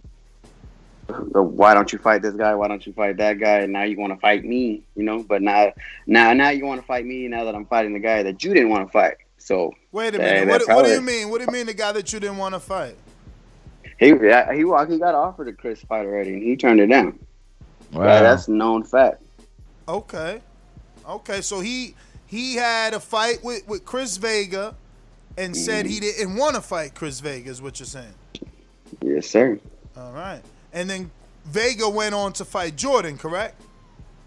why 1.33 1.73
don't 1.73 1.91
you 1.91 1.97
fight 1.97 2.21
this 2.21 2.35
guy? 2.35 2.53
Why 2.53 2.67
don't 2.67 2.85
you 2.85 2.93
fight 2.93 3.17
that 3.17 3.39
guy? 3.39 3.59
And 3.59 3.73
now 3.73 3.83
you 3.83 3.97
want 3.97 4.13
to 4.13 4.19
fight 4.19 4.45
me, 4.45 4.83
you 4.95 5.03
know? 5.03 5.23
But 5.23 5.41
now, 5.41 5.73
now, 6.05 6.33
now 6.33 6.49
you 6.49 6.65
want 6.65 6.81
to 6.81 6.85
fight 6.85 7.03
me 7.03 7.27
now 7.27 7.45
that 7.45 7.55
I'm 7.55 7.65
fighting 7.65 7.93
the 7.93 7.99
guy 7.99 8.21
that 8.21 8.43
you 8.43 8.53
didn't 8.53 8.69
want 8.69 8.87
to 8.87 8.91
fight. 8.91 9.15
So 9.39 9.73
Wait 9.91 10.13
a 10.13 10.19
minute. 10.19 10.47
that 10.47 10.67
What, 10.67 10.75
what 10.75 10.85
do 10.85 10.91
you 10.91 11.01
mean? 11.01 11.29
What 11.29 11.39
do 11.39 11.45
you 11.45 11.51
mean 11.51 11.65
the 11.65 11.73
guy 11.73 11.91
that 11.93 12.13
you 12.13 12.19
didn't 12.19 12.37
want 12.37 12.53
to 12.53 12.59
fight? 12.59 12.95
He 13.99 14.07
yeah, 14.07 14.53
he 14.53 14.63
walked. 14.63 14.91
He 14.91 14.97
got 14.97 15.13
offered 15.13 15.49
a 15.49 15.53
Chris 15.53 15.81
fight 15.81 16.05
already, 16.05 16.33
and 16.33 16.41
he 16.41 16.55
turned 16.55 16.79
it 16.79 16.87
down. 16.87 17.19
Wow. 17.91 18.05
Yeah, 18.05 18.21
that's 18.21 18.47
a 18.47 18.51
known 18.51 18.83
fact. 18.83 19.21
Okay. 19.87 20.41
Okay, 21.07 21.41
so 21.41 21.59
he 21.59 21.95
he 22.27 22.55
had 22.55 22.93
a 22.93 22.99
fight 22.99 23.43
with, 23.43 23.67
with 23.67 23.83
Chris 23.83 24.17
Vega 24.17 24.75
and 25.37 25.55
said 25.55 25.85
he 25.85 25.99
didn't 25.99 26.35
want 26.35 26.55
to 26.55 26.61
fight 26.61 26.93
Chris 26.93 27.19
Vega, 27.19 27.49
is 27.49 27.61
what 27.61 27.79
you're 27.79 27.87
saying. 27.87 28.13
Yes, 29.01 29.27
sir. 29.27 29.59
All 29.97 30.11
right. 30.11 30.41
And 30.71 30.89
then 30.89 31.11
Vega 31.45 31.89
went 31.89 32.13
on 32.13 32.33
to 32.33 32.45
fight 32.45 32.75
Jordan, 32.75 33.17
correct? 33.17 33.59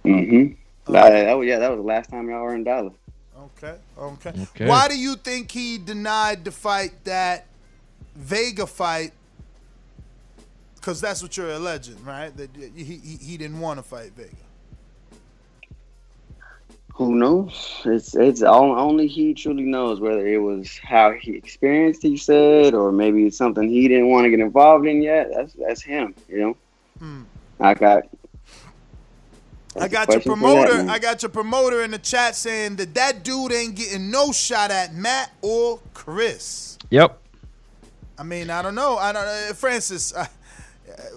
Mm-hmm. 0.05 0.93
that 0.93 1.37
was, 1.37 1.47
yeah, 1.47 1.59
that 1.59 1.71
was 1.71 1.79
the 1.79 1.87
last 1.87 2.11
time 2.11 2.29
y'all 2.29 2.43
were 2.43 2.55
in 2.55 2.65
Dallas. 2.65 2.95
Okay. 3.39 3.77
Okay. 3.97 4.33
Okay. 4.43 4.67
Why 4.67 4.89
do 4.89 4.99
you 4.99 5.15
think 5.15 5.51
he 5.51 5.79
denied 5.79 6.45
the 6.45 6.51
fight 6.51 7.05
that 7.05 7.47
Vega 8.17 8.67
fight? 8.67 9.13
Because 10.83 11.01
that's 11.01 11.23
what 11.23 11.37
you're 11.37 11.53
alleging, 11.53 12.05
right? 12.05 12.37
That 12.37 12.51
he, 12.57 12.83
he, 12.83 13.17
he 13.17 13.37
didn't 13.37 13.61
want 13.61 13.79
to 13.79 13.85
fight 13.85 14.11
Vega. 14.17 14.31
Who 16.95 17.15
knows? 17.15 17.81
It's 17.85 18.17
it's 18.17 18.43
all, 18.43 18.77
only 18.77 19.07
he 19.07 19.33
truly 19.33 19.63
knows 19.63 20.01
whether 20.01 20.27
it 20.27 20.39
was 20.39 20.77
how 20.79 21.13
he 21.13 21.37
experienced. 21.37 22.03
He 22.03 22.17
said, 22.17 22.75
or 22.75 22.91
maybe 22.91 23.25
it's 23.27 23.37
something 23.37 23.69
he 23.69 23.87
didn't 23.87 24.09
want 24.09 24.25
to 24.25 24.31
get 24.31 24.41
involved 24.41 24.85
in 24.89 25.03
yet. 25.03 25.31
That's 25.33 25.53
that's 25.53 25.83
him. 25.83 26.17
You 26.29 26.39
know. 26.41 26.57
Hmm. 26.99 27.23
I 27.61 27.75
got. 27.75 28.03
I 29.79 29.87
got 29.87 30.09
your 30.09 30.19
a 30.19 30.21
question 30.21 30.23
for 30.23 30.37
that, 30.37 30.67
promoter. 30.67 30.91
I 30.91 30.99
got 30.99 31.23
your 31.23 31.31
promoter 31.31 31.83
in 31.83 31.93
the 31.93 31.99
chat 31.99 32.35
saying 32.35 32.75
that 32.77 32.93
that 32.95 33.23
dude 33.23 33.53
ain't 33.53 33.77
getting 33.77 34.11
no 34.11 34.33
shot 34.33 34.73
at 34.73 34.95
Matt 34.95 35.31
or 35.43 35.79
Chris. 35.95 36.77
Yep. 36.91 37.21
I 38.19 38.25
mean, 38.25 38.51
I 38.51 38.63
don't 38.63 38.75
know. 38.75 38.97
I 38.99 39.13
don't, 39.13 39.27
uh, 39.27 39.55
Francis. 39.55 40.13
Uh, 40.13 40.27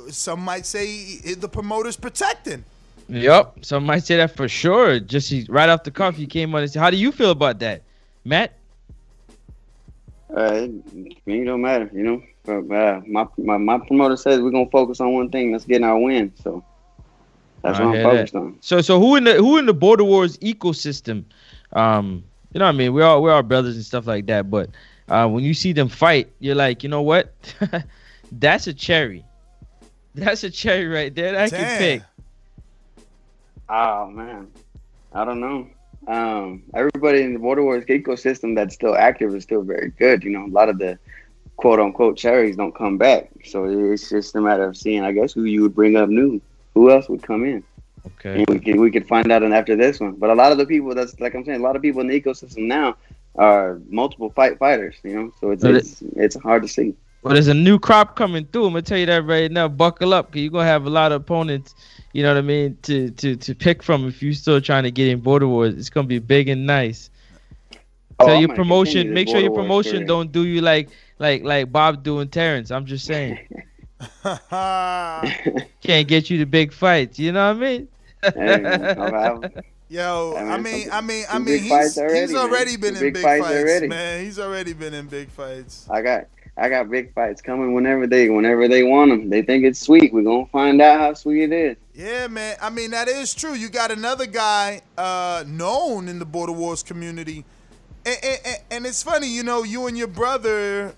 some 0.10 0.42
might 0.42 0.66
say 0.66 1.18
the 1.34 1.50
promoter's 1.50 1.98
protecting. 1.98 2.64
Yep. 3.08 3.66
Some 3.66 3.86
might 3.86 4.04
say 4.04 4.18
that 4.18 4.36
for 4.36 4.48
sure. 4.48 5.00
Just 5.00 5.30
he, 5.30 5.46
right 5.50 5.70
off 5.70 5.84
the 5.84 5.92
cuff, 5.92 6.16
he 6.16 6.26
came 6.26 6.56
on 6.56 6.62
and 6.62 6.72
said, 6.72 6.80
"How 6.80 6.90
do 6.90 6.98
you 6.98 7.12
feel 7.12 7.32
about 7.32 7.60
that, 7.60 7.84
Matt?" 8.24 8.54
Uh, 10.36 10.52
it, 10.54 11.28
me 11.28 11.44
don't 11.44 11.62
matter, 11.62 11.90
you 11.94 12.04
know. 12.04 12.24
But, 12.44 12.72
uh, 12.72 13.02
my, 13.08 13.28
my 13.38 13.58
my 13.58 13.78
promoter 13.80 14.18
says 14.18 14.40
we're 14.40 14.52
gonna 14.52 14.70
focus 14.70 15.00
on 15.00 15.14
one 15.14 15.30
thing. 15.30 15.52
That's 15.52 15.66
getting 15.66 15.86
our 15.86 15.98
win. 15.98 16.34
So 16.42 16.64
that's 17.62 17.80
I 17.80 17.86
what 17.86 17.96
I'm 17.96 18.04
that. 18.04 18.12
focused 18.12 18.36
on. 18.36 18.58
So 18.62 18.82
so 18.82 19.00
who 19.00 19.16
in 19.16 19.24
the 19.24 19.36
who 19.36 19.58
in 19.58 19.66
the 19.66 19.74
Border 19.74 20.04
Wars 20.04 20.38
ecosystem, 20.40 21.26
um, 21.74 22.24
you 22.54 22.60
know 22.60 22.66
what 22.66 22.76
I 22.76 22.78
mean? 22.78 22.94
We're 22.94 23.06
all 23.06 23.22
we're 23.22 23.34
all 23.34 23.44
brothers 23.44 23.76
and 23.76 23.86
stuff 23.86 24.08
like 24.08 24.26
that. 24.28 24.50
But 24.50 24.70
uh, 25.10 25.28
when 25.28 25.44
you 25.44 25.54
see 25.54 25.74
them 25.74 25.90
fight, 25.90 26.32
you're 26.40 26.56
like, 26.56 26.82
you 26.84 26.90
know 26.90 27.02
what? 27.02 27.34
That's 28.32 28.68
a 28.68 28.74
cherry. 28.74 29.24
That's 30.16 30.44
a 30.44 30.50
cherry 30.50 30.88
right 30.88 31.14
there. 31.14 31.34
That 31.34 31.42
I 31.42 31.50
can 31.50 31.60
Damn. 31.60 31.78
pick. 31.78 32.02
Oh 33.68 34.08
man, 34.08 34.48
I 35.14 35.26
don't 35.26 35.40
know. 35.40 35.68
Um, 36.08 36.64
everybody 36.74 37.22
in 37.22 37.34
the 37.34 37.40
Border 37.40 37.64
Wars 37.64 37.84
ecosystem 37.86 38.56
that's 38.56 38.76
still 38.76 38.96
active 38.96 39.34
is 39.36 39.44
still 39.44 39.64
very 39.64 39.90
good. 39.90 40.24
You 40.24 40.32
know, 40.32 40.46
a 40.46 40.48
lot 40.48 40.70
of 40.70 40.78
the 40.78 40.98
quote 41.58 41.80
unquote 41.80 42.18
cherries 42.18 42.56
don't 42.56 42.76
come 42.76 42.98
back, 42.98 43.30
so 43.44 43.66
it's 43.66 44.10
just 44.10 44.36
a 44.36 44.42
matter 44.42 44.64
of 44.64 44.78
seeing, 44.78 45.04
I 45.04 45.12
guess, 45.12 45.34
who 45.34 45.44
you 45.44 45.64
would 45.64 45.76
bring 45.76 45.96
up 45.96 46.10
new. 46.10 46.42
Who 46.76 46.92
else 46.92 47.10
would 47.10 47.24
come 47.24 47.44
in? 47.44 47.64
Okay. 48.06 48.36
And 48.36 48.46
we 48.48 48.60
could 48.60 48.80
we 48.80 48.92
could 48.92 49.08
find 49.08 49.32
out 49.32 49.44
after 49.44 49.76
this 49.76 50.00
one. 50.00 50.14
But 50.14 50.30
a 50.30 50.36
lot 50.36 50.52
of 50.52 50.58
the 50.58 50.66
people 50.66 50.94
that's 50.96 51.20
like 51.20 51.36
I'm 51.36 51.44
saying, 51.44 51.60
a 51.60 51.64
lot 51.64 51.76
of 51.76 51.82
people 51.82 52.02
in 52.02 52.08
the 52.08 52.22
ecosystem 52.22 52.68
now 52.68 52.96
are 53.36 53.82
multiple 53.90 54.30
fight 54.30 54.60
fighters. 54.60 54.96
You 55.04 55.16
know, 55.16 55.34
so 55.42 55.52
it's 55.52 55.64
So 55.64 55.74
it's, 55.74 56.02
it's 56.16 56.36
hard 56.36 56.62
to 56.62 56.70
see. 56.70 56.96
Well, 57.26 57.34
there's 57.34 57.48
a 57.48 57.56
new 57.56 57.80
crop 57.80 58.16
coming 58.16 58.46
through. 58.46 58.68
I'm 58.68 58.74
gonna 58.74 58.84
tell 58.84 59.00
you 59.00 59.08
that 59.08 59.26
right 59.26 59.52
now. 59.52 59.68
Buckle 59.68 60.14
up, 60.14 60.32
cause 60.32 60.42
you're 60.42 60.52
gonna 60.52 60.66
have 60.66 60.86
a 60.86 60.92
lot 60.92 61.12
of 61.12 61.22
opponents. 61.24 61.74
You 62.14 62.22
know 62.22 62.30
what 62.30 62.38
I 62.38 62.42
mean? 62.42 62.78
To 62.84 63.10
to 63.10 63.36
to 63.36 63.56
pick 63.56 63.82
from 63.82 64.08
if 64.08 64.22
you're 64.22 64.34
still 64.36 64.62
trying 64.62 64.84
to 64.84 64.92
get 64.92 65.08
in 65.08 65.22
border 65.22 65.48
wars. 65.48 65.74
It's 65.74 65.90
gonna 65.90 66.06
be 66.06 66.20
big 66.20 66.50
and 66.50 66.68
nice. 66.68 67.10
Oh, 68.20 68.28
so 68.28 68.34
I'm 68.34 68.42
your 68.42 68.56
promotion, 68.56 69.12
make 69.12 69.28
sure 69.28 69.40
your 69.40 69.50
Border 69.50 69.68
Wars 69.68 69.88
promotion 69.88 70.06
don't 70.06 70.32
do 70.32 70.46
you 70.46 70.62
like 70.62 70.90
like 71.18 71.44
like 71.44 71.72
Bob 71.72 72.04
doing 72.04 72.30
Terence. 72.30 72.70
I'm 72.70 72.86
just 72.86 73.06
saying. 73.06 73.40
Can't 75.82 76.08
get 76.08 76.30
you 76.30 76.38
the 76.38 76.46
big 76.46 76.72
fights. 76.74 77.18
You 77.18 77.32
know 77.32 77.48
what 77.54 77.58
I 77.58 77.60
mean? 77.60 77.88
Hey, 78.24 78.58
man, 78.62 79.00
I've- 79.00 79.16
I've- 79.16 79.62
Yo, 79.88 80.34
I 80.36 80.42
I 80.54 80.58
mean, 80.58 80.64
mean, 80.64 80.90
I 80.92 81.02
mean, 81.02 81.26
I 81.30 81.38
mean, 81.38 81.62
he's, 81.62 81.98
already, 81.98 82.20
he's 82.22 82.34
already 82.36 82.76
been 82.76 82.96
in 82.96 83.02
big 83.02 83.14
big 83.14 83.24
fights 83.24 83.46
fights, 83.46 83.56
already. 83.62 83.88
man. 83.88 84.26
He's 84.26 84.40
already 84.40 84.74
been 84.74 84.96
in 84.96 85.06
big 85.06 85.30
fights. 85.30 85.88
I 85.92 86.02
got 86.02 86.26
I 86.58 86.70
got 86.70 86.90
big 86.90 87.14
fights 87.14 87.42
coming 87.42 87.74
whenever 87.74 88.08
they 88.08 88.30
whenever 88.30 88.68
they 88.68 88.84
want 88.84 89.12
them. 89.12 89.30
They 89.30 89.42
think 89.42 89.66
it's 89.66 89.80
sweet. 89.80 90.14
We're 90.14 90.24
gonna 90.24 90.46
find 90.48 90.82
out 90.82 91.00
how 91.00 91.14
sweet 91.14 91.44
it 91.44 91.52
is. 91.52 91.78
Yeah, 91.94 92.28
man. 92.28 92.56
I 92.62 92.70
mean, 92.70 92.92
that 92.92 93.08
is 93.10 93.34
true. 93.34 93.54
You 93.54 93.68
got 93.70 93.92
another 93.92 94.26
guy 94.26 94.82
uh, 94.98 95.44
known 95.48 96.08
in 96.08 96.20
the 96.20 96.26
Border 96.26 96.54
Wars 96.54 96.82
community. 96.82 97.44
And, 98.06 98.18
and, 98.24 98.58
and 98.72 98.86
it's 98.86 99.02
funny, 99.04 99.28
you 99.28 99.44
know, 99.44 99.64
you 99.64 99.88
and 99.88 99.98
your 99.98 100.08
brother, 100.08 100.94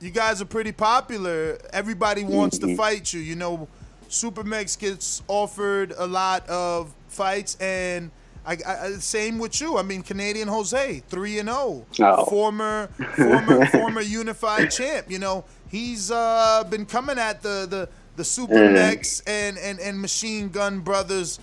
you 0.00 0.10
guys 0.10 0.40
are 0.40 0.46
pretty 0.46 0.72
popular. 0.72 1.58
Everybody 1.72 2.22
wants 2.24 2.58
to 2.58 2.66
Mhm. 2.66 2.76
fight 2.76 3.12
you. 3.12 3.20
You 3.20 3.34
know, 3.36 3.68
Super 4.08 4.44
Mex 4.44 4.76
gets 4.76 5.22
offered 5.28 5.92
a 5.98 6.06
lot 6.06 6.48
of 6.48 6.94
fights, 7.08 7.56
and 7.60 8.10
I, 8.46 8.56
I 8.66 8.90
same 8.98 9.38
with 9.38 9.60
you. 9.60 9.76
I 9.78 9.82
mean, 9.82 10.02
Canadian 10.02 10.48
Jose, 10.48 11.02
three 11.08 11.38
and 11.38 11.48
zero, 11.48 11.84
Oh. 12.00 12.24
former 12.26 12.88
former 13.16 13.66
former 13.72 14.00
unified 14.00 14.70
champ. 14.70 15.10
You 15.10 15.18
know, 15.18 15.44
he's 15.70 16.10
uh, 16.10 16.64
been 16.70 16.86
coming 16.86 17.18
at 17.18 17.42
the 17.42 17.66
the 17.68 17.88
the 18.16 18.24
Super 18.24 18.54
Mm. 18.54 19.22
And, 19.26 19.58
and 19.58 19.78
and 19.80 20.00
Machine 20.00 20.48
Gun 20.48 20.80
Brothers 20.80 21.38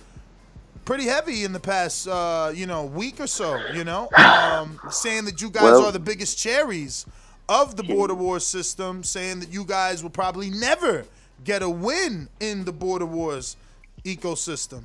pretty 0.84 1.04
heavy 1.04 1.44
in 1.44 1.52
the 1.52 1.60
past 1.60 2.08
uh, 2.08 2.50
you 2.54 2.66
know 2.66 2.84
week 2.84 3.20
or 3.20 3.26
so. 3.26 3.58
You 3.72 3.84
know, 3.84 4.08
um, 4.16 4.80
saying 4.90 5.26
that 5.26 5.40
you 5.42 5.50
guys 5.50 5.62
Well- 5.64 5.86
are 5.86 5.92
the 5.92 5.98
biggest 6.00 6.38
cherries 6.38 7.06
of 7.48 7.76
the 7.76 7.82
border 7.82 8.14
war 8.14 8.40
system, 8.40 9.02
saying 9.04 9.40
that 9.40 9.50
you 9.52 9.64
guys 9.64 10.02
will 10.02 10.10
probably 10.10 10.48
never 10.48 11.04
get 11.44 11.62
a 11.62 11.68
win 11.68 12.28
in 12.40 12.64
the 12.64 12.72
border 12.72 13.04
wars 13.04 13.56
ecosystem. 14.04 14.84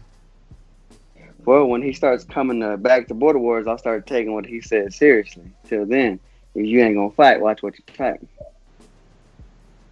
Well, 1.50 1.66
when 1.66 1.82
he 1.82 1.94
starts 1.94 2.24
coming 2.24 2.62
uh, 2.62 2.78
back 2.78 3.08
to 3.08 3.16
Border 3.16 3.40
Wars, 3.40 3.66
I'll 3.66 3.80
start 3.80 4.06
taking 4.06 4.36
what 4.36 4.46
he 4.46 4.62
said 4.62 4.94
seriously. 4.94 5.50
Till 5.66 5.84
then, 5.84 6.20
if 6.54 6.64
you 6.64 6.80
ain't 6.80 6.94
gonna 6.94 7.10
fight, 7.10 7.42
watch 7.42 7.64
what 7.64 7.74
you 7.76 7.84
fight. 7.96 8.22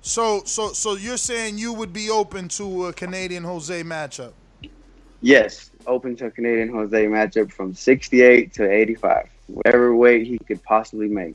So 0.04 0.44
so 0.46 0.74
so 0.74 0.98
you're 0.98 1.18
saying 1.18 1.58
you 1.58 1.74
would 1.74 1.92
be 1.92 2.12
open 2.12 2.48
to 2.50 2.86
a 2.86 2.94
Canadian 2.94 3.44
Jose 3.44 3.82
matchup? 3.82 4.34
Yes, 5.22 5.72
open 5.88 6.16
to 6.18 6.28
a 6.28 6.30
Canadian 6.30 6.70
Jose 6.70 7.06
matchup 7.08 7.52
from 7.52 7.74
68 7.74 8.54
to 8.54 8.72
85, 8.72 9.28
whatever 9.48 9.96
weight 9.96 10.28
he 10.28 10.38
could 10.38 10.62
possibly 10.62 11.08
make. 11.08 11.34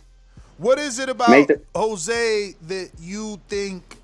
What 0.56 0.78
is 0.78 1.00
it 1.00 1.08
about 1.08 1.48
the- 1.48 1.60
Jose 1.74 2.54
that 2.68 2.90
you 3.00 3.40
think 3.48 3.96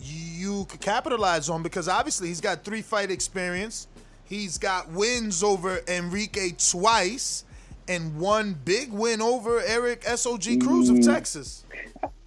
you 0.00 0.64
could 0.64 0.80
capitalize 0.80 1.50
on? 1.50 1.62
Because 1.62 1.88
obviously 1.88 2.28
he's 2.28 2.40
got 2.40 2.64
three 2.64 2.80
fight 2.80 3.10
experience. 3.10 3.86
He's 4.32 4.56
got 4.56 4.88
wins 4.88 5.42
over 5.42 5.82
Enrique 5.86 6.52
twice 6.52 7.44
and 7.86 8.18
one 8.18 8.54
big 8.64 8.90
win 8.90 9.20
over 9.20 9.60
Eric 9.60 10.04
SOG 10.04 10.58
Cruz 10.62 10.88
of. 10.88 11.02
Texas. 11.02 11.66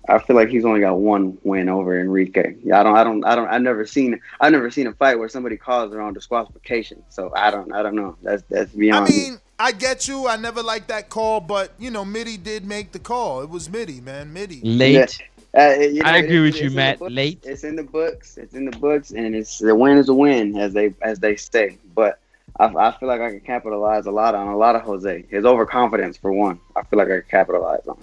I 0.08 0.20
feel 0.20 0.36
like 0.36 0.49
he's 0.49 0.66
only 0.66 0.82
got 0.82 0.99
one 0.99 1.36
win 1.41 1.68
over 1.68 1.99
Enrique. 1.99 2.58
Yeah, 2.64 2.80
I 2.80 2.84
don't, 2.84 2.95
I 2.95 3.03
don't, 3.03 3.26
I 3.26 3.34
don't, 3.34 3.47
I've 3.47 3.64
never 3.64 3.88
seen, 3.88 4.22
I've 4.39 4.51
never 4.51 4.70
seen 4.70 4.86
a 4.86 4.93
fight 4.93 5.18
where 5.18 5.28
somebody 5.30 5.58
calls 5.58 5.89
their 5.89 6.01
own 6.01 6.14
disqualification. 6.14 7.01
So 7.10 7.34
I 7.36 7.49
don't, 7.49 7.74
I 7.74 7.82
don't 7.82 7.95
know. 7.95 8.16
That's 8.22 8.43
that's 8.51 8.72
I 8.76 8.78
beyond 8.78 9.10
me. 9.10 9.16
mean, 9.16 9.39
I 9.58 9.72
get 9.72 10.08
you. 10.08 10.28
I 10.28 10.36
never 10.36 10.62
liked 10.62 10.89
that 10.89 11.10
call, 11.10 11.41
but 11.41 11.72
you 11.80 11.89
know, 11.89 12.06
Mitty 12.06 12.38
did 12.38 12.66
make 12.66 12.91
the 12.91 12.99
call. 12.99 13.41
It 13.41 13.49
was 13.49 13.68
Mitty, 13.68 13.99
man. 13.99 14.32
Mitty. 14.32 14.62
Late. 14.62 15.24
Uh, 15.56 15.76
you 15.80 16.01
I 16.03 16.18
it- 16.18 16.26
agree 16.26 16.39
with 16.41 16.56
it's 16.56 16.62
you, 16.62 16.70
Matt. 16.72 16.99
Late. 17.01 17.39
It's 17.43 17.64
in 17.64 17.76
the 17.76 17.84
books. 17.84 18.38
It's 18.38 18.53
in 18.53 18.66
the 18.66 18.78
books, 18.78 19.12
and 19.12 19.36
it's 19.36 19.60
the 19.60 19.76
win 19.76 19.97
is 19.97 20.10
a 20.10 20.14
win, 20.14 20.58
as 20.58 20.74
they 20.74 20.93
as 21.01 21.20
they 21.20 21.36
say. 21.36 21.78
But 21.93 22.20
I, 22.60 22.66
I 22.66 22.91
feel 22.97 23.08
like 23.08 23.22
I 23.22 23.30
can 23.30 23.39
capitalize 23.41 24.06
a 24.06 24.12
lot 24.12 24.36
on 24.36 24.47
a 24.47 24.58
lot 24.58 24.76
of 24.76 24.82
Jose. 24.84 25.26
His 25.30 25.45
overconfidence, 25.45 26.18
for 26.18 26.32
one, 26.32 26.60
I 26.76 26.84
feel 26.84 26.97
like 26.99 27.08
I 27.10 27.20
can 27.22 27.30
capitalize 27.30 27.88
on. 27.88 27.97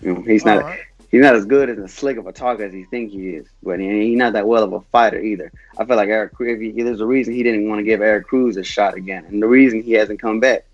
You 0.00 0.14
know, 0.14 0.22
he's 0.22 0.44
not 0.44 0.58
All 0.58 0.68
right. 0.68 0.80
he's 1.10 1.20
not 1.22 1.34
as 1.34 1.44
good 1.44 1.70
as 1.70 1.92
slick 1.92 2.16
of 2.16 2.26
a 2.26 2.32
talker 2.32 2.64
as 2.64 2.72
he 2.72 2.84
think 2.84 3.10
he 3.10 3.30
is, 3.30 3.46
but 3.62 3.80
he, 3.80 3.88
he's 4.08 4.16
not 4.18 4.32
that 4.34 4.46
well 4.46 4.64
of 4.64 4.72
a 4.72 4.80
fighter 4.80 5.20
either. 5.20 5.52
I 5.78 5.84
feel 5.84 5.96
like 5.96 6.08
Eric. 6.08 6.32
If 6.40 6.60
he, 6.60 6.82
there's 6.82 7.00
a 7.00 7.06
reason 7.06 7.34
he 7.34 7.42
didn't 7.42 7.68
want 7.68 7.78
to 7.80 7.84
give 7.84 8.00
Eric 8.00 8.26
Cruz 8.26 8.56
a 8.56 8.64
shot 8.64 8.94
again, 8.94 9.24
and 9.26 9.42
the 9.42 9.48
reason 9.48 9.82
he 9.82 9.92
hasn't 9.92 10.20
come 10.20 10.40
back. 10.40 10.64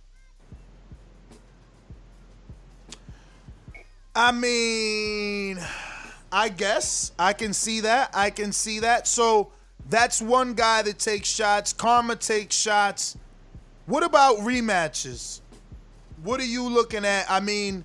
I 4.17 4.31
mean, 4.33 5.59
I 6.31 6.49
guess 6.49 7.13
I 7.19 7.33
can 7.33 7.53
see 7.53 7.81
that. 7.81 8.11
I 8.15 8.31
can 8.31 8.53
see 8.53 8.81
that. 8.81 9.09
So 9.09 9.51
that's 9.89 10.23
one 10.23 10.55
guy 10.55 10.83
that 10.83 10.99
takes 10.99 11.29
shots. 11.29 11.73
Karma 11.73 12.17
takes 12.17 12.55
shots. 12.55 13.17
What 13.87 14.03
about 14.05 14.39
rematches? 14.39 15.41
What 16.23 16.41
are 16.41 16.45
you 16.47 16.69
looking 16.69 17.05
at? 17.05 17.27
I 17.29 17.41
mean, 17.41 17.85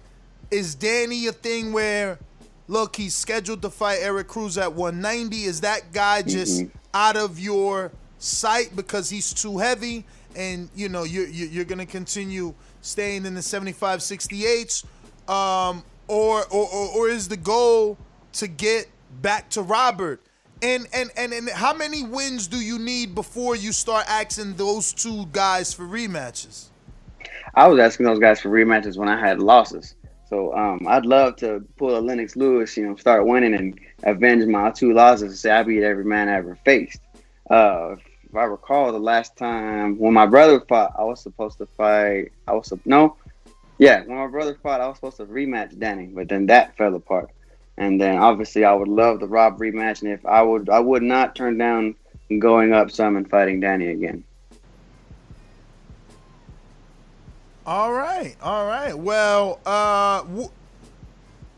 is 0.52 0.76
Danny 0.76 1.28
a 1.28 1.32
thing 1.32 1.74
where, 1.74 2.20
look, 2.68 2.96
he's 2.96 3.16
scheduled 3.16 3.62
to 3.64 3.70
fight 3.70 4.00
Eric 4.02 4.28
Cruz 4.28 4.58
at 4.58 4.72
190? 4.74 5.44
Is 5.44 5.62
that 5.62 5.92
guy 5.92 6.22
just 6.22 6.62
Mhm. 6.62 6.72
out 6.94 7.18
of 7.18 7.40
your 7.40 7.92
sight 8.20 8.76
because 8.76 9.10
he's 9.10 9.34
too 9.34 9.58
heavy 9.58 10.06
and, 10.36 10.70
you 10.76 10.90
know, 10.90 11.04
you're, 11.04 11.28
you're, 11.28 11.50
you're 11.50 11.66
going 11.66 11.80
to 11.80 11.86
continue 11.86 12.54
staying 12.82 13.26
in 13.26 13.34
the 13.36 13.42
75 13.42 14.00
68s? 14.00 14.86
Um, 15.28 15.84
or, 16.10 16.46
or, 16.48 16.68
or, 16.68 16.88
or 16.98 17.10
is 17.10 17.30
the 17.30 17.38
goal 17.38 17.98
to 18.34 18.48
get 18.48 18.88
back 19.22 19.50
to 19.52 19.62
Robert? 19.62 20.20
And, 20.62 20.88
and, 20.92 21.10
and, 21.16 21.32
and 21.32 21.50
how 21.50 21.74
many 21.74 22.04
wins 22.04 22.48
do 22.48 22.58
you 22.58 22.78
need 22.78 23.16
before 23.16 23.56
you 23.56 23.72
start 23.72 24.06
asking 24.10 24.56
those 24.56 24.92
two 24.92 25.26
guys 25.28 25.74
for 25.74 25.84
rematches? 25.84 26.66
I 27.56 27.68
was 27.68 27.80
asking 27.80 28.08
those 28.08 28.20
guys 28.20 28.42
for 28.42 28.50
rematches 28.50 28.98
when 28.98 29.08
I 29.08 29.18
had 29.18 29.40
losses. 29.40 29.96
So 30.30 30.54
um, 30.56 30.86
I'd 30.88 31.06
love 31.06 31.38
to 31.38 31.66
pull 31.78 31.98
a 31.98 32.02
Lennox 32.02 32.36
Lewis, 32.36 32.76
you 32.76 32.88
know, 32.88 32.96
start 32.96 33.26
winning 33.26 33.54
and 33.54 33.80
avenge 34.04 34.46
my 34.46 34.70
two 34.72 34.94
losses 34.94 35.30
and 35.30 35.38
say 35.38 35.52
I 35.52 35.64
beat 35.64 35.84
every 35.84 36.06
man 36.06 36.28
I 36.28 36.36
ever 36.36 36.58
faced. 36.66 37.00
Uh, 37.50 37.96
if 38.30 38.36
I 38.36 38.44
recall, 38.44 38.92
the 38.92 39.00
last 39.00 39.38
time 39.38 39.98
when 39.98 40.14
my 40.14 40.28
brother 40.28 40.60
fought, 40.60 40.94
I 41.00 41.04
was 41.04 41.22
supposed 41.22 41.58
to 41.60 41.66
fight. 41.66 42.32
I 42.48 42.54
was 42.54 42.72
no, 42.86 43.16
yeah, 43.80 44.04
when 44.06 44.18
my 44.20 44.28
brother 44.28 44.58
fought, 44.64 44.82
I 44.82 44.88
was 44.88 44.98
supposed 44.98 45.18
to 45.18 45.28
rematch 45.28 45.80
Danny, 45.80 46.08
but 46.08 46.30
then 46.30 46.48
that 46.48 46.78
fell 46.78 46.96
apart. 46.96 47.32
And 47.78 48.02
then 48.02 48.18
obviously, 48.20 48.66
I 48.66 48.74
would 48.74 48.90
love 48.90 49.22
the 49.22 49.28
Rob 49.28 49.60
rematch, 49.60 50.04
and 50.04 50.12
if 50.14 50.26
I 50.26 50.44
would, 50.44 50.70
I 50.70 50.80
would 50.82 51.04
not 51.04 51.36
turn 51.36 51.58
down 51.58 51.96
going 52.40 52.74
up 52.74 52.92
some 52.92 53.18
and 53.18 53.30
fighting 53.30 53.62
Danny 53.62 53.90
again. 53.90 54.26
All 57.66 57.94
right, 57.94 58.36
all 58.42 58.68
right. 58.68 58.98
Well, 58.98 59.60
uh, 59.66 60.24
w- 60.24 60.52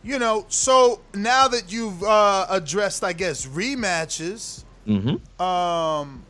you 0.03 0.19
know, 0.19 0.45
so 0.49 1.01
now 1.15 1.47
that 1.47 1.71
you've 1.71 2.03
uh, 2.03 2.47
addressed, 2.49 3.03
I 3.03 3.13
guess, 3.13 3.45
rematches, 3.47 4.65
Mm-hmm. 4.87 5.41
um, 5.43 6.23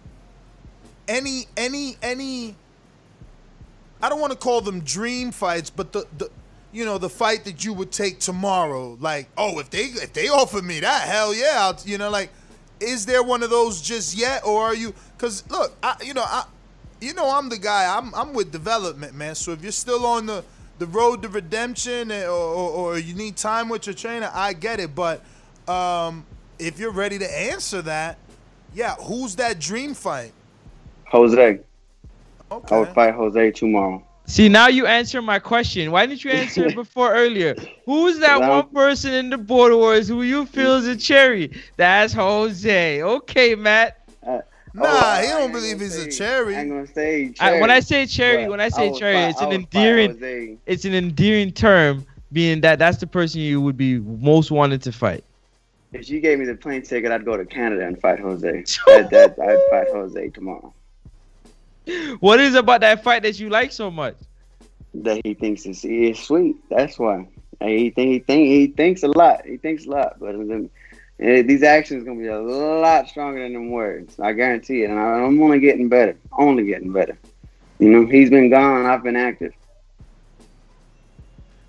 any, 1.08 1.48
any, 1.58 1.98
any. 2.02 2.56
I 4.02 4.10
don't 4.10 4.20
want 4.20 4.34
to 4.34 4.38
call 4.38 4.62
them 4.62 4.82
dream 4.82 5.32
fights, 5.32 5.70
but 5.70 5.92
the, 5.92 6.06
the, 6.18 6.30
you 6.72 6.86
know, 6.86 6.98
the 6.98 7.10
fight 7.10 7.44
that 7.46 7.64
you 7.64 7.74
would 7.74 7.92
take 7.92 8.20
tomorrow. 8.20 8.98
Like, 9.00 9.28
oh, 9.38 9.60
if 9.60 9.70
they 9.70 9.84
if 9.84 10.14
they 10.14 10.28
offer 10.28 10.62
me 10.62 10.80
that, 10.80 11.08
hell 11.08 11.34
yeah, 11.34 11.58
I'll, 11.58 11.78
you 11.86 11.98
know, 11.98 12.10
like, 12.10 12.32
is 12.80 13.06
there 13.06 13.24
one 13.24 13.44
of 13.44 13.50
those 13.50 13.82
just 13.82 14.18
yet, 14.18 14.44
or 14.46 14.64
are 14.64 14.76
you? 14.76 14.94
Because 15.18 15.50
look, 15.50 15.76
I, 15.84 15.96
you 16.04 16.14
know, 16.14 16.24
I, 16.26 16.46
you 17.00 17.14
know, 17.14 17.30
I'm 17.30 17.50
the 17.50 17.58
guy. 17.58 17.96
I'm 17.96 18.14
I'm 18.16 18.34
with 18.34 18.52
development, 18.52 19.16
man. 19.16 19.36
So 19.36 19.52
if 19.52 19.62
you're 19.62 19.72
still 19.72 20.06
on 20.06 20.26
the 20.26 20.44
the 20.80 20.88
road 20.88 21.22
to 21.22 21.30
redemption, 21.30 22.10
eh, 22.10 22.26
or, 22.26 22.30
or, 22.30 22.70
or 22.72 22.98
you 22.98 23.14
need 23.14 23.38
time 23.38 23.70
with 23.70 23.86
your 23.86 23.94
trainer, 23.94 24.32
I 24.34 24.54
get 24.54 24.80
it. 24.80 24.96
But 24.96 25.22
um, 25.68 26.26
if 26.58 26.80
you're 26.80 26.92
ready 26.92 27.20
to 27.20 27.40
answer 27.40 27.82
that, 27.84 28.18
yeah, 28.74 28.96
who's 28.96 29.36
that 29.36 29.60
dream 29.60 29.94
fight? 29.94 30.34
Jose, 31.06 31.60
I 32.52 32.78
would 32.80 32.90
fight 32.90 33.14
Jose 33.14 33.52
tomorrow. 33.52 34.04
See, 34.26 34.48
now 34.50 34.68
you 34.68 34.86
answer 34.86 35.22
my 35.22 35.40
question. 35.40 35.92
Why 35.92 36.06
didn't 36.06 36.24
you 36.24 36.32
answer 36.44 36.66
it 36.66 36.76
before 36.76 37.14
earlier? 37.14 37.56
Who's 37.86 38.20
that 38.20 38.40
Well- 38.40 38.50
one 38.64 38.68
person 38.70 39.14
in 39.14 39.30
the 39.30 39.38
Border 39.38 39.78
Wars 39.78 40.08
who 40.08 40.22
you 40.24 40.46
feel 40.46 40.76
is 40.76 40.88
a 40.88 40.96
cherry? 40.96 41.52
That's 41.78 42.14
Jose. 42.14 43.02
Okay, 43.02 43.56
Matt. 43.56 43.98
Uh, 44.26 44.40
nah, 44.74 44.84
Oh, 44.84 45.22
he 45.22 45.28
I 45.28 45.40
don't 45.40 45.52
believe 45.52 45.78
gonna 45.80 45.84
he's 45.86 45.98
a 45.98 46.12
cherry. 46.12 46.56
I 46.56 46.62
ain't 46.62 46.70
gonna 46.70 46.88
say 46.88 47.34
I, 47.40 47.50
cherry. 47.50 47.62
when 47.62 47.72
I 47.72 47.80
say 47.80 48.06
cherry, 48.06 48.48
when 48.48 48.60
I 48.62 48.70
say 48.70 48.90
was 48.90 49.00
cherry, 49.00 49.16
fi- 49.16 49.30
it's 49.30 49.42
an 49.42 49.52
endearing, 49.52 50.12
Jose. 50.12 50.58
it's 50.66 50.86
an 50.86 50.94
endearing 50.94 51.52
term, 51.52 52.06
being 52.32 52.62
that 52.62 52.80
that's 52.80 52.98
the 53.00 53.08
person 53.08 53.42
you 53.42 53.60
would 53.62 53.78
be 53.78 54.00
most 54.00 54.52
wanted 54.52 54.82
to 54.84 54.92
fight. 54.92 55.24
If 55.94 56.10
you 56.10 56.22
gave 56.22 56.40
me 56.40 56.46
the 56.46 56.56
plane 56.56 56.84
ticket, 56.84 57.12
I'd 57.12 57.26
go 57.26 57.36
to 57.36 57.46
Canada 57.46 57.86
and 57.86 58.00
fight 58.00 58.20
Jose. 58.20 58.48
that, 58.88 59.10
that, 59.10 59.32
I'd 59.40 59.60
fight 59.70 59.88
Jose 59.94 60.30
tomorrow. 60.30 60.74
What 62.20 62.40
is 62.40 62.56
about 62.56 62.82
that 62.82 63.04
fight 63.04 63.24
that 63.24 63.40
you 63.40 63.50
like 63.50 63.72
so 63.72 63.90
much? 63.90 64.16
That 64.94 65.22
he 65.24 65.34
thinks 65.34 65.66
is, 65.66 65.84
is 65.86 66.20
sweet. 66.20 66.58
That's 66.70 67.00
why. 67.00 67.28
He 67.62 67.92
think 67.92 68.12
he 68.12 68.20
think 68.20 68.48
he 68.48 68.68
thinks 68.68 69.04
a 69.04 69.08
lot. 69.08 69.46
He 69.46 69.58
thinks 69.58 69.86
a 69.86 69.90
lot, 69.90 70.20
but 70.20 70.34
then, 70.34 70.70
eh, 71.20 71.44
these 71.44 71.64
actions 71.64 72.04
gonna 72.04 72.20
be 72.20 72.28
a 72.28 72.40
lot 72.40 73.08
stronger 73.08 73.42
than 73.44 73.54
them 73.54 73.70
words. 73.70 74.20
I 74.20 74.34
guarantee 74.34 74.84
it. 74.84 74.90
And 74.90 75.00
I, 75.00 75.04
I'm 75.04 75.42
only 75.42 75.60
getting 75.60 75.88
better. 75.88 76.18
Only 76.38 76.66
getting 76.66 76.92
better. 76.92 77.18
You 77.80 77.90
know, 77.90 78.06
he's 78.06 78.30
been 78.30 78.50
gone. 78.50 78.86
I've 78.86 79.04
been 79.04 79.16
active. 79.16 79.54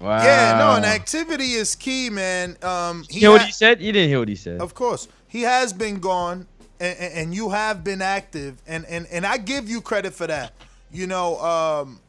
Wow. 0.01 0.25
Yeah, 0.25 0.59
no, 0.59 0.77
and 0.77 0.85
activity 0.85 1.53
is 1.53 1.77
key, 1.77 2.11
man. 2.11 2.57
Um, 2.63 3.05
You 3.09 3.21
hear 3.21 3.31
what 3.31 3.43
ha- 3.43 3.47
he 3.47 3.53
said? 3.53 3.81
You 3.81 3.93
didn't 3.93 4.09
hear 4.09 4.19
what 4.19 4.29
he 4.29 4.35
said. 4.35 4.61
Of 4.61 4.75
course, 4.75 5.07
he 5.29 5.43
has 5.43 5.73
been 5.73 6.01
gone, 6.01 6.49
and, 6.83 7.15
and, 7.15 7.35
you 7.35 7.51
have 7.51 7.85
been 7.85 8.03
active, 8.03 8.61
and, 8.67 8.85
and 8.87 9.07
and 9.13 9.25
I 9.25 9.39
give 9.39 9.69
you 9.69 9.81
credit 9.81 10.15
for 10.15 10.27
that. 10.27 10.53
You 10.91 11.07
know, 11.07 11.39
um, 11.39 12.01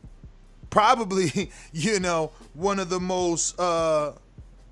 probably, 0.70 1.52
you 1.74 2.00
know, 2.00 2.32
one 2.54 2.80
of 2.80 2.90
the 2.90 3.00
most 3.00 3.60
uh, 3.60 4.14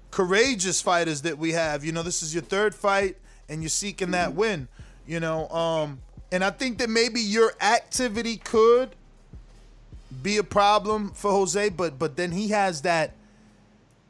courageous 0.09 0.81
fighters 0.81 1.21
that 1.21 1.37
we 1.37 1.51
have. 1.51 1.85
You 1.85 1.91
know, 1.91 2.03
this 2.03 2.23
is 2.23 2.33
your 2.33 2.43
third 2.43 2.73
fight, 2.73 3.17
and 3.47 3.61
you're 3.61 3.69
seeking 3.69 4.11
that 4.11 4.33
win. 4.33 4.67
You 5.05 5.19
know, 5.19 5.47
um, 5.49 5.99
and 6.31 6.43
I 6.43 6.49
think 6.49 6.79
that 6.79 6.89
maybe 6.89 7.21
your 7.21 7.53
activity 7.61 8.37
could 8.37 8.95
be 10.23 10.37
a 10.37 10.43
problem 10.43 11.11
for 11.11 11.31
Jose, 11.31 11.69
but 11.69 11.99
but 11.99 12.15
then 12.15 12.31
he 12.31 12.49
has 12.49 12.81
that 12.81 13.13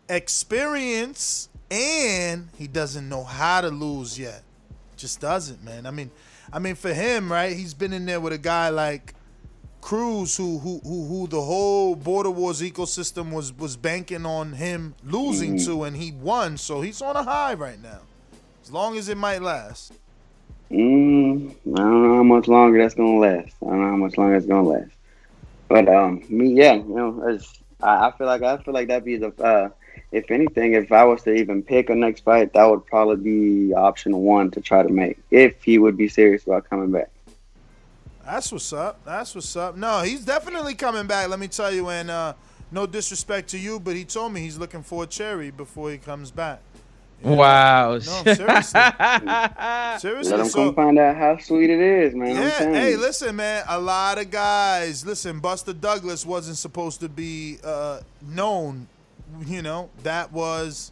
experience 0.10 1.50
and 1.70 2.50
he 2.58 2.68
doesn't 2.68 3.08
know 3.08 3.24
how 3.24 3.62
to 3.62 3.70
lose 3.70 4.20
yet. 4.20 4.44
Just 5.02 5.20
doesn't, 5.20 5.64
man. 5.64 5.86
I 5.88 5.92
mean, 5.92 6.12
I 6.54 6.60
mean 6.60 6.76
for 6.76 6.94
him, 6.94 7.32
right? 7.32 7.56
He's 7.56 7.74
been 7.74 7.92
in 7.92 8.06
there 8.06 8.20
with 8.20 8.34
a 8.34 8.38
guy 8.38 8.70
like 8.70 9.16
Cruz 9.82 10.38
who 10.38 10.60
who 10.60 10.80
who, 10.84 11.06
who 11.08 11.28
the 11.28 11.42
whole 11.42 11.96
Border 11.96 12.30
Wars 12.30 12.62
ecosystem 12.62 13.32
was 13.32 13.52
was 13.52 13.76
banking 13.76 14.26
on 14.28 14.54
him 14.54 14.94
losing 15.04 15.56
Mhm. 15.56 15.66
to 15.66 15.84
and 15.84 15.98
he 15.98 16.12
won. 16.12 16.58
So 16.58 16.82
he's 16.82 17.02
on 17.02 17.16
a 17.16 17.24
high 17.24 17.56
right 17.56 17.82
now. 17.82 18.02
As 18.64 18.72
long 18.72 18.96
as 18.98 19.10
it 19.10 19.18
might 19.18 19.42
last. 19.42 19.94
Mm, 20.72 21.52
I 21.52 21.56
don't 21.80 22.04
know 22.08 22.16
how 22.18 22.24
much 22.24 22.48
longer 22.48 22.78
that's 22.82 22.94
gonna 22.94 23.18
last. 23.18 23.56
I 23.62 23.66
don't 23.72 23.82
know 23.82 23.90
how 23.90 23.98
much 23.98 24.18
longer 24.18 24.36
it's 24.36 24.46
gonna 24.46 24.70
last. 24.70 24.92
But 25.68 25.90
um, 25.90 26.24
me, 26.30 26.54
yeah, 26.54 26.76
you 26.76 26.96
know, 26.96 27.28
it's, 27.28 27.52
I, 27.82 28.08
I 28.08 28.12
feel 28.18 28.28
like 28.28 28.44
I 28.44 28.58
feel 28.58 28.74
like 28.74 28.88
that'd 28.88 29.04
be 29.04 29.18
the 29.18 29.30
uh, 29.44 29.70
if 30.12 30.30
anything, 30.32 30.74
if 30.74 30.92
I 30.92 31.04
was 31.06 31.24
to 31.24 31.34
even 31.34 31.64
pick 31.64 31.90
a 31.90 31.96
next 31.96 32.24
fight, 32.24 32.54
that 32.54 32.66
would 32.66 32.86
probably 32.86 33.16
be 33.18 33.74
option 33.74 34.16
one 34.18 34.52
to 34.52 34.62
try 34.62 34.84
to 34.84 34.90
make 34.90 35.18
if 35.32 35.64
he 35.64 35.78
would 35.78 35.98
be 35.98 36.08
serious 36.08 36.44
about 36.46 36.70
coming 36.70 36.92
back. 36.92 37.10
That's 38.26 38.52
what's 38.52 38.72
up. 38.72 39.04
That's 39.04 39.34
what's 39.36 39.56
up. 39.56 39.76
No, 39.76 40.02
he's 40.02 40.24
definitely 40.24 40.76
coming 40.76 41.08
back. 41.08 41.30
Let 41.30 41.40
me 41.40 41.48
tell 41.48 41.74
you. 41.74 41.90
And 41.90 42.10
uh, 42.12 42.34
no 42.72 42.86
disrespect 42.86 43.50
to 43.50 43.58
you, 43.58 43.80
but 43.80 43.96
he 43.96 44.06
told 44.06 44.34
me 44.34 44.42
he's 44.42 44.58
looking 44.58 44.84
for 44.84 45.04
a 45.04 45.08
cherry 45.08 45.52
before 45.52 45.92
he 45.92 45.98
comes 45.98 46.32
back. 46.32 46.62
Wow. 47.22 47.94
No, 47.94 48.00
seriously. 48.00 48.36
seriously. 50.00 50.32
Let 50.32 50.40
him 50.40 50.46
So, 50.48 50.66
come 50.66 50.76
find 50.76 51.00
out 51.00 51.16
how 51.16 51.38
sweet 51.38 51.70
it 51.70 51.80
is, 51.80 52.16
man. 52.16 52.38
I'm 52.38 52.44
yeah. 52.44 52.72
Hey, 52.74 52.96
listen, 52.96 53.36
man. 53.36 53.64
A 53.68 53.80
lot 53.80 54.18
of 54.18 54.32
guys. 54.32 55.06
Listen, 55.06 55.40
Buster 55.40 55.74
Douglas 55.74 56.26
wasn't 56.26 56.58
supposed 56.58 57.00
to 57.02 57.10
be 57.10 57.60
uh, 57.64 58.02
known. 58.22 58.88
You 59.46 59.62
know, 59.62 59.90
that 60.04 60.32
was 60.32 60.92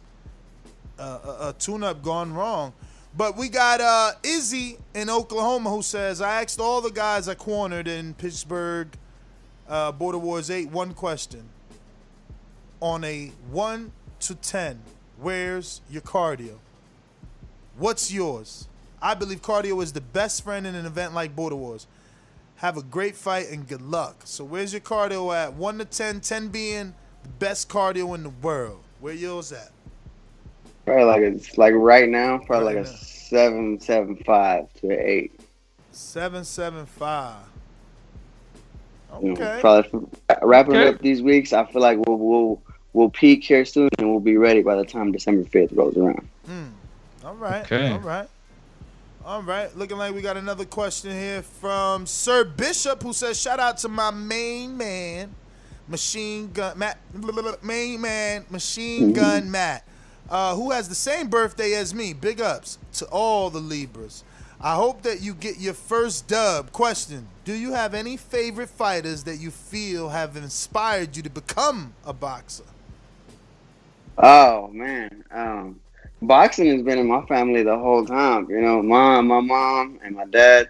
a, 0.98 1.02
a, 1.02 1.36
a 1.48 1.54
tune-up 1.58 2.02
gone 2.02 2.32
wrong. 2.32 2.72
But 3.16 3.36
we 3.36 3.48
got 3.48 3.80
uh, 3.80 4.12
Izzy 4.22 4.78
in 4.94 5.10
Oklahoma 5.10 5.70
who 5.70 5.82
says, 5.82 6.20
I 6.20 6.42
asked 6.42 6.60
all 6.60 6.80
the 6.80 6.90
guys 6.90 7.28
I 7.28 7.34
cornered 7.34 7.88
in 7.88 8.14
Pittsburgh 8.14 8.88
uh, 9.68 9.92
Border 9.92 10.18
Wars 10.18 10.50
8 10.50 10.70
one 10.70 10.94
question. 10.94 11.48
On 12.80 13.02
a 13.04 13.32
1 13.50 13.92
to 14.20 14.34
10, 14.34 14.80
where's 15.18 15.80
your 15.90 16.02
cardio? 16.02 16.58
What's 17.76 18.12
yours? 18.12 18.68
I 19.02 19.14
believe 19.14 19.42
cardio 19.42 19.82
is 19.82 19.92
the 19.92 20.00
best 20.00 20.44
friend 20.44 20.66
in 20.66 20.74
an 20.74 20.86
event 20.86 21.14
like 21.14 21.34
Border 21.34 21.56
Wars. 21.56 21.86
Have 22.56 22.76
a 22.76 22.82
great 22.82 23.16
fight 23.16 23.50
and 23.50 23.66
good 23.66 23.82
luck. 23.82 24.22
So 24.24 24.44
where's 24.44 24.72
your 24.72 24.80
cardio 24.80 25.34
at? 25.34 25.54
1 25.54 25.78
to 25.78 25.84
10, 25.84 26.20
10 26.20 26.48
being 26.48 26.94
best 27.38 27.68
cardio 27.68 28.14
in 28.14 28.22
the 28.22 28.30
world. 28.30 28.80
Where 29.00 29.14
yours 29.14 29.52
at? 29.52 29.70
Probably 30.84 31.04
like 31.04 31.20
it's 31.22 31.56
like 31.58 31.74
right 31.74 32.08
now, 32.08 32.38
probably 32.38 32.74
Right 32.74 32.76
like 32.76 32.86
a 32.86 32.96
seven, 32.96 33.80
seven, 33.80 34.16
five 34.16 34.72
to 34.74 34.90
an 34.90 34.98
eight. 35.00 35.40
775. 35.92 37.36
You 39.22 39.28
know, 39.28 39.32
Okay. 39.32 39.58
probably 39.60 40.06
wrapping 40.42 40.76
Okay. 40.76 40.88
up 40.88 41.00
these 41.00 41.22
weeks. 41.22 41.52
I 41.52 41.64
feel 41.66 41.82
like 41.82 41.98
we'll 42.06 42.16
we'll 42.18 42.62
we'll 42.92 43.10
peak 43.10 43.44
here 43.44 43.64
soon, 43.64 43.88
and 43.98 44.10
we'll 44.10 44.20
be 44.20 44.36
ready 44.36 44.62
by 44.62 44.76
the 44.76 44.84
time 44.84 45.12
December 45.12 45.44
fifth 45.48 45.72
rolls 45.72 45.96
around. 45.96 46.28
Hmm. 46.46 46.66
All 47.24 47.34
right. 47.34 47.64
Okay. 47.64 47.90
All 47.92 47.98
right. 47.98 48.28
All 49.24 49.42
right. 49.42 49.76
Looking 49.76 49.98
like 49.98 50.14
we 50.14 50.22
got 50.22 50.36
another 50.36 50.64
question 50.64 51.10
here 51.10 51.42
from 51.42 52.06
Sir 52.06 52.44
Bishop 52.44 53.02
who 53.02 53.12
says, 53.12 53.38
Shout 53.38 53.60
out 53.60 53.76
to 53.78 53.88
my 53.88 54.10
main 54.10 54.76
man, 54.76 55.34
Machine 55.90 56.52
Gun 56.52 56.78
Matt 56.78 56.98
main 57.62 58.00
man, 58.00 58.44
Machine 58.48 59.12
Gun 59.12 59.50
Matt, 59.50 59.84
uh, 60.30 60.54
who 60.54 60.70
has 60.70 60.88
the 60.88 60.94
same 60.94 61.28
birthday 61.28 61.74
as 61.74 61.92
me. 61.92 62.12
Big 62.12 62.40
ups 62.40 62.78
to 62.94 63.06
all 63.06 63.50
the 63.50 63.58
Libras. 63.58 64.22
I 64.60 64.76
hope 64.76 65.02
that 65.02 65.20
you 65.20 65.34
get 65.34 65.58
your 65.58 65.74
first 65.74 66.28
dub. 66.28 66.70
Question 66.70 67.26
Do 67.44 67.54
you 67.54 67.72
have 67.72 67.94
any 67.94 68.16
favorite 68.16 68.68
fighters 68.68 69.24
that 69.24 69.36
you 69.36 69.50
feel 69.50 70.10
have 70.10 70.36
inspired 70.36 71.16
you 71.16 71.22
to 71.24 71.30
become 71.30 71.94
a 72.06 72.12
boxer? 72.12 72.64
Oh 74.16 74.68
man, 74.68 75.24
um, 75.32 75.80
boxing 76.22 76.66
has 76.68 76.82
been 76.82 76.98
in 76.98 77.08
my 77.08 77.24
family 77.26 77.64
the 77.64 77.76
whole 77.76 78.06
time. 78.06 78.48
You 78.48 78.60
know, 78.60 78.82
mom, 78.82 79.26
my 79.26 79.40
mom, 79.40 79.98
and 80.04 80.14
my 80.14 80.26
dad 80.26 80.68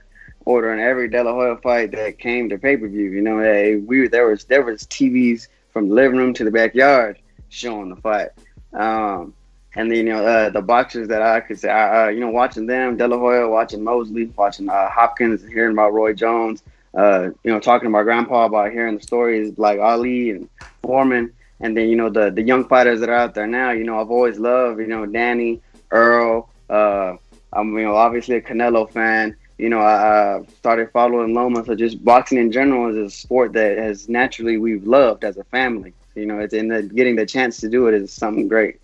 ordering 0.51 0.81
every 0.81 1.09
De 1.09 1.23
La 1.23 1.33
Hoya 1.33 1.57
fight 1.57 1.93
that 1.93 2.19
came 2.19 2.49
to 2.49 2.59
pay 2.59 2.77
per 2.77 2.89
view. 2.89 3.11
You 3.11 3.23
know, 3.23 3.41
they, 3.41 3.77
we 3.77 4.09
there 4.09 4.27
was 4.27 4.45
there 4.45 4.63
was 4.63 4.83
TVs 4.85 5.49
from 5.73 5.89
the 5.89 5.95
living 5.95 6.19
room 6.19 6.35
to 6.35 6.45
the 6.45 6.51
backyard 6.51 7.19
showing 7.49 7.91
the 7.91 7.97
fight. 7.97 8.31
Um, 8.73 9.35
and 9.77 9.91
then 9.91 9.99
you 9.99 10.05
know 10.05 10.25
uh, 10.25 10.51
the 10.51 10.63
boxers 10.63 11.09
that 11.09 11.23
I 11.23 11.41
could 11.41 11.59
say, 11.59 11.71
uh, 11.71 12.09
you 12.09 12.21
know, 12.21 12.31
watching 12.31 12.67
them, 12.67 12.97
De 12.97 13.07
La 13.07 13.19
Hoya, 13.19 13.49
watching 13.49 13.83
Mosley, 13.85 14.27
watching 14.37 14.69
uh, 14.69 14.91
Hopkins, 14.91 15.47
hearing 15.47 15.73
about 15.73 15.93
Roy 15.93 16.13
Jones. 16.13 16.63
Uh, 16.93 17.31
you 17.45 17.53
know, 17.53 17.61
talking 17.61 17.87
to 17.87 17.91
my 17.91 18.03
grandpa 18.03 18.47
about 18.47 18.73
hearing 18.73 18.97
the 18.97 19.03
stories 19.03 19.57
like 19.57 19.79
Ali 19.79 20.31
and 20.31 20.49
Foreman 20.83 21.33
and 21.61 21.77
then 21.77 21.89
you 21.89 21.97
know 21.97 22.09
the 22.11 22.31
the 22.31 22.43
young 22.43 22.67
fighters 22.67 23.01
that 23.01 23.09
are 23.09 23.15
out 23.15 23.35
there 23.35 23.47
now. 23.47 23.71
You 23.71 23.85
know, 23.85 24.01
I've 24.01 24.11
always 24.11 24.39
loved 24.39 24.81
you 24.81 24.87
know 24.87 25.07
Danny 25.07 25.61
Earl. 25.91 26.49
Uh, 26.69 27.17
I'm 27.53 27.77
you 27.77 27.85
know 27.85 27.97
obviously 27.97 28.37
a 28.37 28.41
Canelo 28.41 28.91
fan. 28.91 29.37
You 29.61 29.69
know, 29.69 29.81
I 29.81 29.93
uh, 29.93 30.43
started 30.57 30.91
following 30.91 31.35
Loma. 31.35 31.63
So 31.67 31.75
just 31.75 32.03
boxing 32.03 32.39
in 32.39 32.51
general 32.51 32.89
is 32.89 32.97
a 32.97 33.15
sport 33.15 33.53
that 33.53 33.77
has 33.77 34.09
naturally 34.09 34.57
we've 34.57 34.87
loved 34.87 35.23
as 35.23 35.37
a 35.37 35.45
family. 35.45 35.93
You 36.15 36.25
know, 36.25 36.39
it's 36.39 36.55
in 36.55 36.69
the 36.69 36.83
getting 36.83 37.15
the 37.15 37.27
chance 37.27 37.61
to 37.61 37.69
do 37.69 37.87
it 37.87 37.93
is 37.93 38.11
something 38.11 38.49
great, 38.49 38.81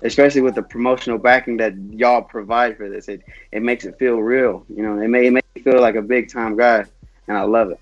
especially 0.00 0.40
with 0.40 0.54
the 0.54 0.62
promotional 0.62 1.18
backing 1.18 1.58
that 1.58 1.76
y'all 1.90 2.22
provide 2.22 2.78
for 2.78 2.88
this. 2.88 3.08
It 3.08 3.24
it 3.52 3.62
makes 3.62 3.84
it 3.84 3.98
feel 3.98 4.22
real. 4.22 4.64
You 4.74 4.84
know, 4.84 5.02
it, 5.02 5.08
may, 5.08 5.26
it 5.26 5.32
makes 5.32 5.48
me 5.54 5.60
feel 5.60 5.82
like 5.82 5.96
a 5.96 6.02
big 6.02 6.32
time 6.32 6.56
guy, 6.56 6.86
and 7.28 7.36
I 7.36 7.42
love 7.42 7.70
it. 7.70 7.80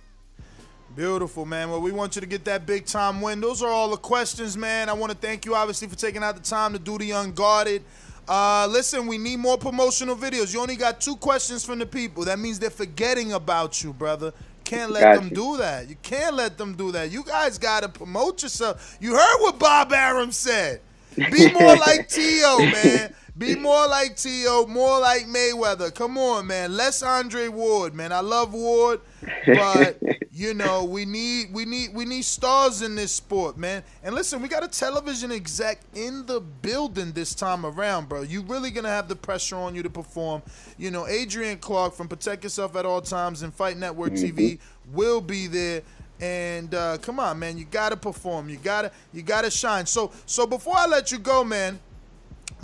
Beautiful, 0.96 1.44
man. 1.44 1.70
Well, 1.70 1.80
we 1.80 1.92
want 1.92 2.16
you 2.16 2.20
to 2.20 2.26
get 2.26 2.44
that 2.46 2.66
big 2.66 2.84
time 2.84 3.20
win. 3.20 3.40
Those 3.40 3.62
are 3.62 3.70
all 3.70 3.90
the 3.90 3.96
questions, 3.96 4.56
man. 4.56 4.88
I 4.88 4.92
want 4.92 5.12
to 5.12 5.18
thank 5.18 5.44
you, 5.44 5.54
obviously, 5.54 5.86
for 5.86 5.96
taking 5.96 6.24
out 6.24 6.34
the 6.34 6.42
time 6.42 6.72
to 6.72 6.80
do 6.80 6.98
the 6.98 7.12
unguarded. 7.12 7.84
Uh, 8.28 8.66
listen, 8.70 9.06
we 9.06 9.18
need 9.18 9.38
more 9.38 9.58
promotional 9.58 10.16
videos. 10.16 10.54
You 10.54 10.60
only 10.60 10.76
got 10.76 11.00
two 11.00 11.16
questions 11.16 11.64
from 11.64 11.78
the 11.78 11.86
people. 11.86 12.24
That 12.24 12.38
means 12.38 12.58
they're 12.58 12.70
forgetting 12.70 13.32
about 13.32 13.82
you, 13.82 13.92
brother. 13.92 14.32
Can't 14.64 14.90
let 14.92 15.02
Got 15.02 15.14
them 15.16 15.24
you. 15.28 15.34
do 15.34 15.56
that. 15.58 15.88
You 15.88 15.96
can't 16.02 16.34
let 16.34 16.56
them 16.56 16.74
do 16.74 16.90
that. 16.92 17.10
You 17.10 17.22
guys 17.22 17.58
got 17.58 17.82
to 17.82 17.88
promote 17.88 18.42
yourself. 18.42 18.96
You 18.98 19.14
heard 19.14 19.38
what 19.40 19.58
Bob 19.58 19.92
Arum 19.92 20.32
said. 20.32 20.80
Be 21.16 21.52
more 21.52 21.76
like 21.86 22.08
T.O., 22.08 22.58
man. 22.60 23.14
Be 23.36 23.56
more 23.56 23.88
like 23.88 24.16
Tio, 24.16 24.64
more 24.66 25.00
like 25.00 25.24
Mayweather. 25.24 25.92
Come 25.92 26.16
on, 26.16 26.46
man. 26.46 26.76
Less 26.76 27.02
Andre 27.02 27.48
Ward, 27.48 27.92
man. 27.92 28.12
I 28.12 28.20
love 28.20 28.54
Ward, 28.54 29.00
but 29.44 30.00
you 30.32 30.54
know 30.54 30.84
we 30.84 31.04
need 31.04 31.52
we 31.52 31.64
need 31.64 31.92
we 31.92 32.04
need 32.04 32.24
stars 32.24 32.80
in 32.80 32.94
this 32.94 33.10
sport, 33.10 33.58
man. 33.58 33.82
And 34.04 34.14
listen, 34.14 34.40
we 34.40 34.46
got 34.46 34.62
a 34.62 34.68
television 34.68 35.32
exec 35.32 35.80
in 35.96 36.24
the 36.26 36.40
building 36.40 37.10
this 37.10 37.34
time 37.34 37.66
around, 37.66 38.08
bro. 38.08 38.22
You 38.22 38.42
really 38.42 38.70
gonna 38.70 38.88
have 38.88 39.08
the 39.08 39.16
pressure 39.16 39.56
on 39.56 39.74
you 39.74 39.82
to 39.82 39.90
perform. 39.90 40.40
You 40.78 40.92
know, 40.92 41.08
Adrian 41.08 41.58
Clark 41.58 41.94
from 41.94 42.06
Protect 42.06 42.44
Yourself 42.44 42.76
at 42.76 42.86
All 42.86 43.02
Times 43.02 43.42
and 43.42 43.52
Fight 43.52 43.76
Network 43.76 44.12
TV 44.12 44.60
will 44.92 45.20
be 45.20 45.48
there. 45.48 45.82
And 46.20 46.72
uh, 46.72 46.98
come 46.98 47.18
on, 47.18 47.40
man, 47.40 47.58
you 47.58 47.64
gotta 47.64 47.96
perform. 47.96 48.48
You 48.48 48.58
gotta 48.58 48.92
you 49.12 49.22
gotta 49.22 49.50
shine. 49.50 49.86
So 49.86 50.12
so 50.24 50.46
before 50.46 50.74
I 50.76 50.86
let 50.86 51.10
you 51.10 51.18
go, 51.18 51.42
man 51.42 51.80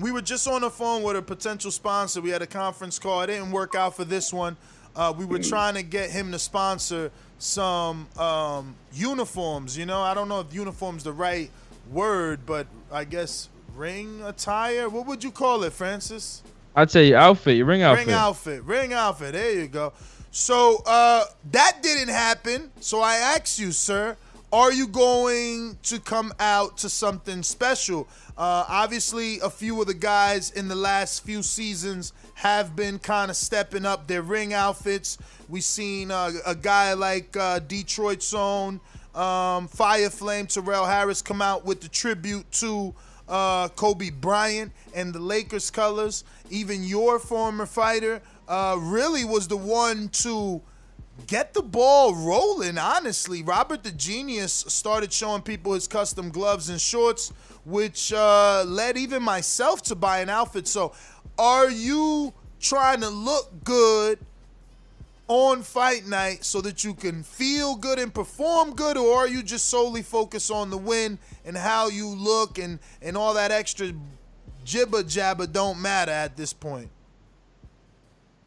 we 0.00 0.12
were 0.12 0.22
just 0.22 0.46
on 0.48 0.62
the 0.62 0.70
phone 0.70 1.02
with 1.02 1.16
a 1.16 1.22
potential 1.22 1.70
sponsor. 1.70 2.20
We 2.20 2.30
had 2.30 2.42
a 2.42 2.46
conference 2.46 2.98
call. 2.98 3.22
It 3.22 3.28
didn't 3.28 3.50
work 3.50 3.74
out 3.74 3.96
for 3.96 4.04
this 4.04 4.32
one. 4.32 4.56
Uh, 4.94 5.14
we 5.16 5.24
were 5.24 5.38
trying 5.38 5.74
to 5.74 5.82
get 5.82 6.10
him 6.10 6.32
to 6.32 6.38
sponsor 6.38 7.10
some 7.38 8.08
um, 8.18 8.74
uniforms. 8.92 9.76
You 9.78 9.86
know, 9.86 10.00
I 10.00 10.14
don't 10.14 10.28
know 10.28 10.40
if 10.40 10.52
uniform's 10.52 11.04
the 11.04 11.12
right 11.12 11.50
word, 11.90 12.40
but 12.44 12.66
I 12.92 13.04
guess 13.04 13.48
ring 13.74 14.22
attire. 14.24 14.88
What 14.88 15.06
would 15.06 15.24
you 15.24 15.30
call 15.30 15.62
it, 15.64 15.72
Francis? 15.72 16.42
I'd 16.74 16.90
say 16.90 17.14
outfit, 17.14 17.56
your 17.56 17.66
ring 17.66 17.82
outfit. 17.82 18.06
Ring 18.06 18.14
outfit. 18.14 18.62
Ring 18.64 18.92
outfit. 18.92 19.32
There 19.32 19.52
you 19.52 19.68
go. 19.68 19.92
So 20.30 20.82
uh, 20.86 21.24
that 21.50 21.78
didn't 21.82 22.08
happen. 22.08 22.70
So 22.80 23.00
I 23.00 23.16
ask 23.16 23.58
you, 23.58 23.72
sir, 23.72 24.16
are 24.52 24.72
you 24.72 24.88
going 24.88 25.78
to 25.84 26.00
come 26.00 26.32
out 26.40 26.78
to 26.78 26.88
something 26.88 27.42
special? 27.42 28.08
Uh, 28.36 28.64
obviously, 28.68 29.38
a 29.40 29.50
few 29.50 29.80
of 29.80 29.86
the 29.86 29.94
guys 29.94 30.50
in 30.50 30.66
the 30.66 30.74
last 30.74 31.24
few 31.24 31.42
seasons 31.42 32.12
have 32.34 32.74
been 32.74 32.98
kind 32.98 33.30
of 33.30 33.36
stepping 33.36 33.86
up 33.86 34.08
their 34.08 34.22
ring 34.22 34.52
outfits. 34.52 35.18
We've 35.48 35.62
seen 35.62 36.10
uh, 36.10 36.32
a 36.44 36.54
guy 36.54 36.94
like 36.94 37.36
uh, 37.36 37.60
Detroit's 37.60 38.34
own 38.34 38.80
um, 39.14 39.68
Fire 39.68 40.10
Flame 40.10 40.46
Terrell 40.46 40.86
Harris 40.86 41.22
come 41.22 41.42
out 41.42 41.64
with 41.64 41.80
the 41.80 41.88
tribute 41.88 42.50
to 42.52 42.94
uh, 43.28 43.68
Kobe 43.68 44.10
Bryant 44.10 44.72
and 44.94 45.12
the 45.12 45.20
Lakers 45.20 45.70
colors. 45.70 46.24
Even 46.50 46.82
your 46.82 47.18
former 47.18 47.66
fighter 47.66 48.20
uh, 48.48 48.76
really 48.78 49.24
was 49.24 49.48
the 49.48 49.56
one 49.56 50.08
to 50.08 50.60
get 51.26 51.54
the 51.54 51.62
ball 51.62 52.14
rolling, 52.14 52.78
honestly. 52.78 53.42
Robert 53.42 53.82
the 53.82 53.92
Genius 53.92 54.52
started 54.52 55.12
showing 55.12 55.42
people 55.42 55.72
his 55.72 55.88
custom 55.88 56.30
gloves 56.30 56.68
and 56.68 56.80
shorts, 56.80 57.32
which 57.64 58.12
uh, 58.12 58.64
led 58.66 58.96
even 58.96 59.22
myself 59.22 59.82
to 59.82 59.94
buy 59.94 60.20
an 60.20 60.28
outfit. 60.28 60.66
So, 60.68 60.92
are 61.38 61.70
you 61.70 62.32
trying 62.60 63.00
to 63.00 63.08
look 63.08 63.64
good 63.64 64.18
on 65.30 65.62
fight 65.62 66.08
night 66.08 66.44
so 66.44 66.60
that 66.60 66.82
you 66.82 66.92
can 66.92 67.22
feel 67.22 67.76
good 67.76 68.00
and 68.00 68.12
perform 68.12 68.74
good, 68.74 68.96
or 68.96 69.18
are 69.18 69.28
you 69.28 69.44
just 69.44 69.66
solely 69.66 70.02
focused 70.02 70.50
on 70.50 70.70
the 70.70 70.76
win 70.76 71.18
and 71.44 71.56
how 71.56 71.88
you 71.88 72.08
look 72.08 72.58
and, 72.58 72.80
and 73.00 73.16
all 73.16 73.34
that 73.34 73.52
extra 73.52 73.92
jibber 74.64 75.04
jabber 75.04 75.46
don't 75.46 75.80
matter 75.80 76.10
at 76.10 76.36
this 76.36 76.52
point? 76.52 76.90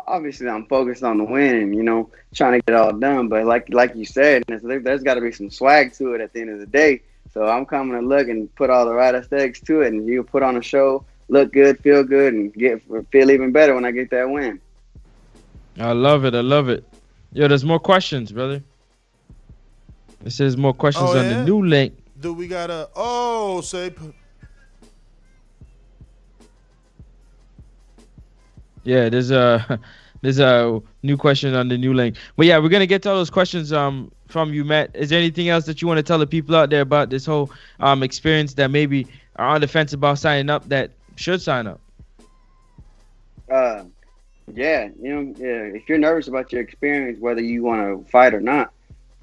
Obviously 0.08 0.47
I'm 0.47 0.66
focused 0.66 1.04
on 1.04 1.18
the 1.18 1.24
win 1.24 1.56
and 1.56 1.76
you 1.76 1.84
know 1.84 2.10
trying 2.34 2.54
to 2.54 2.66
get 2.66 2.76
it 2.76 2.80
all 2.80 2.93
done. 2.93 3.28
But 3.30 3.45
like 3.45 3.68
like 3.74 3.95
you 3.95 4.06
said, 4.06 4.43
there, 4.47 4.80
there's 4.80 5.04
got 5.04 5.16
to 5.16 5.22
be 5.22 5.32
some 5.32 5.49
swag 5.49 5.93
to 5.93 6.14
it 6.14 6.22
at 6.22 6.34
the 6.34 6.41
end 6.41 6.49
of 6.51 6.60
the 6.60 6.66
day. 6.66 7.01
So 7.34 7.45
I'm 7.47 7.66
coming 7.66 7.99
to 7.99 8.06
look 8.06 8.28
and 8.28 8.54
put 8.56 8.70
all 8.70 8.86
the 8.86 8.93
right 8.93 9.16
aesthetics 9.16 9.60
to 9.62 9.82
it, 9.82 9.88
and 9.93 10.06
you 10.06 10.24
put 10.24 10.43
on 10.43 10.56
a 10.58 10.62
show, 10.62 11.04
look 11.30 11.51
good, 11.51 11.80
feel 11.80 12.04
good, 12.04 12.34
and 12.34 12.54
get 12.54 12.82
feel 13.12 13.32
even 13.32 13.51
better 13.51 13.74
when 13.74 13.86
I 13.86 13.91
get 13.91 14.12
that 14.12 14.30
win. 14.30 14.62
I 15.80 15.93
love 15.93 16.26
it. 16.26 16.36
I 16.36 16.41
love 16.41 16.70
it. 16.70 16.84
Yo, 17.32 17.47
there's 17.47 17.66
more 17.66 17.80
questions, 17.80 18.32
brother. 18.32 18.62
It 20.24 20.32
says 20.32 20.56
more 20.56 20.74
questions 20.74 21.10
Oh, 21.10 21.18
on 21.18 21.28
the 21.28 21.43
new 21.43 21.66
link. 21.66 21.97
Do 22.20 22.34
we 22.34 22.47
gotta? 22.47 22.89
Oh, 22.95 23.62
say. 23.62 23.91
Yeah, 28.84 29.10
there's 29.10 29.32
a 29.32 29.80
there's 30.22 30.40
a 30.40 30.82
new 31.04 31.18
question 31.18 31.54
on 31.54 31.68
the 31.68 31.78
new 31.78 31.94
link. 31.94 32.16
But 32.36 32.46
yeah, 32.46 32.58
we're 32.60 32.70
gonna 32.70 32.86
get 32.88 33.02
to 33.04 33.10
all 33.10 33.16
those 33.18 33.30
questions 33.30 33.72
um 33.74 34.12
from 34.28 34.54
you, 34.54 34.64
Matt. 34.64 34.92
Is 34.94 35.10
there 35.10 35.20
anything 35.20 35.50
else 35.50 35.66
that 35.66 35.82
you 35.82 35.88
want 35.88 35.98
to 35.98 36.04
tell 36.04 36.20
the 36.20 36.28
people 36.28 36.56
out 36.56 36.70
there 36.70 36.82
about 36.82 37.10
this 37.10 37.26
whole 37.26 37.52
um 37.80 38.04
experience 38.04 38.54
that 38.56 38.70
maybe 38.70 39.08
are 39.36 39.48
on 39.48 39.62
the 39.62 39.68
fence 39.68 39.94
about 39.94 40.20
signing 40.20 40.50
up 40.50 40.68
that 40.70 40.92
should 41.16 41.42
sign 41.42 41.68
up? 41.68 41.82
Uh, 43.50 43.84
yeah, 44.54 44.90
you 45.02 45.14
know, 45.14 45.34
yeah. 45.38 45.76
If 45.76 45.88
you're 45.88 45.98
nervous 45.98 46.28
about 46.28 46.52
your 46.52 46.62
experience, 46.62 47.20
whether 47.20 47.42
you 47.42 47.64
want 47.64 47.82
to 47.82 48.10
fight 48.10 48.34
or 48.34 48.40
not, 48.42 48.72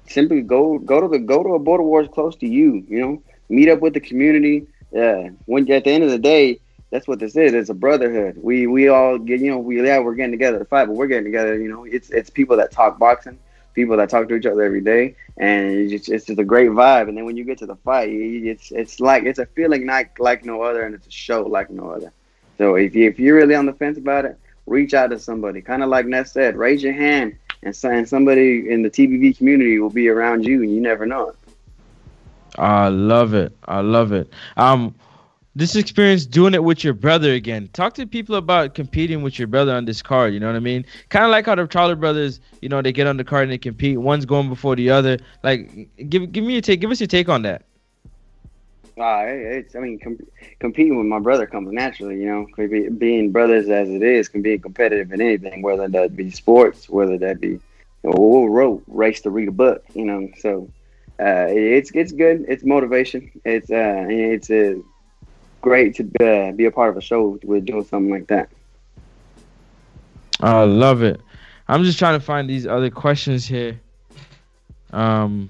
simply 0.07 0.41
go 0.41 0.77
go 0.79 1.01
to 1.01 1.07
the 1.07 1.19
go 1.19 1.43
to 1.43 1.53
a 1.55 1.59
border 1.59 1.83
wars 1.83 2.07
close 2.13 2.35
to 2.37 2.47
you. 2.47 2.83
You 2.87 2.99
know, 2.99 3.23
meet 3.49 3.69
up 3.69 3.79
with 3.81 3.93
the 3.93 3.99
community. 3.99 4.65
Yeah, 4.91 5.29
when 5.45 5.69
at 5.71 5.83
the 5.85 5.91
end 5.91 6.03
of 6.03 6.09
the 6.09 6.19
day, 6.19 6.59
that's 6.91 7.07
what 7.07 7.19
this 7.19 7.35
is. 7.35 7.53
It's 7.53 7.69
a 7.69 7.73
brotherhood. 7.73 8.37
We 8.37 8.67
we 8.67 8.89
all 8.89 9.17
get 9.17 9.39
you 9.39 9.49
know 9.49 9.57
we 9.57 9.83
yeah 9.83 9.99
we're 9.99 10.13
getting 10.13 10.31
together 10.31 10.59
to 10.59 10.65
fight, 10.65 10.85
but 10.85 10.95
we're 10.95 11.07
getting 11.07 11.23
together. 11.23 11.59
You 11.59 11.69
know, 11.69 11.85
it's 11.85 12.09
it's 12.11 12.29
people 12.29 12.57
that 12.57 12.71
talk 12.71 12.99
boxing, 12.99 13.39
people 13.73 13.97
that 13.97 14.09
talk 14.09 14.27
to 14.27 14.35
each 14.35 14.45
other 14.45 14.61
every 14.61 14.81
day, 14.81 15.15
and 15.37 15.71
it's 15.71 15.91
just, 15.91 16.09
it's 16.09 16.25
just 16.25 16.39
a 16.39 16.43
great 16.43 16.69
vibe. 16.69 17.07
And 17.07 17.17
then 17.17 17.25
when 17.25 17.37
you 17.37 17.45
get 17.45 17.57
to 17.59 17.65
the 17.65 17.77
fight, 17.77 18.09
it's 18.11 18.71
it's 18.71 18.99
like 18.99 19.23
it's 19.23 19.39
a 19.39 19.45
feeling 19.45 19.87
like 19.87 20.19
like 20.19 20.43
no 20.43 20.61
other, 20.61 20.83
and 20.83 20.93
it's 20.93 21.07
a 21.07 21.11
show 21.11 21.43
like 21.43 21.69
no 21.69 21.89
other. 21.89 22.11
So 22.57 22.75
if 22.75 22.93
you 22.93 23.07
if 23.07 23.17
you're 23.17 23.37
really 23.37 23.55
on 23.55 23.65
the 23.65 23.73
fence 23.73 23.97
about 23.97 24.25
it, 24.25 24.37
reach 24.65 24.93
out 24.93 25.11
to 25.11 25.19
somebody. 25.19 25.61
Kind 25.61 25.83
of 25.83 25.89
like 25.89 26.05
Ness 26.05 26.33
said, 26.33 26.57
raise 26.57 26.83
your 26.83 26.93
hand, 26.93 27.37
and 27.63 27.73
sign 27.73 28.05
somebody 28.05 28.69
in 28.69 28.81
the 28.81 28.89
TBV 28.89 29.37
community 29.37 29.79
will 29.79 29.89
be 29.89 30.09
around 30.09 30.45
you, 30.45 30.61
and 30.61 30.73
you 30.73 30.81
never 30.81 31.05
know. 31.05 31.33
I 32.57 32.89
love 32.89 33.33
it. 33.33 33.55
I 33.65 33.79
love 33.79 34.11
it. 34.11 34.29
Um, 34.57 34.93
this 35.55 35.75
experience 35.75 36.25
doing 36.25 36.53
it 36.53 36.63
with 36.63 36.83
your 36.83 36.93
brother 36.93 37.33
again. 37.33 37.69
Talk 37.73 37.93
to 37.95 38.05
people 38.05 38.35
about 38.35 38.73
competing 38.73 39.21
with 39.21 39.37
your 39.37 39.47
brother 39.47 39.73
on 39.73 39.85
this 39.85 40.01
card. 40.01 40.33
You 40.33 40.39
know 40.39 40.47
what 40.47 40.55
I 40.55 40.59
mean? 40.59 40.85
Kind 41.09 41.25
of 41.25 41.31
like 41.31 41.45
how 41.45 41.55
the 41.55 41.67
Charlo 41.67 41.99
brothers, 41.99 42.39
you 42.61 42.69
know, 42.69 42.81
they 42.81 42.93
get 42.93 43.07
on 43.07 43.17
the 43.17 43.23
card 43.23 43.43
and 43.43 43.51
they 43.51 43.57
compete. 43.57 43.97
One's 43.97 44.25
going 44.25 44.49
before 44.49 44.75
the 44.75 44.89
other. 44.89 45.17
Like, 45.43 45.89
give 46.09 46.31
give 46.31 46.43
me 46.43 46.53
your 46.53 46.61
take. 46.61 46.79
Give 46.79 46.91
us 46.91 46.99
your 46.99 47.07
take 47.07 47.27
on 47.27 47.41
that. 47.43 47.63
Uh, 48.97 49.23
it's 49.25 49.75
I 49.75 49.79
mean, 49.79 49.99
com- 49.99 50.19
competing 50.59 50.97
with 50.97 51.07
my 51.07 51.19
brother 51.19 51.47
comes 51.47 51.71
naturally. 51.71 52.19
You 52.21 52.25
know, 52.57 52.89
being 52.97 53.31
brothers 53.31 53.67
as 53.69 53.89
it 53.89 54.03
is 54.03 54.29
can 54.29 54.41
be 54.41 54.57
competitive 54.57 55.11
in 55.11 55.21
anything, 55.21 55.61
whether 55.61 55.87
that 55.87 56.15
be 56.15 56.29
sports, 56.29 56.89
whether 56.89 57.17
that 57.17 57.41
be 57.41 57.47
you 57.47 57.59
know, 58.03 58.13
we'll 58.17 58.81
race 58.87 59.21
to 59.21 59.29
read 59.29 59.47
a 59.47 59.51
book. 59.51 59.83
You 59.93 60.05
know, 60.05 60.29
so 60.39 60.69
uh, 61.19 61.47
it's 61.49 61.91
it's 61.93 62.11
good. 62.11 62.45
It's 62.47 62.63
motivation. 62.63 63.31
It's 63.45 63.69
uh, 63.69 64.05
it's 64.09 64.49
uh, 64.49 64.75
great 65.61 65.95
to 65.95 66.03
uh, 66.23 66.51
be 66.51 66.65
a 66.65 66.71
part 66.71 66.89
of 66.89 66.97
a 66.97 67.01
show 67.01 67.39
with 67.43 67.65
doing 67.65 67.85
something 67.85 68.11
like 68.11 68.27
that. 68.27 68.49
I 70.39 70.63
love 70.63 71.03
it. 71.03 71.21
I'm 71.67 71.83
just 71.83 71.99
trying 71.99 72.19
to 72.19 72.25
find 72.25 72.49
these 72.49 72.67
other 72.67 72.89
questions 72.89 73.45
here. 73.45 73.79
Um, 74.91 75.49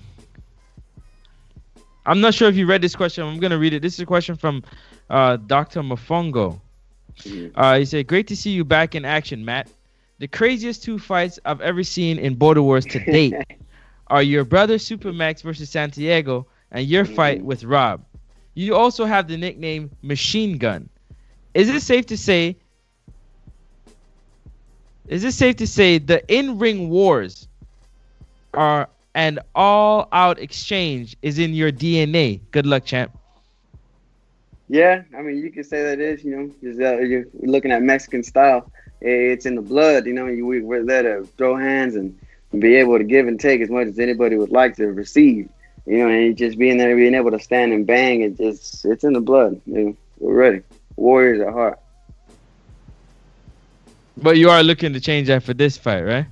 I'm 2.05 2.21
not 2.21 2.33
sure 2.33 2.49
if 2.49 2.55
you 2.55 2.65
read 2.65 2.81
this 2.81 2.95
question. 2.95 3.23
I'm 3.23 3.39
gonna 3.39 3.57
read 3.57 3.73
it. 3.73 3.81
This 3.81 3.93
is 3.93 3.99
a 3.99 4.05
question 4.05 4.35
from 4.35 4.63
uh, 5.09 5.37
Dr. 5.37 5.81
Mofongo. 5.81 6.59
Uh, 7.55 7.79
he 7.79 7.85
said, 7.85 8.07
"Great 8.07 8.27
to 8.27 8.35
see 8.35 8.51
you 8.51 8.63
back 8.63 8.95
in 8.95 9.05
action, 9.05 9.45
Matt. 9.45 9.69
The 10.19 10.27
craziest 10.27 10.83
two 10.83 10.99
fights 10.99 11.39
I've 11.45 11.61
ever 11.61 11.83
seen 11.83 12.19
in 12.19 12.35
Border 12.35 12.61
Wars 12.61 12.85
to 12.85 12.99
date 13.11 13.33
are 14.07 14.21
your 14.21 14.43
brother 14.43 14.75
Supermax 14.75 15.41
versus 15.41 15.69
Santiago 15.69 16.45
and 16.71 16.85
your 16.85 17.05
fight 17.05 17.43
with 17.43 17.63
Rob. 17.63 18.03
You 18.53 18.75
also 18.75 19.05
have 19.05 19.27
the 19.27 19.37
nickname 19.37 19.91
Machine 20.01 20.57
Gun. 20.57 20.89
Is 21.53 21.69
it 21.69 21.81
safe 21.81 22.05
to 22.07 22.17
say 22.17 22.57
is 25.07 25.23
it 25.23 25.33
safe 25.33 25.57
to 25.57 25.67
say 25.67 25.97
the 25.97 26.23
in-ring 26.33 26.89
wars 26.89 27.47
are 28.53 28.89
an 29.13 29.39
all-out 29.55 30.39
exchange 30.39 31.17
is 31.21 31.37
in 31.39 31.53
your 31.53 31.71
DNA? 31.71 32.39
Good 32.51 32.65
luck, 32.65 32.85
champ. 32.85 33.11
Yeah, 34.69 35.03
I 35.17 35.21
mean, 35.21 35.37
you 35.37 35.51
could 35.51 35.65
say 35.65 35.83
that 35.83 35.99
is, 35.99 36.23
you 36.23 36.31
know, 36.35 36.51
you're 36.61 37.25
looking 37.41 37.71
at 37.71 37.81
Mexican 37.81 38.23
style. 38.23 38.71
Eh, 39.01 39.33
it's 39.33 39.45
in 39.45 39.55
the 39.55 39.61
blood, 39.61 40.05
you 40.05 40.13
know. 40.13 40.27
You, 40.27 40.45
we're 40.45 40.85
there 40.85 41.03
to 41.03 41.25
throw 41.37 41.55
hands 41.55 41.95
and 41.95 42.17
be 42.57 42.75
able 42.75 42.97
to 42.97 43.03
give 43.03 43.27
and 43.27 43.39
take 43.39 43.61
as 43.61 43.69
much 43.69 43.87
as 43.87 43.99
anybody 43.99 44.37
would 44.37 44.51
like 44.51 44.75
to 44.77 44.87
receive. 44.87 45.49
You 45.85 45.97
know, 45.97 46.09
and 46.09 46.37
just 46.37 46.57
being 46.57 46.77
there, 46.77 46.95
being 46.95 47.15
able 47.15 47.31
to 47.31 47.39
stand 47.39 47.73
and 47.73 47.85
bang, 47.87 48.21
it 48.21 48.37
just 48.37 48.85
it's 48.85 49.03
in 49.03 49.13
the 49.13 49.21
blood. 49.21 49.59
You 49.65 49.83
know, 49.83 49.97
we're 50.19 50.35
ready. 50.35 50.61
Warriors 50.95 51.41
at 51.41 51.51
heart. 51.51 51.79
But 54.17 54.37
you 54.37 54.49
are 54.49 54.61
looking 54.61 54.93
to 54.93 54.99
change 54.99 55.27
that 55.27 55.43
for 55.43 55.53
this 55.53 55.77
fight, 55.77 56.01
right? 56.01 56.27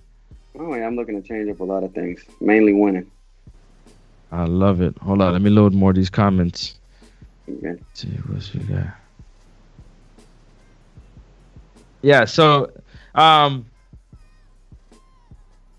Oh 0.58 0.76
yeah, 0.76 0.86
I'm 0.86 0.96
looking 0.96 1.22
to 1.22 1.28
change 1.28 1.50
up 1.50 1.60
a 1.60 1.64
lot 1.64 1.84
of 1.84 1.94
things, 1.94 2.24
mainly 2.40 2.74
winning. 2.74 3.10
I 4.32 4.46
love 4.46 4.82
it. 4.82 4.96
Hold 5.00 5.22
on, 5.22 5.34
let 5.34 5.42
me 5.42 5.50
load 5.50 5.74
more 5.74 5.90
of 5.90 5.96
these 5.96 6.10
comments. 6.10 6.76
Okay. 7.50 7.82
see 7.94 8.08
what 8.08 8.52
we 8.54 8.60
got. 8.62 8.88
Yeah. 12.02 12.26
So, 12.26 12.72
um, 13.16 13.66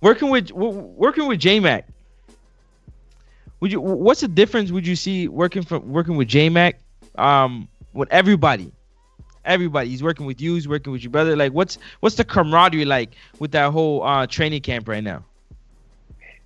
working 0.00 0.30
with 0.30 0.50
working 0.50 1.26
with 1.26 1.40
JMac. 1.40 1.84
Would 3.60 3.72
you? 3.72 3.80
What's 3.80 4.20
the 4.22 4.28
difference? 4.28 4.70
Would 4.70 4.86
you 4.86 4.96
see 4.96 5.28
working 5.28 5.62
from 5.62 5.90
working 5.90 6.16
with 6.16 6.28
JMac, 6.28 6.74
um, 7.16 7.68
with 7.92 8.10
everybody, 8.10 8.72
everybody? 9.44 9.90
He's 9.90 10.02
working 10.02 10.26
with 10.26 10.40
you. 10.40 10.54
He's 10.54 10.66
working 10.66 10.92
with 10.92 11.02
your 11.02 11.10
brother. 11.10 11.36
Like, 11.36 11.52
what's 11.52 11.78
what's 12.00 12.16
the 12.16 12.24
camaraderie 12.24 12.86
like 12.86 13.14
with 13.38 13.52
that 13.52 13.70
whole 13.70 14.02
uh 14.02 14.26
training 14.26 14.62
camp 14.62 14.88
right 14.88 15.04
now? 15.04 15.24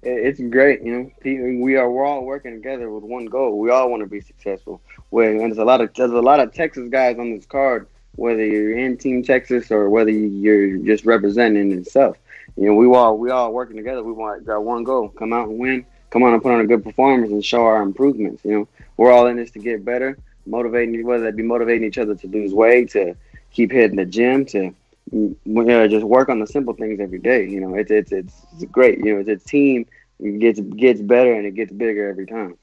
It's 0.02 0.40
great, 0.40 0.82
you 0.82 0.92
know. 1.24 1.64
We 1.64 1.76
are 1.76 1.90
we're 1.90 2.04
all 2.04 2.24
working 2.24 2.52
together 2.52 2.90
with 2.90 3.04
one 3.04 3.26
goal. 3.26 3.58
We 3.58 3.70
all 3.70 3.90
want 3.90 4.02
to 4.02 4.08
be 4.08 4.20
successful. 4.20 4.82
Where 5.10 5.30
and 5.30 5.40
there's 5.40 5.58
a 5.58 5.64
lot 5.64 5.80
of 5.80 5.94
there's 5.94 6.10
a 6.10 6.20
lot 6.20 6.40
of 6.40 6.52
Texas 6.52 6.88
guys 6.90 7.18
on 7.18 7.34
this 7.34 7.46
card, 7.46 7.86
whether 8.16 8.44
you're 8.44 8.76
in 8.76 8.98
Team 8.98 9.22
Texas 9.22 9.70
or 9.70 9.88
whether 9.88 10.10
you're 10.10 10.76
just 10.78 11.06
representing 11.06 11.72
itself. 11.72 12.18
You 12.56 12.66
know, 12.66 12.74
we 12.74 12.86
all 12.86 13.16
we 13.16 13.30
all 13.30 13.52
working 13.52 13.76
together. 13.76 14.02
We 14.02 14.12
want 14.12 14.44
got 14.44 14.64
one 14.64 14.84
goal: 14.84 15.08
come 15.08 15.32
out 15.32 15.48
and 15.48 15.58
win. 15.58 15.86
Come 16.14 16.22
on 16.22 16.32
and 16.32 16.40
put 16.40 16.52
on 16.52 16.60
a 16.60 16.64
good 16.64 16.84
performance 16.84 17.32
and 17.32 17.44
show 17.44 17.64
our 17.64 17.82
improvements. 17.82 18.44
You 18.44 18.52
know, 18.52 18.68
we're 18.96 19.10
all 19.10 19.26
in 19.26 19.36
this 19.36 19.50
to 19.50 19.58
get 19.58 19.84
better, 19.84 20.16
motivating 20.46 21.04
whether 21.04 21.24
that 21.24 21.34
be 21.34 21.42
motivating 21.42 21.82
each 21.82 21.98
other 21.98 22.14
to 22.14 22.26
lose 22.28 22.54
weight, 22.54 22.90
to 22.90 23.16
keep 23.50 23.72
hitting 23.72 23.96
the 23.96 24.04
gym, 24.04 24.46
to 24.46 24.72
you 25.10 25.36
know, 25.42 25.88
just 25.88 26.06
work 26.06 26.28
on 26.28 26.38
the 26.38 26.46
simple 26.46 26.72
things 26.72 27.00
every 27.00 27.18
day. 27.18 27.48
You 27.48 27.60
know, 27.60 27.74
it's 27.74 27.90
it's 27.90 28.12
it's, 28.12 28.44
great. 28.70 28.98
You 28.98 29.14
know, 29.14 29.20
it's 29.26 29.44
a 29.44 29.48
team. 29.48 29.86
It 30.20 30.38
gets 30.38 30.60
gets 30.60 31.00
better 31.00 31.34
and 31.34 31.46
it 31.46 31.56
gets 31.56 31.72
bigger 31.72 32.08
every 32.08 32.26
time. 32.26 32.56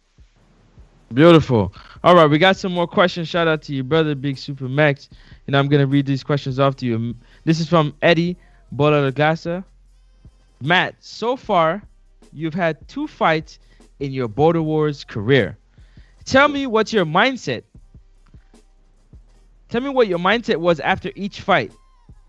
Beautiful. 1.14 1.74
All 2.06 2.16
right, 2.16 2.30
we 2.30 2.38
got 2.38 2.56
some 2.56 2.72
more 2.72 2.88
questions. 2.88 3.28
Shout 3.28 3.50
out 3.50 3.62
to 3.64 3.76
your 3.76 3.84
brother, 3.84 4.16
Big 4.16 4.38
Super 4.38 4.70
Max. 4.70 5.10
And 5.48 5.58
I'm 5.58 5.68
gonna 5.68 5.88
read 5.88 6.06
these 6.06 6.24
questions 6.24 6.58
off 6.58 6.78
to 6.78 6.86
you. 6.86 7.16
This 7.44 7.60
is 7.60 7.68
from 7.68 7.94
Eddie 8.02 8.38
Bolalagasa. 8.74 9.66
Matt, 10.62 10.96
so 11.02 11.36
far 11.36 11.84
you've 12.34 12.54
had 12.54 12.88
two 12.88 13.08
fights 13.08 13.60
in 14.00 14.12
your 14.12 14.28
Border 14.28 14.62
Wars 14.62 15.04
career. 15.04 15.58
Tell 16.26 16.48
me 16.48 16.68
what's 16.68 16.94
your 16.94 17.06
mindset. 17.06 17.64
Tell 19.70 19.82
me 19.82 19.90
what 19.90 20.08
your 20.08 20.20
mindset 20.20 20.58
was 20.58 20.80
after 20.80 21.12
each 21.16 21.42
fight. 21.42 21.72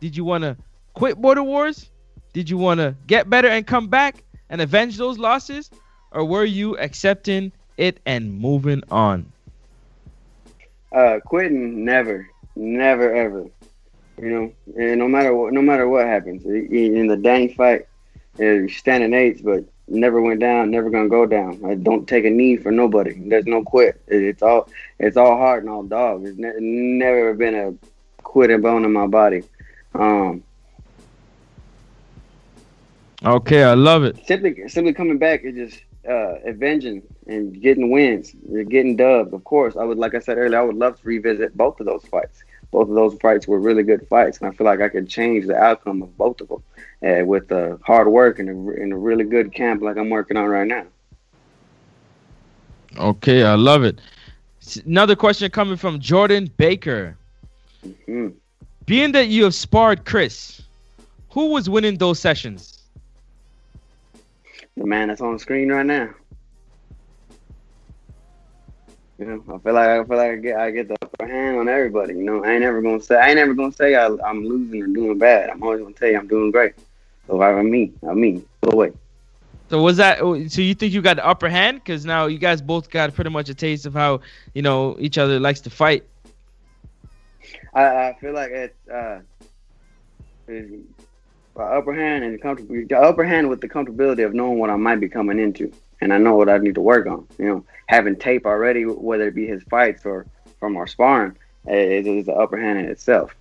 Did 0.00 0.16
you 0.16 0.24
want 0.24 0.42
to 0.44 0.56
quit 0.94 1.16
Border 1.16 1.42
Wars? 1.42 1.90
Did 2.32 2.48
you 2.48 2.56
want 2.56 2.78
to 2.78 2.94
get 3.06 3.28
better 3.28 3.48
and 3.48 3.66
come 3.66 3.88
back 3.88 4.22
and 4.48 4.60
avenge 4.60 4.96
those 4.96 5.18
losses? 5.18 5.70
Or 6.12 6.24
were 6.24 6.44
you 6.44 6.76
accepting 6.78 7.52
it 7.76 8.00
and 8.06 8.32
moving 8.32 8.82
on? 8.90 9.32
Uh, 10.92 11.20
quitting 11.24 11.84
never, 11.84 12.28
never 12.54 13.14
ever. 13.14 13.46
You 14.18 14.28
know, 14.28 14.52
and 14.78 14.98
no 14.98 15.08
matter 15.08 15.34
what, 15.34 15.52
no 15.52 15.62
matter 15.62 15.88
what 15.88 16.06
happens 16.06 16.44
in 16.44 17.06
the 17.06 17.16
dang 17.16 17.54
fight, 17.54 17.86
uh, 18.38 18.44
you're 18.44 18.68
standing 18.68 19.14
eights, 19.14 19.40
but 19.40 19.64
never 19.92 20.20
went 20.20 20.40
down, 20.40 20.70
never 20.70 20.90
gonna 20.90 21.08
go 21.08 21.26
down. 21.26 21.60
I 21.64 21.74
don't 21.74 22.06
take 22.08 22.24
a 22.24 22.30
knee 22.30 22.56
for 22.56 22.72
nobody. 22.72 23.14
There's 23.14 23.46
no 23.46 23.62
quit. 23.62 24.00
It's 24.08 24.42
all, 24.42 24.68
it's 24.98 25.16
all 25.16 25.36
heart 25.36 25.62
and 25.62 25.70
all 25.70 25.82
dog. 25.84 26.24
There's 26.24 26.38
ne- 26.38 26.58
never 26.60 27.34
been 27.34 27.54
a 27.54 27.74
quitting 28.22 28.60
bone 28.62 28.84
in 28.84 28.92
my 28.92 29.06
body. 29.06 29.44
Um, 29.94 30.42
Okay, 33.24 33.62
I 33.62 33.74
love 33.74 34.02
it. 34.04 34.16
simply 34.26 34.68
simply 34.68 34.92
coming 34.92 35.18
back 35.18 35.44
is 35.44 35.54
just 35.54 35.82
uh, 36.08 36.38
avenging 36.44 37.02
and 37.28 37.60
getting 37.60 37.90
wins, 37.90 38.34
You're 38.48 38.64
getting 38.64 38.96
dubbed. 38.96 39.32
Of 39.32 39.44
course, 39.44 39.76
I 39.76 39.84
would 39.84 39.98
like 39.98 40.14
I 40.14 40.18
said 40.18 40.38
earlier, 40.38 40.58
I 40.58 40.62
would 40.64 40.76
love 40.76 41.00
to 41.00 41.06
revisit 41.06 41.56
both 41.56 41.78
of 41.80 41.86
those 41.86 42.04
fights. 42.06 42.42
Both 42.72 42.88
of 42.88 42.94
those 42.94 43.14
fights 43.20 43.46
were 43.46 43.60
really 43.60 43.84
good 43.84 44.08
fights, 44.08 44.38
and 44.38 44.48
I 44.48 44.52
feel 44.52 44.64
like 44.64 44.80
I 44.80 44.88
could 44.88 45.08
change 45.08 45.46
the 45.46 45.56
outcome 45.56 46.02
of 46.02 46.16
both 46.16 46.40
of 46.40 46.48
them 46.48 46.62
uh, 47.04 47.24
with 47.24 47.50
uh, 47.52 47.76
hard 47.84 48.08
work 48.08 48.38
and 48.38 48.48
a, 48.48 48.52
and 48.80 48.92
a 48.92 48.96
really 48.96 49.24
good 49.24 49.52
camp 49.52 49.82
like 49.82 49.96
I'm 49.96 50.10
working 50.10 50.36
on 50.36 50.48
right 50.48 50.66
now. 50.66 50.84
Okay, 52.98 53.42
I 53.42 53.54
love 53.54 53.84
it. 53.84 54.00
Another 54.86 55.14
question 55.16 55.50
coming 55.50 55.76
from 55.76 55.98
Jordan 56.00 56.50
Baker. 56.56 57.16
Mhm. 57.84 58.34
Being 58.86 59.12
that 59.12 59.28
you 59.28 59.44
have 59.44 59.54
sparred 59.54 60.04
Chris, 60.04 60.62
who 61.30 61.48
was 61.52 61.68
winning 61.68 61.96
those 61.98 62.18
sessions? 62.18 62.82
The 64.76 64.86
man 64.86 65.08
that's 65.08 65.20
on 65.20 65.38
screen 65.38 65.70
right 65.72 65.86
now. 65.86 66.10
You 69.18 69.26
know, 69.26 69.42
I 69.54 69.58
feel 69.58 69.74
like 69.74 69.88
I 69.88 70.04
feel 70.04 70.16
like 70.16 70.30
I 70.30 70.36
get 70.36 70.56
I 70.56 70.70
get 70.70 70.88
the 70.88 70.96
upper 71.02 71.26
hand 71.26 71.56
on 71.58 71.68
everybody. 71.68 72.14
You 72.14 72.22
know, 72.24 72.44
I 72.44 72.52
ain't 72.52 72.62
never 72.62 72.80
gonna 72.82 73.00
say 73.00 73.16
I 73.16 73.28
ain't 73.28 73.36
never 73.36 73.54
gonna 73.54 73.72
say 73.72 73.94
I, 73.94 74.06
I'm 74.24 74.44
losing 74.44 74.82
or 74.82 74.86
doing 74.88 75.18
bad. 75.18 75.50
I'm 75.50 75.62
always 75.62 75.80
gonna 75.80 75.94
tell 75.94 76.08
you 76.08 76.18
I'm 76.18 76.28
doing 76.28 76.50
great. 76.50 76.74
I 77.40 77.62
me, 77.62 77.92
I 78.08 78.14
me, 78.14 78.42
go 78.62 78.72
away. 78.72 78.92
So 79.70 79.80
was 79.80 79.96
that? 79.96 80.18
So 80.18 80.60
you 80.60 80.74
think 80.74 80.92
you 80.92 81.00
got 81.00 81.16
the 81.16 81.26
upper 81.26 81.48
hand? 81.48 81.78
Because 81.78 82.04
now 82.04 82.26
you 82.26 82.38
guys 82.38 82.60
both 82.60 82.90
got 82.90 83.14
pretty 83.14 83.30
much 83.30 83.48
a 83.48 83.54
taste 83.54 83.86
of 83.86 83.94
how 83.94 84.20
you 84.52 84.60
know 84.60 84.96
each 84.98 85.16
other 85.16 85.40
likes 85.40 85.60
to 85.60 85.70
fight. 85.70 86.04
I, 87.72 88.08
I 88.08 88.16
feel 88.20 88.34
like 88.34 88.50
it's 88.50 88.88
uh, 88.88 89.20
it's 90.46 90.70
the 91.54 91.62
upper 91.62 91.94
hand 91.94 92.24
and 92.24 92.40
comfortable. 92.40 92.74
The 92.86 92.98
upper 92.98 93.24
hand 93.24 93.48
with 93.48 93.60
the 93.60 93.68
comfortability 93.68 94.26
of 94.26 94.34
knowing 94.34 94.58
what 94.58 94.68
I 94.68 94.76
might 94.76 95.00
be 95.00 95.08
coming 95.08 95.38
into, 95.38 95.72
and 96.00 96.12
I 96.12 96.18
know 96.18 96.34
what 96.34 96.48
I 96.48 96.58
need 96.58 96.74
to 96.74 96.82
work 96.82 97.06
on. 97.06 97.26
You 97.38 97.44
know, 97.46 97.64
having 97.86 98.16
tape 98.16 98.44
already, 98.44 98.84
whether 98.84 99.28
it 99.28 99.34
be 99.34 99.46
his 99.46 99.62
fights 99.64 100.04
or 100.04 100.26
from 100.60 100.76
our 100.76 100.86
sparring, 100.86 101.36
is, 101.66 102.06
is 102.06 102.26
the 102.26 102.34
upper 102.34 102.60
hand 102.60 102.78
in 102.78 102.86
itself. 102.86 103.34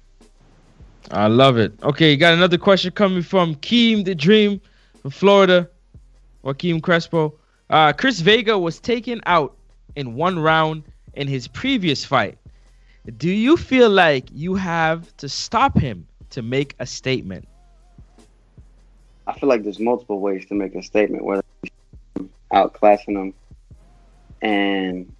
I 1.09 1.27
love 1.27 1.57
it. 1.57 1.73
Okay, 1.83 2.11
you 2.11 2.17
got 2.17 2.33
another 2.33 2.57
question 2.57 2.91
coming 2.91 3.23
from 3.23 3.55
Keem 3.55 4.05
the 4.05 4.15
Dream 4.15 4.61
from 5.01 5.11
Florida. 5.11 5.69
Joaquim 6.43 6.81
Crespo. 6.81 7.33
Uh, 7.69 7.93
Chris 7.93 8.19
Vega 8.19 8.57
was 8.57 8.79
taken 8.79 9.21
out 9.25 9.55
in 9.95 10.15
one 10.15 10.39
round 10.39 10.83
in 11.13 11.27
his 11.27 11.47
previous 11.47 12.05
fight. 12.05 12.37
Do 13.17 13.29
you 13.29 13.57
feel 13.57 13.89
like 13.89 14.27
you 14.31 14.55
have 14.55 15.15
to 15.17 15.27
stop 15.27 15.77
him 15.77 16.07
to 16.31 16.41
make 16.41 16.75
a 16.79 16.85
statement? 16.85 17.47
I 19.27 19.39
feel 19.39 19.49
like 19.49 19.63
there's 19.63 19.79
multiple 19.79 20.19
ways 20.19 20.45
to 20.47 20.53
make 20.53 20.75
a 20.75 20.83
statement, 20.83 21.23
whether 21.23 21.43
outclassing 22.53 23.13
them 23.13 23.33
and 24.41 25.11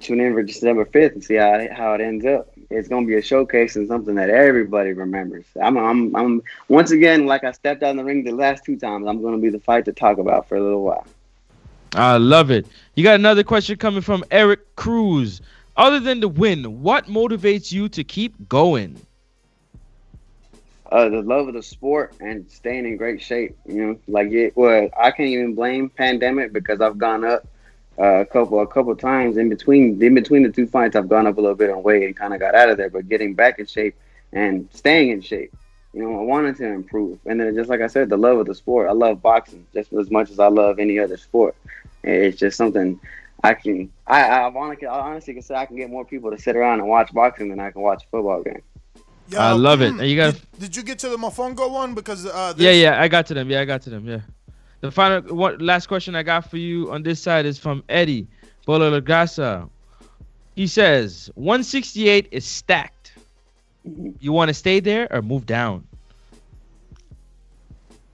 tune 0.00 0.20
in 0.20 0.34
for 0.34 0.42
December 0.42 0.84
5th 0.84 1.12
and 1.12 1.24
see 1.24 1.34
how, 1.34 1.66
how 1.72 1.94
it 1.94 2.00
ends 2.00 2.24
up. 2.24 2.50
It's 2.70 2.88
going 2.88 3.04
to 3.04 3.08
be 3.08 3.16
a 3.16 3.22
showcase 3.22 3.76
and 3.76 3.88
something 3.88 4.14
that 4.16 4.30
everybody 4.30 4.92
remembers. 4.92 5.44
I'm, 5.60 5.76
I'm, 5.76 6.14
I'm, 6.16 6.42
once 6.68 6.90
again, 6.90 7.26
like 7.26 7.44
I 7.44 7.52
stepped 7.52 7.82
out 7.82 7.90
in 7.90 7.96
the 7.96 8.04
ring 8.04 8.24
the 8.24 8.32
last 8.32 8.64
two 8.64 8.76
times, 8.76 9.06
I'm 9.06 9.22
going 9.22 9.34
to 9.34 9.40
be 9.40 9.50
the 9.50 9.60
fight 9.60 9.84
to 9.86 9.92
talk 9.92 10.18
about 10.18 10.48
for 10.48 10.56
a 10.56 10.62
little 10.62 10.82
while. 10.82 11.06
I 11.94 12.16
love 12.16 12.50
it. 12.50 12.66
You 12.94 13.04
got 13.04 13.14
another 13.14 13.44
question 13.44 13.76
coming 13.76 14.00
from 14.00 14.24
Eric 14.30 14.76
Cruz. 14.76 15.40
Other 15.76 16.00
than 16.00 16.20
the 16.20 16.28
win, 16.28 16.82
what 16.82 17.06
motivates 17.06 17.72
you 17.72 17.88
to 17.90 18.04
keep 18.04 18.48
going? 18.48 18.98
uh, 20.94 21.08
the 21.08 21.22
love 21.22 21.48
of 21.48 21.54
the 21.54 21.62
sport 21.62 22.14
and 22.20 22.48
staying 22.48 22.86
in 22.86 22.96
great 22.96 23.20
shape. 23.20 23.56
You 23.66 23.86
know, 23.86 23.98
like 24.06 24.30
it. 24.30 24.56
Well, 24.56 24.88
I 24.96 25.10
can't 25.10 25.28
even 25.28 25.54
blame 25.54 25.90
pandemic 25.90 26.52
because 26.52 26.80
I've 26.80 26.98
gone 26.98 27.24
up 27.24 27.44
uh, 27.98 28.20
a 28.20 28.26
couple 28.26 28.60
a 28.60 28.66
couple 28.66 28.94
times 28.96 29.36
in 29.36 29.48
between 29.48 30.02
in 30.02 30.14
between 30.14 30.42
the 30.42 30.50
two 30.50 30.66
fights. 30.66 30.96
I've 30.96 31.08
gone 31.08 31.26
up 31.26 31.38
a 31.38 31.40
little 31.40 31.56
bit 31.56 31.70
on 31.70 31.82
weight 31.82 32.04
and 32.04 32.16
kind 32.16 32.34
of 32.34 32.40
got 32.40 32.54
out 32.54 32.68
of 32.68 32.76
there, 32.76 32.90
but 32.90 33.08
getting 33.08 33.34
back 33.34 33.58
in 33.58 33.66
shape 33.66 33.94
and 34.32 34.68
staying 34.72 35.10
in 35.10 35.20
shape. 35.20 35.54
You 35.92 36.02
know, 36.02 36.18
I 36.18 36.22
wanted 36.22 36.56
to 36.56 36.66
improve, 36.66 37.20
and 37.24 37.40
then 37.40 37.54
just 37.54 37.70
like 37.70 37.80
I 37.80 37.86
said, 37.86 38.08
the 38.08 38.16
love 38.16 38.38
of 38.38 38.46
the 38.46 38.54
sport. 38.54 38.88
I 38.88 38.92
love 38.92 39.22
boxing 39.22 39.64
just 39.72 39.92
as 39.92 40.10
much 40.10 40.30
as 40.30 40.40
I 40.40 40.48
love 40.48 40.80
any 40.80 40.98
other 40.98 41.16
sport. 41.16 41.54
It's 42.02 42.36
just 42.36 42.56
something 42.56 42.98
I 43.44 43.54
can. 43.54 43.92
I 44.06 44.22
I 44.22 44.52
honestly, 44.52 44.88
I 44.88 44.98
honestly 44.98 45.34
can 45.34 45.42
say 45.42 45.54
I 45.54 45.66
can 45.66 45.76
get 45.76 45.90
more 45.90 46.04
people 46.04 46.32
to 46.32 46.38
sit 46.38 46.56
around 46.56 46.80
and 46.80 46.88
watch 46.88 47.12
boxing 47.12 47.48
than 47.48 47.60
I 47.60 47.70
can 47.70 47.82
watch 47.82 48.02
a 48.02 48.06
football 48.08 48.42
game. 48.42 48.62
Yo, 49.28 49.38
I 49.38 49.52
love 49.52 49.82
it. 49.82 49.88
And 49.88 50.00
you 50.00 50.16
got 50.16 50.34
Did, 50.34 50.60
did 50.60 50.76
you 50.76 50.82
get 50.82 50.98
to 51.00 51.08
the 51.08 51.16
Mofongo 51.16 51.70
one? 51.70 51.94
Because 51.94 52.26
uh, 52.26 52.54
Yeah, 52.56 52.72
yeah, 52.72 53.00
I 53.00 53.08
got 53.08 53.26
to 53.26 53.34
them. 53.34 53.48
Yeah, 53.48 53.60
I 53.60 53.64
got 53.64 53.82
to 53.82 53.90
them. 53.90 54.06
Yeah. 54.06 54.20
The 54.84 54.90
final 54.90 55.34
one 55.34 55.56
last 55.60 55.86
question 55.86 56.14
I 56.14 56.22
got 56.22 56.50
for 56.50 56.58
you 56.58 56.92
on 56.92 57.02
this 57.02 57.18
side 57.18 57.46
is 57.46 57.58
from 57.58 57.82
Eddie 57.88 58.26
Bolalagasa. 58.68 59.70
He 60.56 60.66
says 60.66 61.30
168 61.36 62.28
is 62.30 62.44
stacked. 62.44 63.14
You 64.20 64.30
want 64.34 64.48
to 64.50 64.54
stay 64.54 64.80
there 64.80 65.08
or 65.10 65.22
move 65.22 65.46
down? 65.46 65.86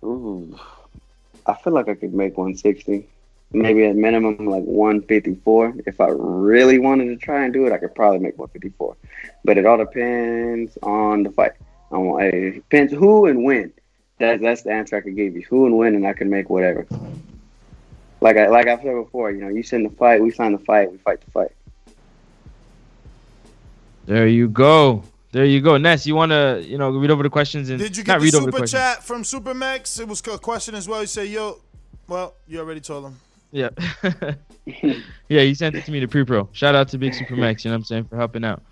Ooh, 0.05 0.57
I 1.45 1.55
feel 1.55 1.73
like 1.73 1.89
I 1.89 1.95
could 1.97 2.15
make 2.15 2.39
160. 2.39 3.05
Maybe 3.51 3.87
at 3.87 3.97
minimum 3.97 4.47
like 4.47 4.63
154. 4.63 5.75
If 5.87 6.01
I 6.01 6.07
really 6.11 6.79
wanted 6.79 7.07
to 7.07 7.17
try 7.17 7.43
and 7.43 7.53
do 7.53 7.67
it, 7.67 7.73
I 7.73 7.79
could 7.79 7.97
probably 7.97 8.21
make 8.21 8.39
154. 8.39 8.97
But 9.43 9.59
it 9.59 9.67
all 9.67 9.79
depends 9.79 10.79
on 10.85 11.25
the 11.25 11.31
fight. 11.31 11.55
It 11.91 12.55
depends 12.55 12.93
who 12.93 13.27
and 13.27 13.43
when. 13.43 13.73
That's 14.21 14.43
that's 14.43 14.63
the 14.63 14.71
answer 14.71 14.97
I 14.97 15.01
could 15.01 15.17
give 15.17 15.35
you. 15.35 15.43
Who 15.49 15.65
and 15.65 15.79
when, 15.79 15.95
and 15.95 16.07
I 16.07 16.13
can 16.13 16.29
make 16.29 16.51
whatever. 16.51 16.87
Like 18.21 18.37
I 18.37 18.49
like 18.49 18.69
I've 18.69 18.83
said 18.83 18.95
before, 18.95 19.31
you 19.31 19.41
know, 19.41 19.49
you 19.49 19.63
send 19.63 19.87
the 19.87 19.97
fight, 19.97 20.23
we 20.23 20.31
sign 20.31 20.53
the 20.53 20.59
fight, 20.59 20.93
we 20.93 20.99
fight 20.99 21.23
the 21.23 21.31
fight. 21.31 21.53
There 24.05 24.27
you 24.27 24.49
go. 24.49 25.05
There 25.33 25.47
you 25.47 25.63
go, 25.63 25.79
Ness. 25.79 26.07
You 26.07 26.17
want 26.17 26.33
to, 26.33 26.63
you 26.67 26.77
know, 26.77 26.91
read 26.91 27.11
over 27.11 27.23
the 27.23 27.31
questions 27.31 27.71
and 27.71 27.79
Did 27.79 27.97
you 27.97 28.03
not 28.03 28.15
get 28.15 28.19
the 28.19 28.25
read 28.25 28.35
over 28.35 28.51
the 28.51 28.57
super 28.59 28.67
chat 28.67 29.03
from 29.03 29.23
Supermax? 29.23 29.99
It 29.99 30.07
was 30.07 30.21
a 30.27 30.39
question 30.39 30.75
as 30.75 30.87
well. 30.87 31.01
He 31.01 31.07
said, 31.07 31.29
"Yo, 31.29 31.59
well, 32.07 32.35
you 32.47 32.59
already 32.59 32.81
told 32.81 33.07
him." 33.07 33.17
Yeah. 33.53 33.71
yeah, 34.67 35.43
he 35.43 35.55
sent 35.55 35.77
it 35.77 35.87
to 35.87 35.93
me 35.93 36.01
to 36.01 36.09
pre-pro. 36.09 36.49
Shout 36.53 36.75
out 36.75 36.89
to 36.89 36.99
Big 36.99 37.15
Super 37.15 37.37
Max, 37.37 37.65
you 37.65 37.71
know 37.71 37.75
what 37.75 37.79
I'm 37.79 37.85
saying, 37.85 38.05
for 38.05 38.17
helping 38.17 38.45
out 38.45 38.63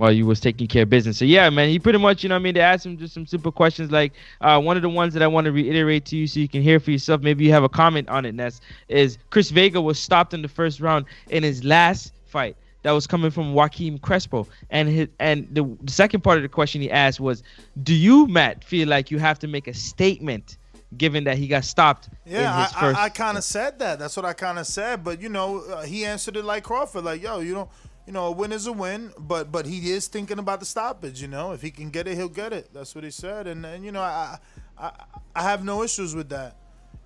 while 0.00 0.10
you 0.10 0.24
was 0.24 0.40
taking 0.40 0.66
care 0.66 0.84
of 0.84 0.88
business. 0.88 1.18
So 1.18 1.26
yeah, 1.26 1.50
man, 1.50 1.68
he 1.68 1.78
pretty 1.78 1.98
much, 1.98 2.22
you 2.22 2.30
know 2.30 2.34
what 2.36 2.40
I 2.40 2.42
mean, 2.42 2.54
they 2.54 2.60
asked 2.60 2.86
him 2.86 2.96
just 2.96 3.12
some 3.12 3.26
simple 3.26 3.52
questions 3.52 3.90
like 3.90 4.14
uh, 4.40 4.58
one 4.58 4.76
of 4.78 4.82
the 4.82 4.88
ones 4.88 5.12
that 5.12 5.22
I 5.22 5.26
want 5.26 5.44
to 5.44 5.52
reiterate 5.52 6.06
to 6.06 6.16
you 6.16 6.26
so 6.26 6.40
you 6.40 6.48
can 6.48 6.62
hear 6.62 6.80
for 6.80 6.90
yourself. 6.90 7.20
Maybe 7.20 7.44
you 7.44 7.52
have 7.52 7.64
a 7.64 7.68
comment 7.68 8.08
on 8.08 8.24
it, 8.24 8.34
Ness, 8.34 8.62
is 8.88 9.18
Chris 9.28 9.50
Vega 9.50 9.78
was 9.78 9.98
stopped 9.98 10.32
in 10.32 10.40
the 10.40 10.48
first 10.48 10.80
round 10.80 11.04
in 11.28 11.42
his 11.42 11.64
last 11.64 12.14
fight. 12.24 12.56
That 12.82 12.92
was 12.92 13.06
coming 13.06 13.30
from 13.30 13.52
Joaquin 13.52 13.98
Crespo, 13.98 14.46
and 14.70 14.88
his, 14.88 15.08
and 15.18 15.46
the, 15.52 15.64
the 15.82 15.92
second 15.92 16.22
part 16.22 16.38
of 16.38 16.42
the 16.42 16.48
question 16.48 16.80
he 16.80 16.90
asked 16.90 17.20
was, 17.20 17.42
"Do 17.82 17.94
you, 17.94 18.26
Matt, 18.26 18.64
feel 18.64 18.88
like 18.88 19.10
you 19.10 19.18
have 19.18 19.38
to 19.40 19.48
make 19.48 19.68
a 19.68 19.74
statement, 19.74 20.56
given 20.96 21.24
that 21.24 21.36
he 21.36 21.46
got 21.46 21.66
stopped 21.66 22.08
Yeah, 22.24 22.38
in 22.38 22.62
his 22.64 22.74
I, 22.74 22.80
first?" 22.80 22.98
I, 22.98 23.04
I 23.04 23.08
kind 23.10 23.36
of 23.36 23.44
said 23.44 23.78
that. 23.80 23.98
That's 23.98 24.16
what 24.16 24.24
I 24.24 24.32
kind 24.32 24.58
of 24.58 24.66
said. 24.66 25.04
But 25.04 25.20
you 25.20 25.28
know, 25.28 25.58
uh, 25.58 25.82
he 25.82 26.06
answered 26.06 26.38
it 26.38 26.44
like 26.46 26.64
Crawford, 26.64 27.04
like, 27.04 27.22
"Yo, 27.22 27.40
you 27.40 27.52
know, 27.52 27.68
you 28.10 28.14
know, 28.14 28.26
a 28.26 28.32
win 28.32 28.50
is 28.50 28.66
a 28.66 28.72
win." 28.72 29.12
But 29.16 29.52
but 29.52 29.66
he 29.66 29.92
is 29.92 30.08
thinking 30.08 30.40
about 30.40 30.58
the 30.58 30.66
stoppage. 30.66 31.22
You 31.22 31.28
know, 31.28 31.52
if 31.52 31.62
he 31.62 31.70
can 31.70 31.90
get 31.90 32.08
it, 32.08 32.16
he'll 32.16 32.28
get 32.28 32.52
it. 32.52 32.68
That's 32.74 32.92
what 32.92 33.04
he 33.04 33.10
said. 33.12 33.46
And 33.46 33.64
and 33.64 33.84
you 33.84 33.92
know, 33.92 34.02
I 34.02 34.38
I 34.76 34.90
I 35.36 35.42
have 35.42 35.64
no 35.64 35.84
issues 35.84 36.12
with 36.12 36.28
that. 36.30 36.56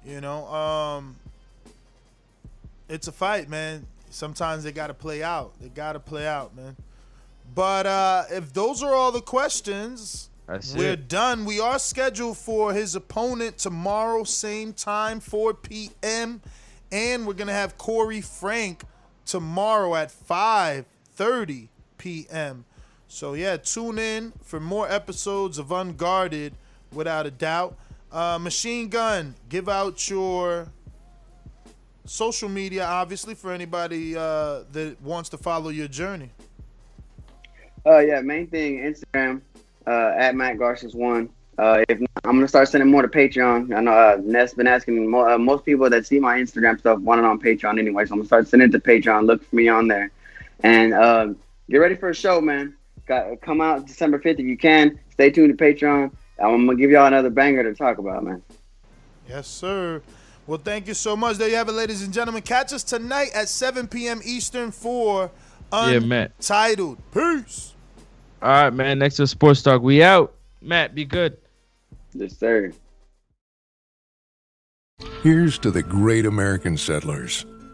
You 0.02 0.22
know, 0.22 0.46
um, 0.46 1.16
it's 2.88 3.06
a 3.06 3.12
fight, 3.12 3.50
man. 3.50 3.86
Sometimes 4.08 4.64
they 4.64 4.72
got 4.72 4.86
to 4.86 4.94
play 4.94 5.22
out. 5.22 5.52
They 5.60 5.68
got 5.68 5.92
to 5.92 6.00
play 6.00 6.26
out, 6.26 6.56
man. 6.56 6.74
But 7.54 7.84
uh, 7.84 8.24
if 8.30 8.54
those 8.54 8.82
are 8.82 8.94
all 8.94 9.12
the 9.12 9.20
questions, 9.20 10.30
That's 10.46 10.74
we're 10.74 10.92
it. 10.92 11.08
done. 11.08 11.44
We 11.44 11.60
are 11.60 11.78
scheduled 11.78 12.38
for 12.38 12.72
his 12.72 12.94
opponent 12.94 13.58
tomorrow, 13.58 14.24
same 14.24 14.72
time, 14.72 15.20
4 15.20 15.52
p.m. 15.52 16.40
And 16.90 17.26
we're 17.26 17.34
gonna 17.34 17.52
have 17.52 17.76
Corey 17.76 18.22
Frank 18.22 18.84
tomorrow 19.26 19.94
at 19.94 20.10
5:30 21.16 21.68
p.m. 21.98 22.64
So 23.08 23.34
yeah, 23.34 23.56
tune 23.56 23.98
in 23.98 24.32
for 24.42 24.60
more 24.60 24.90
episodes 24.90 25.58
of 25.58 25.70
Unguarded, 25.70 26.54
without 26.92 27.26
a 27.26 27.30
doubt. 27.30 27.76
Uh, 28.10 28.38
Machine 28.40 28.88
Gun, 28.88 29.34
give 29.48 29.68
out 29.68 30.08
your 30.08 30.68
social 32.04 32.48
media, 32.48 32.84
obviously, 32.84 33.34
for 33.34 33.52
anybody 33.52 34.16
uh, 34.16 34.60
that 34.72 34.96
wants 35.02 35.28
to 35.30 35.38
follow 35.38 35.70
your 35.70 35.88
journey. 35.88 36.30
Uh, 37.86 37.98
yeah, 37.98 38.20
main 38.20 38.46
thing 38.46 38.78
Instagram 38.78 39.42
uh, 39.86 40.12
at 40.16 40.34
Matt 40.34 40.58
Garces 40.58 40.94
one. 40.94 41.28
Uh, 41.56 41.84
if 41.88 42.00
not, 42.00 42.10
I'm 42.24 42.36
gonna 42.36 42.48
start 42.48 42.68
sending 42.68 42.90
more 42.90 43.02
to 43.02 43.08
Patreon. 43.08 43.76
I 43.76 43.80
know 43.80 43.92
uh, 43.92 44.18
Ness 44.24 44.54
been 44.54 44.66
asking 44.66 45.08
mo- 45.08 45.34
uh, 45.34 45.38
most 45.38 45.64
people 45.64 45.88
that 45.88 46.04
see 46.06 46.18
my 46.18 46.38
Instagram 46.38 46.78
stuff 46.80 46.98
want 47.00 47.20
it 47.20 47.24
on 47.24 47.38
Patreon 47.40 47.78
anyway, 47.78 48.04
so 48.06 48.14
I'm 48.14 48.18
gonna 48.18 48.26
start 48.26 48.48
sending 48.48 48.70
it 48.70 48.72
to 48.72 48.80
Patreon. 48.80 49.26
Look 49.26 49.44
for 49.44 49.54
me 49.54 49.68
on 49.68 49.86
there, 49.86 50.10
and 50.64 50.94
uh, 50.94 51.28
get 51.70 51.76
ready 51.76 51.94
for 51.94 52.08
a 52.08 52.14
show, 52.14 52.40
man. 52.40 52.74
Got 53.06 53.40
come 53.42 53.60
out 53.60 53.86
December 53.86 54.18
5th 54.18 54.40
if 54.40 54.46
you 54.46 54.56
can. 54.56 54.98
Stay 55.12 55.30
tuned 55.30 55.56
to 55.56 55.64
Patreon. 55.64 56.10
I'm 56.42 56.66
gonna 56.66 56.76
give 56.76 56.90
y'all 56.90 57.06
another 57.06 57.30
banger 57.30 57.62
to 57.62 57.74
talk 57.74 57.98
about, 57.98 58.24
man. 58.24 58.42
Yes, 59.28 59.46
sir. 59.46 60.02
Well, 60.46 60.58
thank 60.58 60.88
you 60.88 60.94
so 60.94 61.16
much. 61.16 61.36
There 61.36 61.48
you 61.48 61.56
have 61.56 61.68
it, 61.68 61.72
ladies 61.72 62.02
and 62.02 62.12
gentlemen. 62.12 62.42
Catch 62.42 62.72
us 62.72 62.82
tonight 62.82 63.28
at 63.34 63.48
7 63.48 63.86
p.m. 63.86 64.20
Eastern 64.24 64.70
for 64.70 65.30
Yeah, 65.72 66.00
Matt. 66.00 66.32
Untitled. 66.38 66.98
Peace. 67.12 67.72
All 68.42 68.48
right, 68.50 68.70
man. 68.70 68.98
Next 68.98 69.16
to 69.16 69.26
Sports 69.26 69.62
Talk, 69.62 69.80
we 69.80 70.02
out. 70.02 70.34
Matt, 70.60 70.94
be 70.94 71.04
good. 71.04 71.38
Yes, 72.12 72.36
sir. 72.36 72.72
Here's 75.22 75.58
to 75.58 75.70
the 75.70 75.82
great 75.82 76.26
American 76.26 76.76
settlers, 76.76 77.46